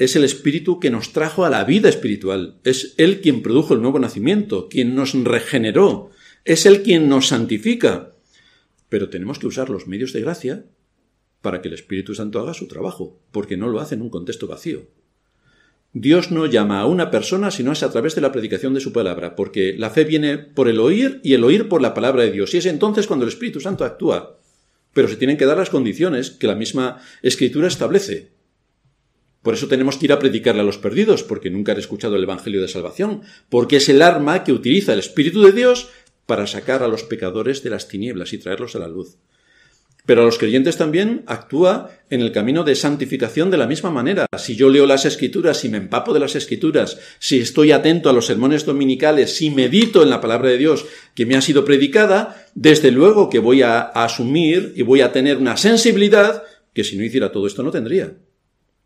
es 0.00 0.16
el 0.16 0.24
Espíritu 0.24 0.80
que 0.80 0.90
nos 0.90 1.12
trajo 1.12 1.44
a 1.44 1.50
la 1.50 1.64
vida 1.64 1.88
espiritual. 1.88 2.56
Es 2.64 2.94
Él 2.96 3.20
quien 3.20 3.42
produjo 3.42 3.74
el 3.74 3.82
nuevo 3.82 3.98
nacimiento, 3.98 4.68
quien 4.68 4.94
nos 4.94 5.12
regeneró. 5.12 6.10
Es 6.44 6.64
Él 6.64 6.82
quien 6.82 7.08
nos 7.08 7.28
santifica. 7.28 8.12
Pero 8.88 9.10
tenemos 9.10 9.38
que 9.38 9.46
usar 9.46 9.68
los 9.68 9.86
medios 9.86 10.12
de 10.12 10.22
gracia 10.22 10.64
para 11.42 11.60
que 11.60 11.68
el 11.68 11.74
Espíritu 11.74 12.14
Santo 12.14 12.40
haga 12.40 12.54
su 12.54 12.66
trabajo, 12.66 13.20
porque 13.30 13.56
no 13.56 13.68
lo 13.68 13.78
hace 13.78 13.94
en 13.94 14.02
un 14.02 14.10
contexto 14.10 14.46
vacío. 14.46 14.88
Dios 15.92 16.30
no 16.30 16.46
llama 16.46 16.80
a 16.80 16.86
una 16.86 17.10
persona 17.10 17.50
si 17.50 17.62
no 17.62 17.72
es 17.72 17.82
a 17.82 17.90
través 17.90 18.14
de 18.14 18.20
la 18.22 18.32
predicación 18.32 18.74
de 18.74 18.80
su 18.80 18.92
palabra, 18.92 19.36
porque 19.36 19.74
la 19.76 19.90
fe 19.90 20.04
viene 20.04 20.38
por 20.38 20.68
el 20.68 20.80
oír 20.80 21.20
y 21.22 21.34
el 21.34 21.44
oír 21.44 21.68
por 21.68 21.82
la 21.82 21.94
palabra 21.94 22.22
de 22.22 22.30
Dios. 22.30 22.54
Y 22.54 22.58
es 22.58 22.66
entonces 22.66 23.06
cuando 23.06 23.24
el 23.24 23.30
Espíritu 23.30 23.60
Santo 23.60 23.84
actúa 23.84 24.40
pero 24.92 25.08
se 25.08 25.16
tienen 25.16 25.36
que 25.36 25.46
dar 25.46 25.56
las 25.56 25.70
condiciones 25.70 26.30
que 26.30 26.46
la 26.46 26.54
misma 26.54 27.00
escritura 27.22 27.68
establece. 27.68 28.30
Por 29.42 29.54
eso 29.54 29.68
tenemos 29.68 29.96
que 29.96 30.06
ir 30.06 30.12
a 30.12 30.18
predicarle 30.18 30.60
a 30.60 30.64
los 30.64 30.78
perdidos, 30.78 31.22
porque 31.22 31.50
nunca 31.50 31.72
han 31.72 31.78
escuchado 31.78 32.16
el 32.16 32.22
Evangelio 32.24 32.60
de 32.60 32.68
Salvación, 32.68 33.22
porque 33.48 33.76
es 33.76 33.88
el 33.88 34.02
arma 34.02 34.44
que 34.44 34.52
utiliza 34.52 34.92
el 34.92 34.98
Espíritu 34.98 35.42
de 35.42 35.52
Dios 35.52 35.88
para 36.26 36.46
sacar 36.46 36.82
a 36.82 36.88
los 36.88 37.02
pecadores 37.02 37.62
de 37.62 37.70
las 37.70 37.88
tinieblas 37.88 38.32
y 38.32 38.38
traerlos 38.38 38.76
a 38.76 38.80
la 38.80 38.88
luz. 38.88 39.16
Pero 40.06 40.22
a 40.22 40.24
los 40.24 40.38
creyentes 40.38 40.76
también 40.76 41.22
actúa 41.26 41.90
en 42.08 42.20
el 42.20 42.32
camino 42.32 42.64
de 42.64 42.74
santificación 42.74 43.50
de 43.50 43.58
la 43.58 43.66
misma 43.66 43.90
manera. 43.90 44.26
Si 44.38 44.56
yo 44.56 44.68
leo 44.68 44.86
las 44.86 45.04
escrituras, 45.04 45.58
si 45.58 45.68
me 45.68 45.78
empapo 45.78 46.12
de 46.14 46.20
las 46.20 46.36
escrituras, 46.36 46.98
si 47.18 47.38
estoy 47.38 47.72
atento 47.72 48.08
a 48.08 48.12
los 48.12 48.26
sermones 48.26 48.64
dominicales, 48.64 49.36
si 49.36 49.50
medito 49.50 50.02
en 50.02 50.10
la 50.10 50.20
palabra 50.20 50.48
de 50.48 50.58
Dios 50.58 50.86
que 51.14 51.26
me 51.26 51.36
ha 51.36 51.42
sido 51.42 51.64
predicada, 51.64 52.46
desde 52.54 52.90
luego 52.90 53.30
que 53.30 53.38
voy 53.38 53.62
a, 53.62 53.80
asumir 53.80 54.72
y 54.76 54.82
voy 54.82 55.02
a 55.02 55.12
tener 55.12 55.36
una 55.36 55.56
sensibilidad 55.56 56.42
que 56.74 56.84
si 56.84 56.96
no 56.96 57.04
hiciera 57.04 57.32
todo 57.32 57.46
esto 57.46 57.62
no 57.62 57.70
tendría. 57.70 58.14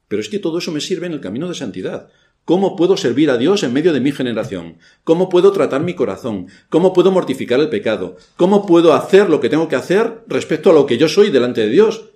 Pero 0.09 0.21
es 0.21 0.29
que 0.29 0.39
todo 0.39 0.59
eso 0.59 0.73
me 0.73 0.81
sirve 0.81 1.07
en 1.07 1.13
el 1.13 1.21
camino 1.21 1.49
de 1.49 1.55
santidad. 1.55 2.11
¿Cómo 2.45 2.77
puedo 2.77 2.97
servir 2.99 3.31
a 3.31 3.39
Dios 3.39 3.63
en 3.63 3.73
medio 3.73 3.93
de 3.93 4.01
mi 4.01 4.13
generación? 4.13 4.77
¿Cómo 5.03 5.31
puedo 5.31 5.51
tratar 5.53 5.83
mi 5.83 5.95
corazón? 5.95 6.49
¿Cómo 6.69 6.93
puedo 6.93 7.11
mortificar 7.11 7.59
el 7.59 7.71
pecado? 7.71 8.17
¿Cómo 8.37 8.67
puedo 8.67 8.93
hacer 8.93 9.31
lo 9.31 9.41
que 9.41 9.49
tengo 9.49 9.67
que 9.67 9.77
hacer 9.77 10.25
respecto 10.27 10.71
a 10.71 10.75
lo 10.75 10.85
que 10.85 10.99
yo 10.99 11.09
soy 11.09 11.31
delante 11.31 11.63
de 11.63 11.71
Dios? 11.71 12.11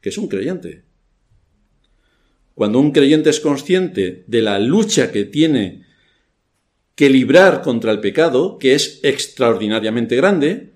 Que 0.00 0.10
es 0.10 0.18
un 0.18 0.28
creyente. 0.28 0.84
Cuando 2.54 2.78
un 2.78 2.92
creyente 2.92 3.30
es 3.30 3.40
consciente 3.40 4.22
de 4.28 4.42
la 4.42 4.60
lucha 4.60 5.10
que 5.10 5.24
tiene 5.24 5.84
que 6.94 7.10
librar 7.10 7.62
contra 7.62 7.90
el 7.90 8.00
pecado, 8.00 8.58
que 8.58 8.74
es 8.74 9.00
extraordinariamente 9.02 10.14
grande, 10.14 10.74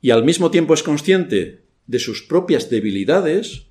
y 0.00 0.10
al 0.10 0.24
mismo 0.24 0.50
tiempo 0.50 0.74
es 0.74 0.82
consciente 0.82 1.62
de 1.86 1.98
sus 2.00 2.22
propias 2.22 2.68
debilidades, 2.68 3.66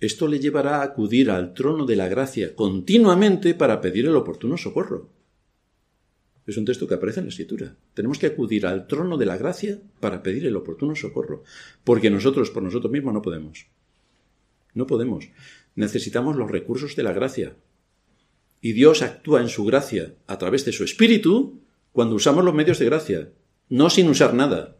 esto 0.00 0.26
le 0.28 0.40
llevará 0.40 0.78
a 0.78 0.82
acudir 0.82 1.30
al 1.30 1.52
trono 1.52 1.84
de 1.84 1.94
la 1.94 2.08
gracia 2.08 2.54
continuamente 2.56 3.54
para 3.54 3.82
pedir 3.82 4.06
el 4.06 4.16
oportuno 4.16 4.56
socorro. 4.56 5.10
Es 6.46 6.56
un 6.56 6.64
texto 6.64 6.88
que 6.88 6.94
aparece 6.94 7.20
en 7.20 7.26
la 7.26 7.30
escritura. 7.30 7.76
Tenemos 7.92 8.18
que 8.18 8.26
acudir 8.26 8.66
al 8.66 8.86
trono 8.86 9.18
de 9.18 9.26
la 9.26 9.36
gracia 9.36 9.78
para 10.00 10.22
pedir 10.22 10.46
el 10.46 10.56
oportuno 10.56 10.96
socorro, 10.96 11.44
porque 11.84 12.10
nosotros 12.10 12.50
por 12.50 12.62
nosotros 12.62 12.90
mismos 12.90 13.12
no 13.12 13.20
podemos. 13.20 13.66
No 14.72 14.86
podemos. 14.86 15.28
Necesitamos 15.74 16.34
los 16.34 16.50
recursos 16.50 16.96
de 16.96 17.02
la 17.02 17.12
gracia. 17.12 17.56
Y 18.62 18.72
Dios 18.72 19.02
actúa 19.02 19.42
en 19.42 19.48
su 19.48 19.64
gracia 19.64 20.14
a 20.26 20.38
través 20.38 20.64
de 20.64 20.72
su 20.72 20.82
espíritu 20.82 21.60
cuando 21.92 22.14
usamos 22.14 22.44
los 22.44 22.54
medios 22.54 22.78
de 22.78 22.86
gracia, 22.86 23.32
no 23.68 23.90
sin 23.90 24.08
usar 24.08 24.32
nada 24.32 24.79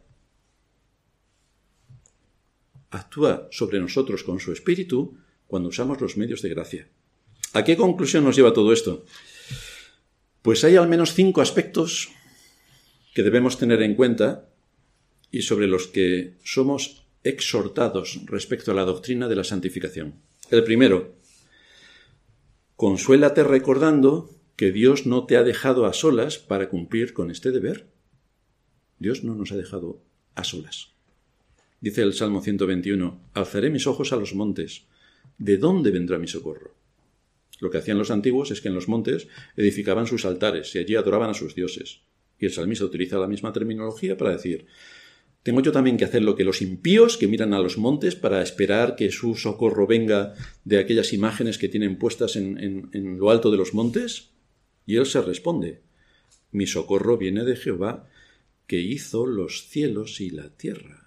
actúa 2.91 3.47
sobre 3.51 3.79
nosotros 3.79 4.23
con 4.23 4.39
su 4.39 4.51
espíritu 4.51 5.17
cuando 5.47 5.69
usamos 5.69 5.99
los 5.99 6.17
medios 6.17 6.41
de 6.41 6.49
gracia. 6.49 6.87
¿A 7.53 7.63
qué 7.63 7.75
conclusión 7.75 8.23
nos 8.23 8.35
lleva 8.35 8.53
todo 8.53 8.71
esto? 8.71 9.05
Pues 10.41 10.63
hay 10.63 10.75
al 10.75 10.87
menos 10.87 11.13
cinco 11.13 11.41
aspectos 11.41 12.09
que 13.13 13.23
debemos 13.23 13.57
tener 13.57 13.81
en 13.81 13.95
cuenta 13.95 14.49
y 15.31 15.41
sobre 15.41 15.67
los 15.67 15.87
que 15.87 16.37
somos 16.43 17.05
exhortados 17.23 18.21
respecto 18.25 18.71
a 18.71 18.73
la 18.73 18.85
doctrina 18.85 19.27
de 19.27 19.35
la 19.35 19.43
santificación. 19.43 20.15
El 20.49 20.63
primero, 20.63 21.15
consuélate 22.75 23.43
recordando 23.43 24.29
que 24.55 24.71
Dios 24.71 25.05
no 25.05 25.25
te 25.25 25.37
ha 25.37 25.43
dejado 25.43 25.85
a 25.85 25.93
solas 25.93 26.37
para 26.37 26.69
cumplir 26.69 27.13
con 27.13 27.31
este 27.31 27.51
deber. 27.51 27.87
Dios 28.99 29.23
no 29.23 29.35
nos 29.35 29.51
ha 29.51 29.55
dejado 29.55 30.01
a 30.35 30.43
solas. 30.43 30.90
Dice 31.81 32.03
el 32.03 32.13
Salmo 32.13 32.43
121, 32.43 33.19
Alzaré 33.33 33.71
mis 33.71 33.87
ojos 33.87 34.13
a 34.13 34.15
los 34.15 34.35
montes. 34.35 34.83
¿De 35.39 35.57
dónde 35.57 35.89
vendrá 35.89 36.19
mi 36.19 36.27
socorro? 36.27 36.75
Lo 37.59 37.71
que 37.71 37.79
hacían 37.79 37.97
los 37.97 38.11
antiguos 38.11 38.51
es 38.51 38.61
que 38.61 38.67
en 38.67 38.75
los 38.75 38.87
montes 38.87 39.27
edificaban 39.57 40.05
sus 40.05 40.25
altares 40.25 40.75
y 40.75 40.77
allí 40.77 40.95
adoraban 40.95 41.31
a 41.31 41.33
sus 41.33 41.55
dioses. 41.55 42.01
Y 42.37 42.45
el 42.45 42.51
salmista 42.51 42.85
utiliza 42.85 43.17
la 43.17 43.27
misma 43.27 43.51
terminología 43.51 44.15
para 44.15 44.29
decir, 44.29 44.67
tengo 45.41 45.61
yo 45.61 45.71
también 45.71 45.97
que 45.97 46.05
hacer 46.05 46.21
lo 46.21 46.35
que 46.35 46.43
los 46.43 46.61
impíos 46.61 47.17
que 47.17 47.27
miran 47.27 47.55
a 47.55 47.59
los 47.59 47.79
montes 47.79 48.15
para 48.15 48.43
esperar 48.43 48.95
que 48.95 49.09
su 49.09 49.33
socorro 49.33 49.87
venga 49.87 50.35
de 50.63 50.77
aquellas 50.77 51.13
imágenes 51.13 51.57
que 51.57 51.67
tienen 51.67 51.97
puestas 51.97 52.35
en, 52.35 52.91
en 52.93 53.17
lo 53.17 53.31
alto 53.31 53.49
de 53.49 53.57
los 53.57 53.73
montes. 53.73 54.29
Y 54.85 54.97
él 54.97 55.07
se 55.07 55.19
responde, 55.19 55.81
mi 56.51 56.67
socorro 56.67 57.17
viene 57.17 57.43
de 57.43 57.55
Jehová, 57.55 58.07
que 58.67 58.79
hizo 58.79 59.25
los 59.25 59.67
cielos 59.67 60.21
y 60.21 60.29
la 60.29 60.49
tierra. 60.49 61.00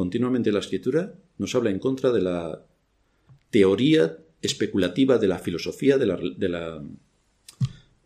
Continuamente 0.00 0.50
la 0.50 0.60
escritura 0.60 1.12
nos 1.36 1.54
habla 1.54 1.68
en 1.68 1.78
contra 1.78 2.10
de 2.10 2.22
la 2.22 2.64
teoría 3.50 4.16
especulativa 4.40 5.18
de 5.18 5.28
la 5.28 5.38
filosofía, 5.38 5.98
de 5.98 6.48
la, 6.48 6.82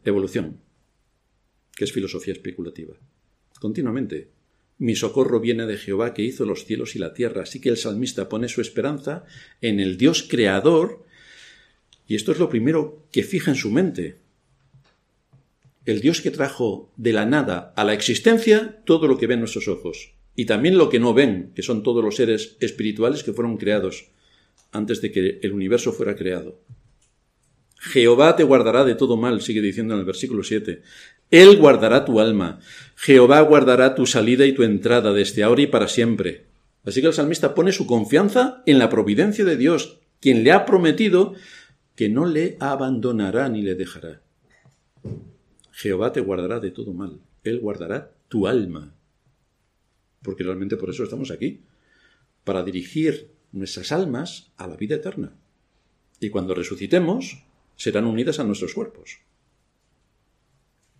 evolución, 0.04 0.58
que 1.76 1.84
es 1.84 1.92
filosofía 1.92 2.32
especulativa. 2.32 2.96
Continuamente. 3.60 4.32
Mi 4.78 4.96
socorro 4.96 5.38
viene 5.38 5.66
de 5.66 5.76
Jehová 5.76 6.14
que 6.14 6.22
hizo 6.22 6.44
los 6.44 6.64
cielos 6.64 6.96
y 6.96 6.98
la 6.98 7.14
tierra. 7.14 7.42
Así 7.42 7.60
que 7.60 7.68
el 7.68 7.76
salmista 7.76 8.28
pone 8.28 8.48
su 8.48 8.60
esperanza 8.60 9.24
en 9.60 9.78
el 9.78 9.96
Dios 9.96 10.26
creador. 10.28 11.04
Y 12.08 12.16
esto 12.16 12.32
es 12.32 12.40
lo 12.40 12.48
primero 12.48 13.06
que 13.12 13.22
fija 13.22 13.52
en 13.52 13.56
su 13.56 13.70
mente. 13.70 14.18
El 15.86 16.00
Dios 16.00 16.20
que 16.20 16.32
trajo 16.32 16.90
de 16.96 17.12
la 17.12 17.24
nada 17.24 17.72
a 17.76 17.84
la 17.84 17.94
existencia 17.94 18.82
todo 18.84 19.06
lo 19.06 19.16
que 19.16 19.28
ven 19.28 19.38
nuestros 19.38 19.68
ojos. 19.68 20.13
Y 20.36 20.46
también 20.46 20.78
lo 20.78 20.88
que 20.88 20.98
no 20.98 21.14
ven, 21.14 21.52
que 21.54 21.62
son 21.62 21.82
todos 21.82 22.02
los 22.02 22.16
seres 22.16 22.56
espirituales 22.60 23.22
que 23.22 23.32
fueron 23.32 23.56
creados 23.56 24.06
antes 24.72 25.00
de 25.00 25.12
que 25.12 25.38
el 25.42 25.52
universo 25.52 25.92
fuera 25.92 26.16
creado. 26.16 26.60
Jehová 27.78 28.34
te 28.34 28.44
guardará 28.44 28.84
de 28.84 28.94
todo 28.94 29.16
mal, 29.16 29.42
sigue 29.42 29.60
diciendo 29.60 29.94
en 29.94 30.00
el 30.00 30.06
versículo 30.06 30.42
7. 30.42 30.82
Él 31.30 31.58
guardará 31.58 32.04
tu 32.04 32.18
alma. 32.18 32.60
Jehová 32.96 33.40
guardará 33.42 33.94
tu 33.94 34.06
salida 34.06 34.46
y 34.46 34.52
tu 34.52 34.62
entrada 34.62 35.12
desde 35.12 35.42
ahora 35.42 35.62
y 35.62 35.66
para 35.66 35.88
siempre. 35.88 36.46
Así 36.84 37.00
que 37.00 37.08
el 37.08 37.12
salmista 37.12 37.54
pone 37.54 37.72
su 37.72 37.86
confianza 37.86 38.62
en 38.66 38.78
la 38.78 38.90
providencia 38.90 39.44
de 39.44 39.56
Dios, 39.56 39.98
quien 40.20 40.44
le 40.44 40.52
ha 40.52 40.64
prometido 40.64 41.34
que 41.94 42.08
no 42.08 42.26
le 42.26 42.56
abandonará 42.60 43.48
ni 43.48 43.62
le 43.62 43.74
dejará. 43.74 44.22
Jehová 45.72 46.12
te 46.12 46.20
guardará 46.20 46.60
de 46.60 46.70
todo 46.70 46.92
mal. 46.92 47.20
Él 47.42 47.60
guardará 47.60 48.12
tu 48.28 48.46
alma. 48.46 48.94
Porque 50.24 50.42
realmente 50.42 50.76
por 50.76 50.90
eso 50.90 51.04
estamos 51.04 51.30
aquí, 51.30 51.60
para 52.42 52.64
dirigir 52.64 53.30
nuestras 53.52 53.92
almas 53.92 54.50
a 54.56 54.66
la 54.66 54.76
vida 54.76 54.96
eterna. 54.96 55.36
Y 56.18 56.30
cuando 56.30 56.54
resucitemos, 56.54 57.44
serán 57.76 58.06
unidas 58.06 58.40
a 58.40 58.44
nuestros 58.44 58.74
cuerpos. 58.74 59.18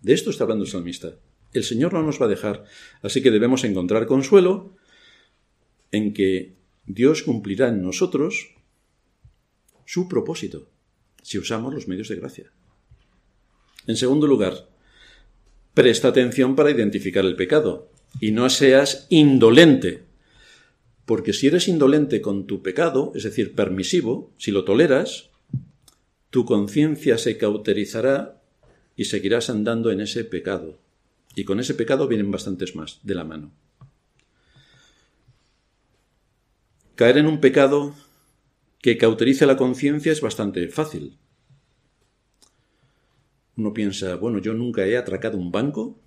De 0.01 0.13
esto 0.13 0.29
está 0.29 0.43
hablando 0.43 0.63
el 0.63 0.69
salmista. 0.69 1.15
El 1.51 1.63
Señor 1.63 1.93
no 1.93 2.03
nos 2.03 2.21
va 2.21 2.27
a 2.27 2.29
dejar, 2.29 2.65
así 3.01 3.23
que 3.23 3.31
debemos 3.31 3.63
encontrar 3.63 4.05
consuelo 4.05 4.75
en 5.91 6.13
que 6.13 6.53
Dios 6.85 7.23
cumplirá 7.23 7.69
en 7.69 7.81
nosotros 7.81 8.53
su 9.85 10.07
propósito, 10.07 10.69
si 11.23 11.39
usamos 11.39 11.73
los 11.73 11.87
medios 11.87 12.09
de 12.09 12.17
gracia. 12.17 12.51
En 13.87 13.95
segundo 13.95 14.27
lugar, 14.27 14.69
presta 15.73 16.09
atención 16.09 16.55
para 16.55 16.71
identificar 16.71 17.25
el 17.25 17.35
pecado 17.35 17.94
y 18.19 18.31
no 18.31 18.49
seas 18.49 19.07
indolente, 19.09 20.03
porque 21.05 21.33
si 21.33 21.47
eres 21.47 21.67
indolente 21.67 22.21
con 22.21 22.47
tu 22.47 22.61
pecado, 22.61 23.11
es 23.15 23.23
decir, 23.23 23.53
permisivo, 23.55 24.33
si 24.37 24.51
lo 24.51 24.63
toleras, 24.63 25.29
tu 26.29 26.45
conciencia 26.45 27.17
se 27.17 27.37
cauterizará 27.37 28.41
y 28.95 29.05
seguirás 29.05 29.49
andando 29.49 29.91
en 29.91 30.01
ese 30.01 30.23
pecado. 30.23 30.79
Y 31.35 31.43
con 31.43 31.59
ese 31.59 31.73
pecado 31.73 32.07
vienen 32.07 32.31
bastantes 32.31 32.75
más 32.75 32.99
de 33.03 33.15
la 33.15 33.23
mano. 33.23 33.51
Caer 36.95 37.17
en 37.17 37.27
un 37.27 37.41
pecado 37.41 37.93
que 38.81 38.97
cauterice 38.97 39.45
la 39.45 39.57
conciencia 39.57 40.11
es 40.11 40.21
bastante 40.21 40.67
fácil. 40.69 41.17
Uno 43.57 43.73
piensa, 43.73 44.15
bueno, 44.15 44.39
yo 44.39 44.53
nunca 44.53 44.85
he 44.85 44.97
atracado 44.97 45.37
un 45.37 45.51
banco 45.51 45.99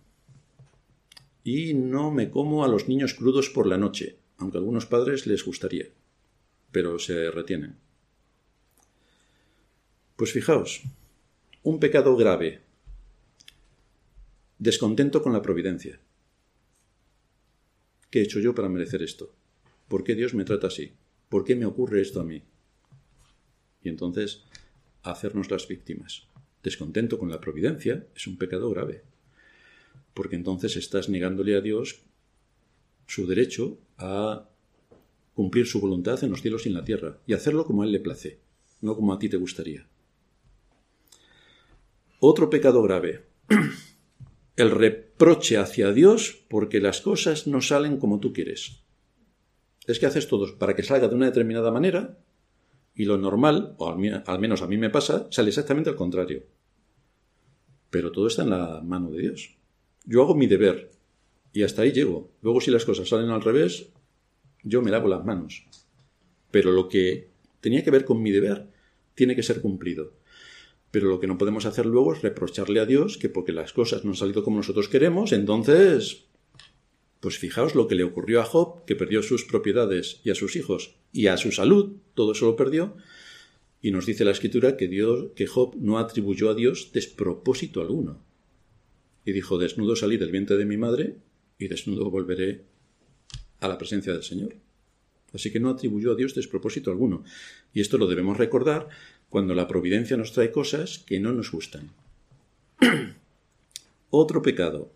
y 1.48 1.72
no 1.72 2.10
me 2.10 2.30
como 2.30 2.62
a 2.62 2.68
los 2.68 2.88
niños 2.88 3.14
crudos 3.14 3.48
por 3.48 3.66
la 3.66 3.78
noche, 3.78 4.18
aunque 4.36 4.58
a 4.58 4.60
algunos 4.60 4.84
padres 4.84 5.26
les 5.26 5.42
gustaría, 5.42 5.86
pero 6.72 6.98
se 6.98 7.30
retienen. 7.30 7.76
Pues 10.16 10.30
fijaos, 10.32 10.82
un 11.62 11.80
pecado 11.80 12.16
grave 12.16 12.60
descontento 14.58 15.22
con 15.22 15.32
la 15.32 15.40
providencia. 15.40 15.98
¿Qué 18.10 18.18
he 18.20 18.24
hecho 18.24 18.40
yo 18.40 18.54
para 18.54 18.68
merecer 18.68 19.02
esto? 19.02 19.34
¿Por 19.88 20.04
qué 20.04 20.14
Dios 20.14 20.34
me 20.34 20.44
trata 20.44 20.66
así? 20.66 20.92
¿Por 21.30 21.44
qué 21.44 21.56
me 21.56 21.64
ocurre 21.64 22.02
esto 22.02 22.20
a 22.20 22.24
mí? 22.24 22.42
Y 23.82 23.88
entonces, 23.88 24.44
hacernos 25.02 25.50
las 25.50 25.66
víctimas. 25.66 26.28
Descontento 26.62 27.18
con 27.18 27.30
la 27.30 27.40
providencia 27.40 28.06
es 28.14 28.26
un 28.26 28.36
pecado 28.36 28.68
grave, 28.68 29.04
porque 30.18 30.34
entonces 30.34 30.74
estás 30.74 31.08
negándole 31.08 31.54
a 31.54 31.60
Dios 31.60 32.00
su 33.06 33.28
derecho 33.28 33.78
a 33.98 34.48
cumplir 35.32 35.64
su 35.68 35.80
voluntad 35.80 36.24
en 36.24 36.30
los 36.30 36.42
cielos 36.42 36.66
y 36.66 36.70
en 36.70 36.74
la 36.74 36.82
tierra, 36.82 37.18
y 37.24 37.34
hacerlo 37.34 37.64
como 37.64 37.82
a 37.82 37.84
Él 37.84 37.92
le 37.92 38.00
place, 38.00 38.40
no 38.80 38.96
como 38.96 39.12
a 39.12 39.20
ti 39.20 39.28
te 39.28 39.36
gustaría. 39.36 39.86
Otro 42.18 42.50
pecado 42.50 42.82
grave 42.82 43.26
el 44.56 44.72
reproche 44.72 45.56
hacia 45.56 45.92
Dios 45.92 46.44
porque 46.48 46.80
las 46.80 47.00
cosas 47.00 47.46
no 47.46 47.60
salen 47.60 47.98
como 47.98 48.18
tú 48.18 48.32
quieres. 48.32 48.82
Es 49.86 50.00
que 50.00 50.06
haces 50.06 50.26
todo 50.26 50.58
para 50.58 50.74
que 50.74 50.82
salga 50.82 51.06
de 51.06 51.14
una 51.14 51.26
determinada 51.26 51.70
manera 51.70 52.18
y 52.96 53.04
lo 53.04 53.18
normal, 53.18 53.76
o 53.78 53.88
al, 53.88 54.38
menos 54.40 54.62
a 54.62 54.66
mí 54.66 54.78
me 54.78 54.90
pasa, 54.90 55.28
sale 55.30 55.50
exactamente 55.50 55.90
al 55.90 55.96
contrario. 55.96 56.42
Pero 57.88 58.10
todo 58.10 58.26
está 58.26 58.42
en 58.42 58.50
la 58.50 58.80
mano 58.82 59.12
de 59.12 59.20
Dios. 59.20 59.57
Yo 60.10 60.22
hago 60.22 60.34
mi 60.34 60.46
deber 60.46 60.90
y 61.52 61.64
hasta 61.64 61.82
ahí 61.82 61.92
llego. 61.92 62.30
Luego 62.40 62.62
si 62.62 62.70
las 62.70 62.86
cosas 62.86 63.10
salen 63.10 63.28
al 63.28 63.42
revés, 63.42 63.90
yo 64.62 64.80
me 64.80 64.90
lavo 64.90 65.06
las 65.06 65.22
manos. 65.22 65.66
Pero 66.50 66.72
lo 66.72 66.88
que 66.88 67.28
tenía 67.60 67.84
que 67.84 67.90
ver 67.90 68.06
con 68.06 68.22
mi 68.22 68.30
deber 68.30 68.68
tiene 69.14 69.36
que 69.36 69.42
ser 69.42 69.60
cumplido. 69.60 70.14
Pero 70.90 71.08
lo 71.08 71.20
que 71.20 71.26
no 71.26 71.36
podemos 71.36 71.66
hacer 71.66 71.84
luego 71.84 72.14
es 72.14 72.22
reprocharle 72.22 72.80
a 72.80 72.86
Dios 72.86 73.18
que 73.18 73.28
porque 73.28 73.52
las 73.52 73.74
cosas 73.74 74.02
no 74.06 74.12
han 74.12 74.16
salido 74.16 74.42
como 74.42 74.56
nosotros 74.56 74.88
queremos, 74.88 75.32
entonces... 75.32 76.24
Pues 77.20 77.36
fijaos 77.36 77.74
lo 77.74 77.86
que 77.86 77.96
le 77.96 78.04
ocurrió 78.04 78.40
a 78.40 78.44
Job, 78.44 78.86
que 78.86 78.96
perdió 78.96 79.22
sus 79.22 79.44
propiedades 79.44 80.20
y 80.24 80.30
a 80.30 80.36
sus 80.36 80.56
hijos 80.56 80.94
y 81.12 81.26
a 81.26 81.36
su 81.36 81.52
salud, 81.52 81.96
todo 82.14 82.32
eso 82.32 82.46
lo 82.46 82.56
perdió, 82.56 82.96
y 83.82 83.90
nos 83.90 84.06
dice 84.06 84.24
la 84.24 84.30
escritura 84.30 84.76
que 84.76 84.88
Dios, 84.88 85.32
que 85.34 85.48
Job 85.48 85.74
no 85.78 85.98
atribuyó 85.98 86.48
a 86.48 86.54
Dios 86.54 86.92
despropósito 86.92 87.80
alguno. 87.80 88.27
Y 89.28 89.32
dijo, 89.32 89.58
desnudo 89.58 89.94
salí 89.94 90.16
del 90.16 90.30
vientre 90.30 90.56
de 90.56 90.64
mi 90.64 90.78
madre 90.78 91.18
y 91.58 91.68
desnudo 91.68 92.10
volveré 92.10 92.64
a 93.60 93.68
la 93.68 93.76
presencia 93.76 94.14
del 94.14 94.22
Señor. 94.22 94.54
Así 95.34 95.52
que 95.52 95.60
no 95.60 95.68
atribuyó 95.68 96.12
a 96.12 96.14
Dios 96.14 96.34
despropósito 96.34 96.90
alguno. 96.90 97.24
Y 97.74 97.82
esto 97.82 97.98
lo 97.98 98.06
debemos 98.06 98.38
recordar 98.38 98.88
cuando 99.28 99.54
la 99.54 99.68
providencia 99.68 100.16
nos 100.16 100.32
trae 100.32 100.50
cosas 100.50 101.00
que 101.00 101.20
no 101.20 101.34
nos 101.34 101.52
gustan. 101.52 101.90
Otro 104.08 104.40
pecado. 104.40 104.90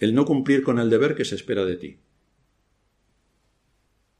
El 0.00 0.14
no 0.14 0.26
cumplir 0.26 0.62
con 0.62 0.78
el 0.78 0.90
deber 0.90 1.14
que 1.14 1.24
se 1.24 1.34
espera 1.34 1.64
de 1.64 1.76
ti. 1.76 1.96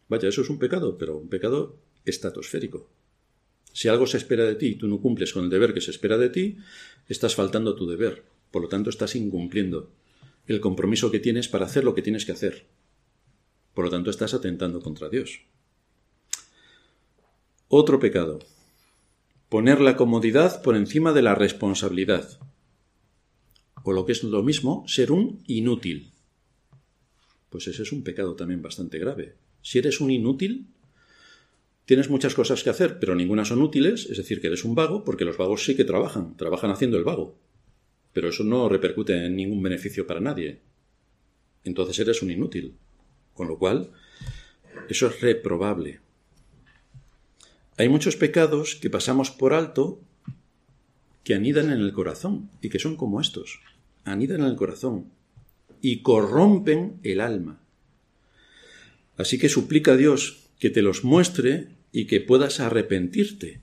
Vaya, 0.08 0.30
eso 0.30 0.40
es 0.40 0.48
un 0.48 0.58
pecado, 0.58 0.96
pero 0.96 1.18
un 1.18 1.28
pecado 1.28 1.76
estratosférico. 2.06 2.88
Si 3.72 3.88
algo 3.88 4.06
se 4.06 4.16
espera 4.16 4.44
de 4.44 4.54
ti 4.54 4.66
y 4.66 4.74
tú 4.74 4.88
no 4.88 5.00
cumples 5.00 5.32
con 5.32 5.44
el 5.44 5.50
deber 5.50 5.74
que 5.74 5.80
se 5.80 5.90
espera 5.90 6.18
de 6.18 6.30
ti, 6.30 6.56
estás 7.08 7.34
faltando 7.34 7.70
a 7.70 7.76
tu 7.76 7.86
deber. 7.86 8.24
Por 8.50 8.62
lo 8.62 8.68
tanto, 8.68 8.90
estás 8.90 9.14
incumpliendo 9.14 9.90
el 10.46 10.60
compromiso 10.60 11.10
que 11.10 11.20
tienes 11.20 11.48
para 11.48 11.66
hacer 11.66 11.84
lo 11.84 11.94
que 11.94 12.02
tienes 12.02 12.24
que 12.24 12.32
hacer. 12.32 12.66
Por 13.74 13.84
lo 13.84 13.90
tanto, 13.90 14.10
estás 14.10 14.34
atentando 14.34 14.80
contra 14.80 15.08
Dios. 15.08 15.42
Otro 17.68 18.00
pecado. 18.00 18.40
Poner 19.48 19.80
la 19.80 19.96
comodidad 19.96 20.62
por 20.62 20.74
encima 20.74 21.12
de 21.12 21.22
la 21.22 21.34
responsabilidad. 21.34 22.38
O 23.84 23.92
lo 23.92 24.06
que 24.06 24.12
es 24.12 24.24
lo 24.24 24.42
mismo, 24.42 24.84
ser 24.88 25.12
un 25.12 25.42
inútil. 25.46 26.10
Pues 27.50 27.68
ese 27.68 27.82
es 27.82 27.92
un 27.92 28.02
pecado 28.02 28.34
también 28.34 28.62
bastante 28.62 28.98
grave. 28.98 29.36
Si 29.62 29.78
eres 29.78 30.00
un 30.00 30.10
inútil, 30.10 30.66
tienes 31.88 32.10
muchas 32.10 32.34
cosas 32.34 32.62
que 32.62 32.68
hacer, 32.68 32.98
pero 32.98 33.14
ninguna 33.14 33.46
son 33.46 33.62
útiles, 33.62 34.08
es 34.10 34.18
decir, 34.18 34.42
que 34.42 34.48
eres 34.48 34.62
un 34.62 34.74
vago, 34.74 35.04
porque 35.04 35.24
los 35.24 35.38
vagos 35.38 35.64
sí 35.64 35.74
que 35.74 35.84
trabajan, 35.84 36.36
trabajan 36.36 36.70
haciendo 36.70 36.98
el 36.98 37.04
vago. 37.04 37.38
Pero 38.12 38.28
eso 38.28 38.44
no 38.44 38.68
repercute 38.68 39.24
en 39.24 39.34
ningún 39.34 39.62
beneficio 39.62 40.06
para 40.06 40.20
nadie. 40.20 40.60
Entonces 41.64 41.98
eres 41.98 42.20
un 42.20 42.30
inútil. 42.30 42.74
Con 43.32 43.48
lo 43.48 43.58
cual, 43.58 43.90
eso 44.90 45.06
es 45.06 45.22
reprobable. 45.22 46.00
Hay 47.78 47.88
muchos 47.88 48.16
pecados 48.16 48.74
que 48.74 48.90
pasamos 48.90 49.30
por 49.30 49.54
alto 49.54 49.98
que 51.24 51.34
anidan 51.34 51.72
en 51.72 51.80
el 51.80 51.94
corazón 51.94 52.50
y 52.60 52.68
que 52.68 52.78
son 52.78 52.96
como 52.96 53.18
estos. 53.18 53.60
Anidan 54.04 54.40
en 54.40 54.48
el 54.48 54.56
corazón 54.56 55.10
y 55.80 56.02
corrompen 56.02 57.00
el 57.02 57.22
alma. 57.22 57.62
Así 59.16 59.38
que 59.38 59.48
suplica 59.48 59.92
a 59.92 59.96
Dios 59.96 60.50
que 60.58 60.68
te 60.68 60.82
los 60.82 61.02
muestre 61.02 61.77
y 61.92 62.06
que 62.06 62.20
puedas 62.20 62.60
arrepentirte. 62.60 63.60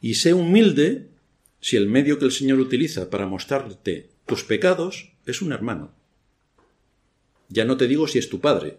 Y 0.00 0.14
sé 0.14 0.34
humilde 0.34 1.08
si 1.60 1.76
el 1.76 1.88
medio 1.88 2.18
que 2.18 2.26
el 2.26 2.32
Señor 2.32 2.60
utiliza 2.60 3.08
para 3.10 3.26
mostrarte 3.26 4.10
tus 4.26 4.44
pecados 4.44 5.12
es 5.26 5.42
un 5.42 5.52
hermano. 5.52 5.94
Ya 7.48 7.64
no 7.64 7.76
te 7.76 7.88
digo 7.88 8.06
si 8.08 8.18
es 8.18 8.28
tu 8.28 8.40
padre, 8.40 8.78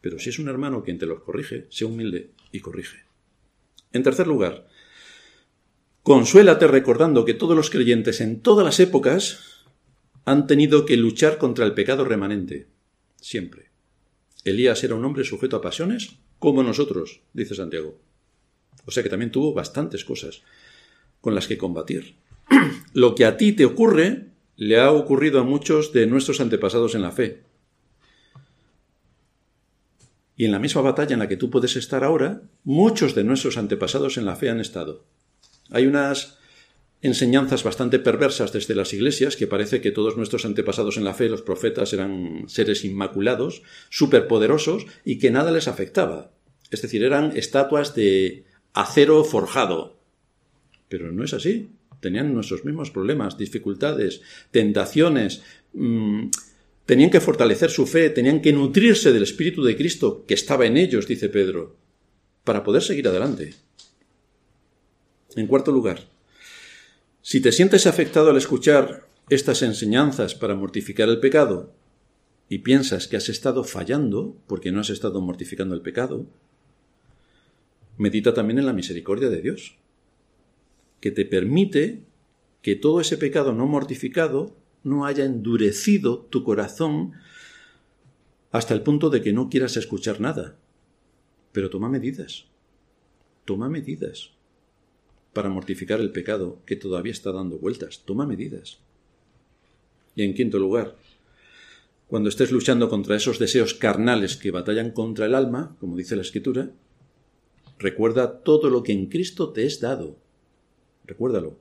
Pero 0.00 0.18
si 0.18 0.28
es 0.28 0.38
un 0.38 0.48
hermano 0.48 0.84
quien 0.84 0.98
te 0.98 1.06
los 1.06 1.22
corrige, 1.22 1.66
sea 1.70 1.86
humilde 1.86 2.32
y 2.52 2.60
corrige. 2.60 3.04
En 3.90 4.02
tercer 4.02 4.26
lugar, 4.26 4.68
consuélate 6.02 6.66
recordando 6.66 7.24
que 7.24 7.32
todos 7.32 7.56
los 7.56 7.70
creyentes 7.70 8.20
en 8.20 8.40
todas 8.40 8.66
las 8.66 8.80
épocas 8.80 9.64
han 10.26 10.46
tenido 10.46 10.84
que 10.84 10.98
luchar 10.98 11.38
contra 11.38 11.64
el 11.64 11.72
pecado 11.72 12.04
remanente. 12.04 12.66
Siempre. 13.18 13.70
Elías 14.44 14.84
era 14.84 14.94
un 14.94 15.06
hombre 15.06 15.24
sujeto 15.24 15.56
a 15.56 15.62
pasiones 15.62 16.18
como 16.44 16.62
nosotros, 16.62 17.20
dice 17.32 17.54
Santiago. 17.54 17.98
O 18.86 18.90
sea 18.90 19.02
que 19.02 19.08
también 19.08 19.32
tuvo 19.32 19.52
bastantes 19.52 20.04
cosas 20.04 20.42
con 21.20 21.34
las 21.34 21.48
que 21.48 21.58
combatir. 21.58 22.14
Lo 22.92 23.14
que 23.14 23.24
a 23.24 23.36
ti 23.36 23.52
te 23.52 23.64
ocurre 23.64 24.26
le 24.56 24.78
ha 24.78 24.92
ocurrido 24.92 25.40
a 25.40 25.44
muchos 25.44 25.92
de 25.92 26.06
nuestros 26.06 26.40
antepasados 26.40 26.94
en 26.94 27.02
la 27.02 27.10
fe. 27.10 27.42
Y 30.36 30.44
en 30.44 30.52
la 30.52 30.58
misma 30.58 30.82
batalla 30.82 31.14
en 31.14 31.20
la 31.20 31.28
que 31.28 31.36
tú 31.36 31.50
puedes 31.50 31.76
estar 31.76 32.04
ahora, 32.04 32.42
muchos 32.64 33.14
de 33.14 33.24
nuestros 33.24 33.56
antepasados 33.56 34.16
en 34.16 34.26
la 34.26 34.36
fe 34.36 34.50
han 34.50 34.60
estado. 34.60 35.04
Hay 35.70 35.86
unas 35.86 36.38
enseñanzas 37.04 37.64
bastante 37.64 37.98
perversas 37.98 38.52
desde 38.52 38.74
las 38.74 38.94
iglesias, 38.94 39.36
que 39.36 39.46
parece 39.46 39.82
que 39.82 39.90
todos 39.90 40.16
nuestros 40.16 40.46
antepasados 40.46 40.96
en 40.96 41.04
la 41.04 41.12
fe, 41.12 41.28
los 41.28 41.42
profetas, 41.42 41.92
eran 41.92 42.44
seres 42.48 42.82
inmaculados, 42.82 43.62
superpoderosos, 43.90 44.86
y 45.04 45.18
que 45.18 45.30
nada 45.30 45.52
les 45.52 45.68
afectaba. 45.68 46.32
Es 46.70 46.80
decir, 46.80 47.04
eran 47.04 47.36
estatuas 47.36 47.94
de 47.94 48.46
acero 48.72 49.22
forjado. 49.22 49.98
Pero 50.88 51.12
no 51.12 51.24
es 51.24 51.34
así. 51.34 51.68
Tenían 52.00 52.32
nuestros 52.32 52.64
mismos 52.64 52.90
problemas, 52.90 53.36
dificultades, 53.36 54.22
tentaciones. 54.50 55.42
Mm, 55.74 56.28
tenían 56.86 57.10
que 57.10 57.20
fortalecer 57.20 57.68
su 57.68 57.86
fe, 57.86 58.08
tenían 58.08 58.40
que 58.40 58.54
nutrirse 58.54 59.12
del 59.12 59.24
Espíritu 59.24 59.62
de 59.62 59.76
Cristo 59.76 60.24
que 60.26 60.32
estaba 60.32 60.64
en 60.64 60.78
ellos, 60.78 61.06
dice 61.06 61.28
Pedro, 61.28 61.76
para 62.44 62.64
poder 62.64 62.82
seguir 62.82 63.08
adelante. 63.08 63.52
En 65.36 65.46
cuarto 65.46 65.70
lugar, 65.70 66.13
si 67.26 67.40
te 67.40 67.52
sientes 67.52 67.86
afectado 67.86 68.28
al 68.28 68.36
escuchar 68.36 69.08
estas 69.30 69.62
enseñanzas 69.62 70.34
para 70.34 70.54
mortificar 70.54 71.08
el 71.08 71.20
pecado 71.20 71.72
y 72.50 72.58
piensas 72.58 73.08
que 73.08 73.16
has 73.16 73.30
estado 73.30 73.64
fallando 73.64 74.36
porque 74.46 74.70
no 74.70 74.80
has 74.80 74.90
estado 74.90 75.22
mortificando 75.22 75.74
el 75.74 75.80
pecado, 75.80 76.26
medita 77.96 78.34
también 78.34 78.58
en 78.58 78.66
la 78.66 78.74
misericordia 78.74 79.30
de 79.30 79.40
Dios, 79.40 79.78
que 81.00 81.10
te 81.10 81.24
permite 81.24 82.02
que 82.60 82.76
todo 82.76 83.00
ese 83.00 83.16
pecado 83.16 83.54
no 83.54 83.66
mortificado 83.66 84.54
no 84.82 85.06
haya 85.06 85.24
endurecido 85.24 86.26
tu 86.28 86.44
corazón 86.44 87.14
hasta 88.52 88.74
el 88.74 88.82
punto 88.82 89.08
de 89.08 89.22
que 89.22 89.32
no 89.32 89.48
quieras 89.48 89.78
escuchar 89.78 90.20
nada. 90.20 90.58
Pero 91.52 91.70
toma 91.70 91.88
medidas, 91.88 92.44
toma 93.46 93.70
medidas 93.70 94.34
para 95.34 95.50
mortificar 95.50 96.00
el 96.00 96.10
pecado 96.10 96.62
que 96.64 96.76
todavía 96.76 97.12
está 97.12 97.32
dando 97.32 97.58
vueltas. 97.58 98.02
Toma 98.04 98.26
medidas. 98.26 98.78
Y 100.16 100.22
en 100.22 100.34
quinto 100.34 100.58
lugar, 100.58 100.96
cuando 102.06 102.28
estés 102.28 102.52
luchando 102.52 102.88
contra 102.88 103.16
esos 103.16 103.38
deseos 103.38 103.74
carnales 103.74 104.36
que 104.36 104.50
batallan 104.50 104.92
contra 104.92 105.26
el 105.26 105.34
alma, 105.34 105.76
como 105.80 105.96
dice 105.96 106.16
la 106.16 106.22
Escritura, 106.22 106.70
recuerda 107.78 108.40
todo 108.40 108.70
lo 108.70 108.82
que 108.82 108.92
en 108.92 109.06
Cristo 109.06 109.52
te 109.52 109.66
es 109.66 109.80
dado. 109.80 110.16
Recuérdalo. 111.04 111.58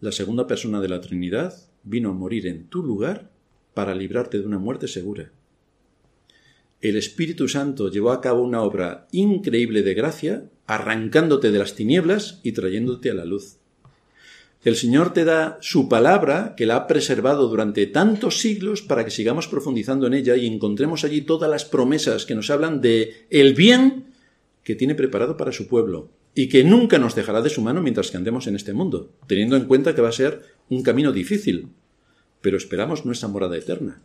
La 0.00 0.12
segunda 0.12 0.46
persona 0.46 0.80
de 0.80 0.88
la 0.88 1.00
Trinidad 1.00 1.54
vino 1.84 2.10
a 2.10 2.14
morir 2.14 2.46
en 2.46 2.68
tu 2.68 2.82
lugar 2.82 3.30
para 3.74 3.94
librarte 3.94 4.38
de 4.38 4.46
una 4.46 4.58
muerte 4.58 4.88
segura 4.88 5.32
el 6.80 6.96
Espíritu 6.96 7.48
Santo 7.48 7.90
llevó 7.90 8.12
a 8.12 8.20
cabo 8.20 8.42
una 8.42 8.62
obra 8.62 9.08
increíble 9.10 9.82
de 9.82 9.94
gracia, 9.94 10.44
arrancándote 10.66 11.50
de 11.50 11.58
las 11.58 11.74
tinieblas 11.74 12.40
y 12.42 12.52
trayéndote 12.52 13.10
a 13.10 13.14
la 13.14 13.24
luz. 13.24 13.56
El 14.64 14.76
Señor 14.76 15.12
te 15.12 15.24
da 15.24 15.58
su 15.60 15.88
palabra, 15.88 16.54
que 16.56 16.66
la 16.66 16.76
ha 16.76 16.86
preservado 16.86 17.48
durante 17.48 17.86
tantos 17.86 18.38
siglos, 18.38 18.82
para 18.82 19.04
que 19.04 19.10
sigamos 19.10 19.48
profundizando 19.48 20.06
en 20.06 20.14
ella 20.14 20.36
y 20.36 20.46
encontremos 20.46 21.04
allí 21.04 21.22
todas 21.22 21.50
las 21.50 21.64
promesas 21.64 22.26
que 22.26 22.34
nos 22.34 22.50
hablan 22.50 22.80
de 22.80 23.26
el 23.30 23.54
bien 23.54 24.06
que 24.64 24.74
tiene 24.74 24.94
preparado 24.94 25.36
para 25.36 25.52
su 25.52 25.66
pueblo 25.68 26.10
y 26.34 26.48
que 26.48 26.64
nunca 26.64 26.98
nos 26.98 27.14
dejará 27.14 27.40
de 27.40 27.50
su 27.50 27.62
mano 27.62 27.82
mientras 27.82 28.10
que 28.10 28.16
andemos 28.16 28.46
en 28.46 28.56
este 28.56 28.72
mundo, 28.72 29.12
teniendo 29.26 29.56
en 29.56 29.64
cuenta 29.64 29.94
que 29.94 30.02
va 30.02 30.10
a 30.10 30.12
ser 30.12 30.42
un 30.68 30.82
camino 30.82 31.12
difícil, 31.12 31.70
pero 32.40 32.56
esperamos 32.56 33.04
nuestra 33.04 33.28
morada 33.28 33.56
eterna. 33.56 34.02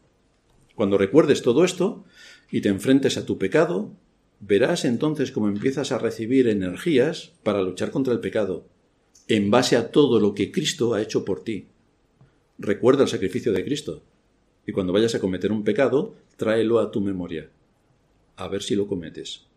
Cuando 0.75 0.97
recuerdes 0.97 1.41
todo 1.41 1.63
esto, 1.65 2.05
y 2.53 2.61
te 2.61 2.69
enfrentes 2.69 3.17
a 3.17 3.25
tu 3.25 3.39
pecado, 3.39 3.93
verás 4.39 4.85
entonces 4.85 5.31
cómo 5.31 5.47
empiezas 5.47 5.91
a 5.91 5.97
recibir 5.97 6.47
energías 6.47 7.31
para 7.41 7.63
luchar 7.63 7.89
contra 7.89 8.13
el 8.13 8.19
pecado, 8.19 8.67
en 9.27 9.49
base 9.49 9.75
a 9.75 9.89
todo 9.89 10.19
lo 10.19 10.35
que 10.35 10.51
Cristo 10.51 10.93
ha 10.93 11.01
hecho 11.01 11.25
por 11.25 11.43
ti. 11.43 11.65
Recuerda 12.59 13.01
el 13.01 13.09
sacrificio 13.09 13.53
de 13.53 13.65
Cristo, 13.65 14.03
y 14.67 14.71
cuando 14.71 14.93
vayas 14.93 15.15
a 15.15 15.19
cometer 15.19 15.51
un 15.51 15.63
pecado, 15.63 16.13
tráelo 16.37 16.77
a 16.77 16.91
tu 16.91 17.01
memoria, 17.01 17.49
a 18.35 18.47
ver 18.47 18.61
si 18.61 18.75
lo 18.75 18.85
cometes. 18.85 19.47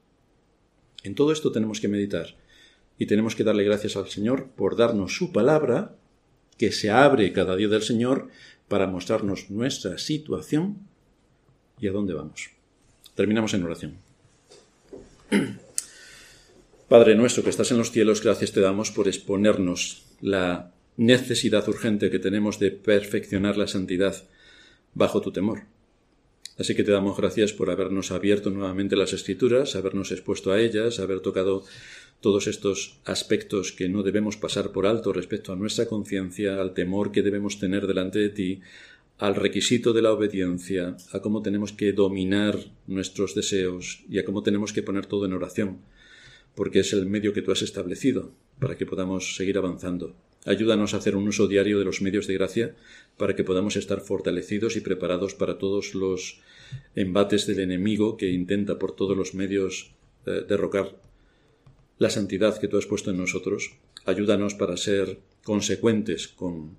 En 1.03 1.15
todo 1.15 1.33
esto 1.33 1.53
tenemos 1.53 1.83
que 1.83 1.89
meditar, 1.89 2.35
y 2.97 3.05
tenemos 3.05 3.37
que 3.37 3.45
darle 3.45 3.65
gracias 3.65 3.99
al 3.99 4.09
Señor 4.09 4.49
por 4.57 4.75
darnos 4.75 5.15
su 5.15 5.33
palabra, 5.33 5.99
que 6.57 6.73
se 6.73 6.89
abre 6.89 7.31
cada 7.35 7.57
día 7.57 7.69
del 7.69 7.83
Señor 7.83 8.29
para 8.69 8.87
mostrarnos 8.87 9.51
nuestra 9.51 9.99
situación 9.99 10.79
y 11.79 11.89
a 11.89 11.93
dónde 11.93 12.15
vamos. 12.15 12.56
Terminamos 13.17 13.55
en 13.55 13.65
oración. 13.65 13.95
Padre 16.89 17.17
nuestro 17.17 17.43
que 17.43 17.51
estás 17.51 17.71
en 17.73 17.79
los 17.79 17.91
cielos, 17.91 18.23
gracias 18.23 18.53
te 18.53 18.61
damos 18.61 18.93
por 18.93 19.09
exponernos 19.09 20.05
la 20.21 20.73
necesidad 20.99 21.67
urgente 21.69 22.11
que 22.11 22.19
tenemos 22.19 22.59
de 22.59 22.71
perfeccionar 22.71 23.57
la 23.57 23.67
santidad 23.67 24.23
bajo 24.95 25.23
tu 25.23 25.33
temor. 25.33 25.63
Así 26.59 26.75
que 26.75 26.85
te 26.85 26.93
damos 26.93 27.17
gracias 27.17 27.55
por 27.55 27.71
habernos 27.71 28.11
abierto 28.13 28.51
nuevamente 28.51 28.97
las 28.97 29.15
escrituras, 29.15 29.77
habernos 29.77 30.13
expuesto 30.13 30.53
a 30.53 30.61
ellas, 30.61 31.01
haber 31.01 31.21
tocado 31.21 31.65
todos 32.21 32.47
estos 32.47 32.99
aspectos 33.05 33.73
que 33.73 33.89
no 33.89 34.03
debemos 34.03 34.37
pasar 34.37 34.73
por 34.73 34.87
alto 34.87 35.13
respecto 35.13 35.53
a 35.53 35.57
nuestra 35.57 35.87
conciencia, 35.87 36.61
al 36.61 36.75
temor 36.75 37.13
que 37.13 37.23
debemos 37.23 37.59
tener 37.59 37.87
delante 37.87 38.19
de 38.19 38.29
ti, 38.29 38.61
al 39.19 39.35
requisito 39.35 39.93
de 39.93 40.03
la 40.03 40.13
obediencia, 40.13 40.97
a 41.13 41.21
cómo 41.21 41.41
tenemos 41.41 41.73
que 41.73 41.93
dominar 41.93 42.59
nuestros 42.87 43.35
deseos 43.35 44.05
y 44.09 44.19
a 44.19 44.25
cómo 44.25 44.43
tenemos 44.43 44.73
que 44.73 44.83
poner 44.83 45.07
todo 45.07 45.25
en 45.25 45.33
oración, 45.33 45.79
porque 46.55 46.81
es 46.81 46.93
el 46.93 47.07
medio 47.07 47.33
que 47.33 47.43
tú 47.43 47.51
has 47.51 47.63
establecido 47.63 48.33
para 48.59 48.77
que 48.77 48.85
podamos 48.85 49.37
seguir 49.37 49.57
avanzando. 49.57 50.15
Ayúdanos 50.45 50.95
a 50.95 50.99
hacer 50.99 51.17
un 51.17 51.27
uso 51.27 51.49
diario 51.49 51.79
de 51.79 51.85
los 51.85 52.03
medios 52.03 52.27
de 52.27 52.35
gracia 52.35 52.77
para 53.17 53.35
que 53.35 53.43
podamos 53.43 53.77
estar 53.77 54.01
fortalecidos 54.01 54.77
y 54.77 54.81
preparados 54.81 55.35
para 55.35 55.59
todos 55.59 55.95
los 55.95 56.41
embates 56.95 57.47
del 57.47 57.61
enemigo 57.61 58.17
que 58.17 58.31
intenta 58.31 58.79
por 58.79 58.95
todos 58.95 59.17
los 59.17 59.35
medios 59.35 59.93
eh, 60.27 60.45
derrocar 60.47 61.01
la 61.99 62.11
santidad 62.11 62.61
que 62.61 62.69
tú 62.69 62.77
has 62.77 62.87
puesto 62.87 63.11
en 63.11 63.17
nosotros. 63.17 63.73
Ayúdanos 64.05 64.55
para 64.55 64.77
ser 64.77 65.19
consecuentes 65.43 66.29
con 66.29 66.77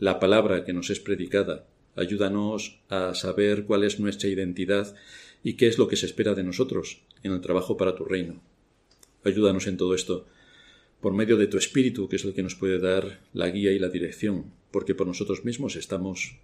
la 0.00 0.18
palabra 0.18 0.64
que 0.64 0.72
nos 0.72 0.90
es 0.90 0.98
predicada 0.98 1.66
Ayúdanos 1.96 2.80
a 2.88 3.14
saber 3.14 3.64
cuál 3.64 3.84
es 3.84 4.00
nuestra 4.00 4.28
identidad 4.28 4.94
y 5.42 5.54
qué 5.54 5.68
es 5.68 5.78
lo 5.78 5.88
que 5.88 5.96
se 5.96 6.06
espera 6.06 6.34
de 6.34 6.42
nosotros 6.42 7.02
en 7.22 7.32
el 7.32 7.40
trabajo 7.40 7.76
para 7.76 7.94
tu 7.94 8.04
reino. 8.04 8.42
Ayúdanos 9.24 9.66
en 9.66 9.76
todo 9.76 9.94
esto, 9.94 10.26
por 11.00 11.12
medio 11.12 11.36
de 11.36 11.46
tu 11.46 11.58
Espíritu, 11.58 12.08
que 12.08 12.16
es 12.16 12.24
el 12.24 12.34
que 12.34 12.42
nos 12.42 12.54
puede 12.54 12.78
dar 12.78 13.20
la 13.32 13.48
guía 13.50 13.72
y 13.72 13.78
la 13.78 13.88
dirección, 13.88 14.52
porque 14.70 14.94
por 14.94 15.06
nosotros 15.06 15.44
mismos 15.44 15.76
estamos, 15.76 16.38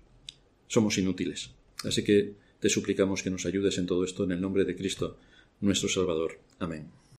somos 0.68 0.98
inútiles. 0.98 1.51
Así 1.84 2.05
que 2.05 2.34
te 2.61 2.68
suplicamos 2.68 3.22
que 3.22 3.30
nos 3.30 3.46
ayudes 3.46 3.78
en 3.78 3.86
todo 3.86 4.05
esto 4.05 4.24
en 4.24 4.32
el 4.32 4.40
nombre 4.40 4.64
de 4.64 4.76
Cristo, 4.76 5.16
nuestro 5.61 5.88
Salvador. 5.88 6.38
Amén. 6.59 6.99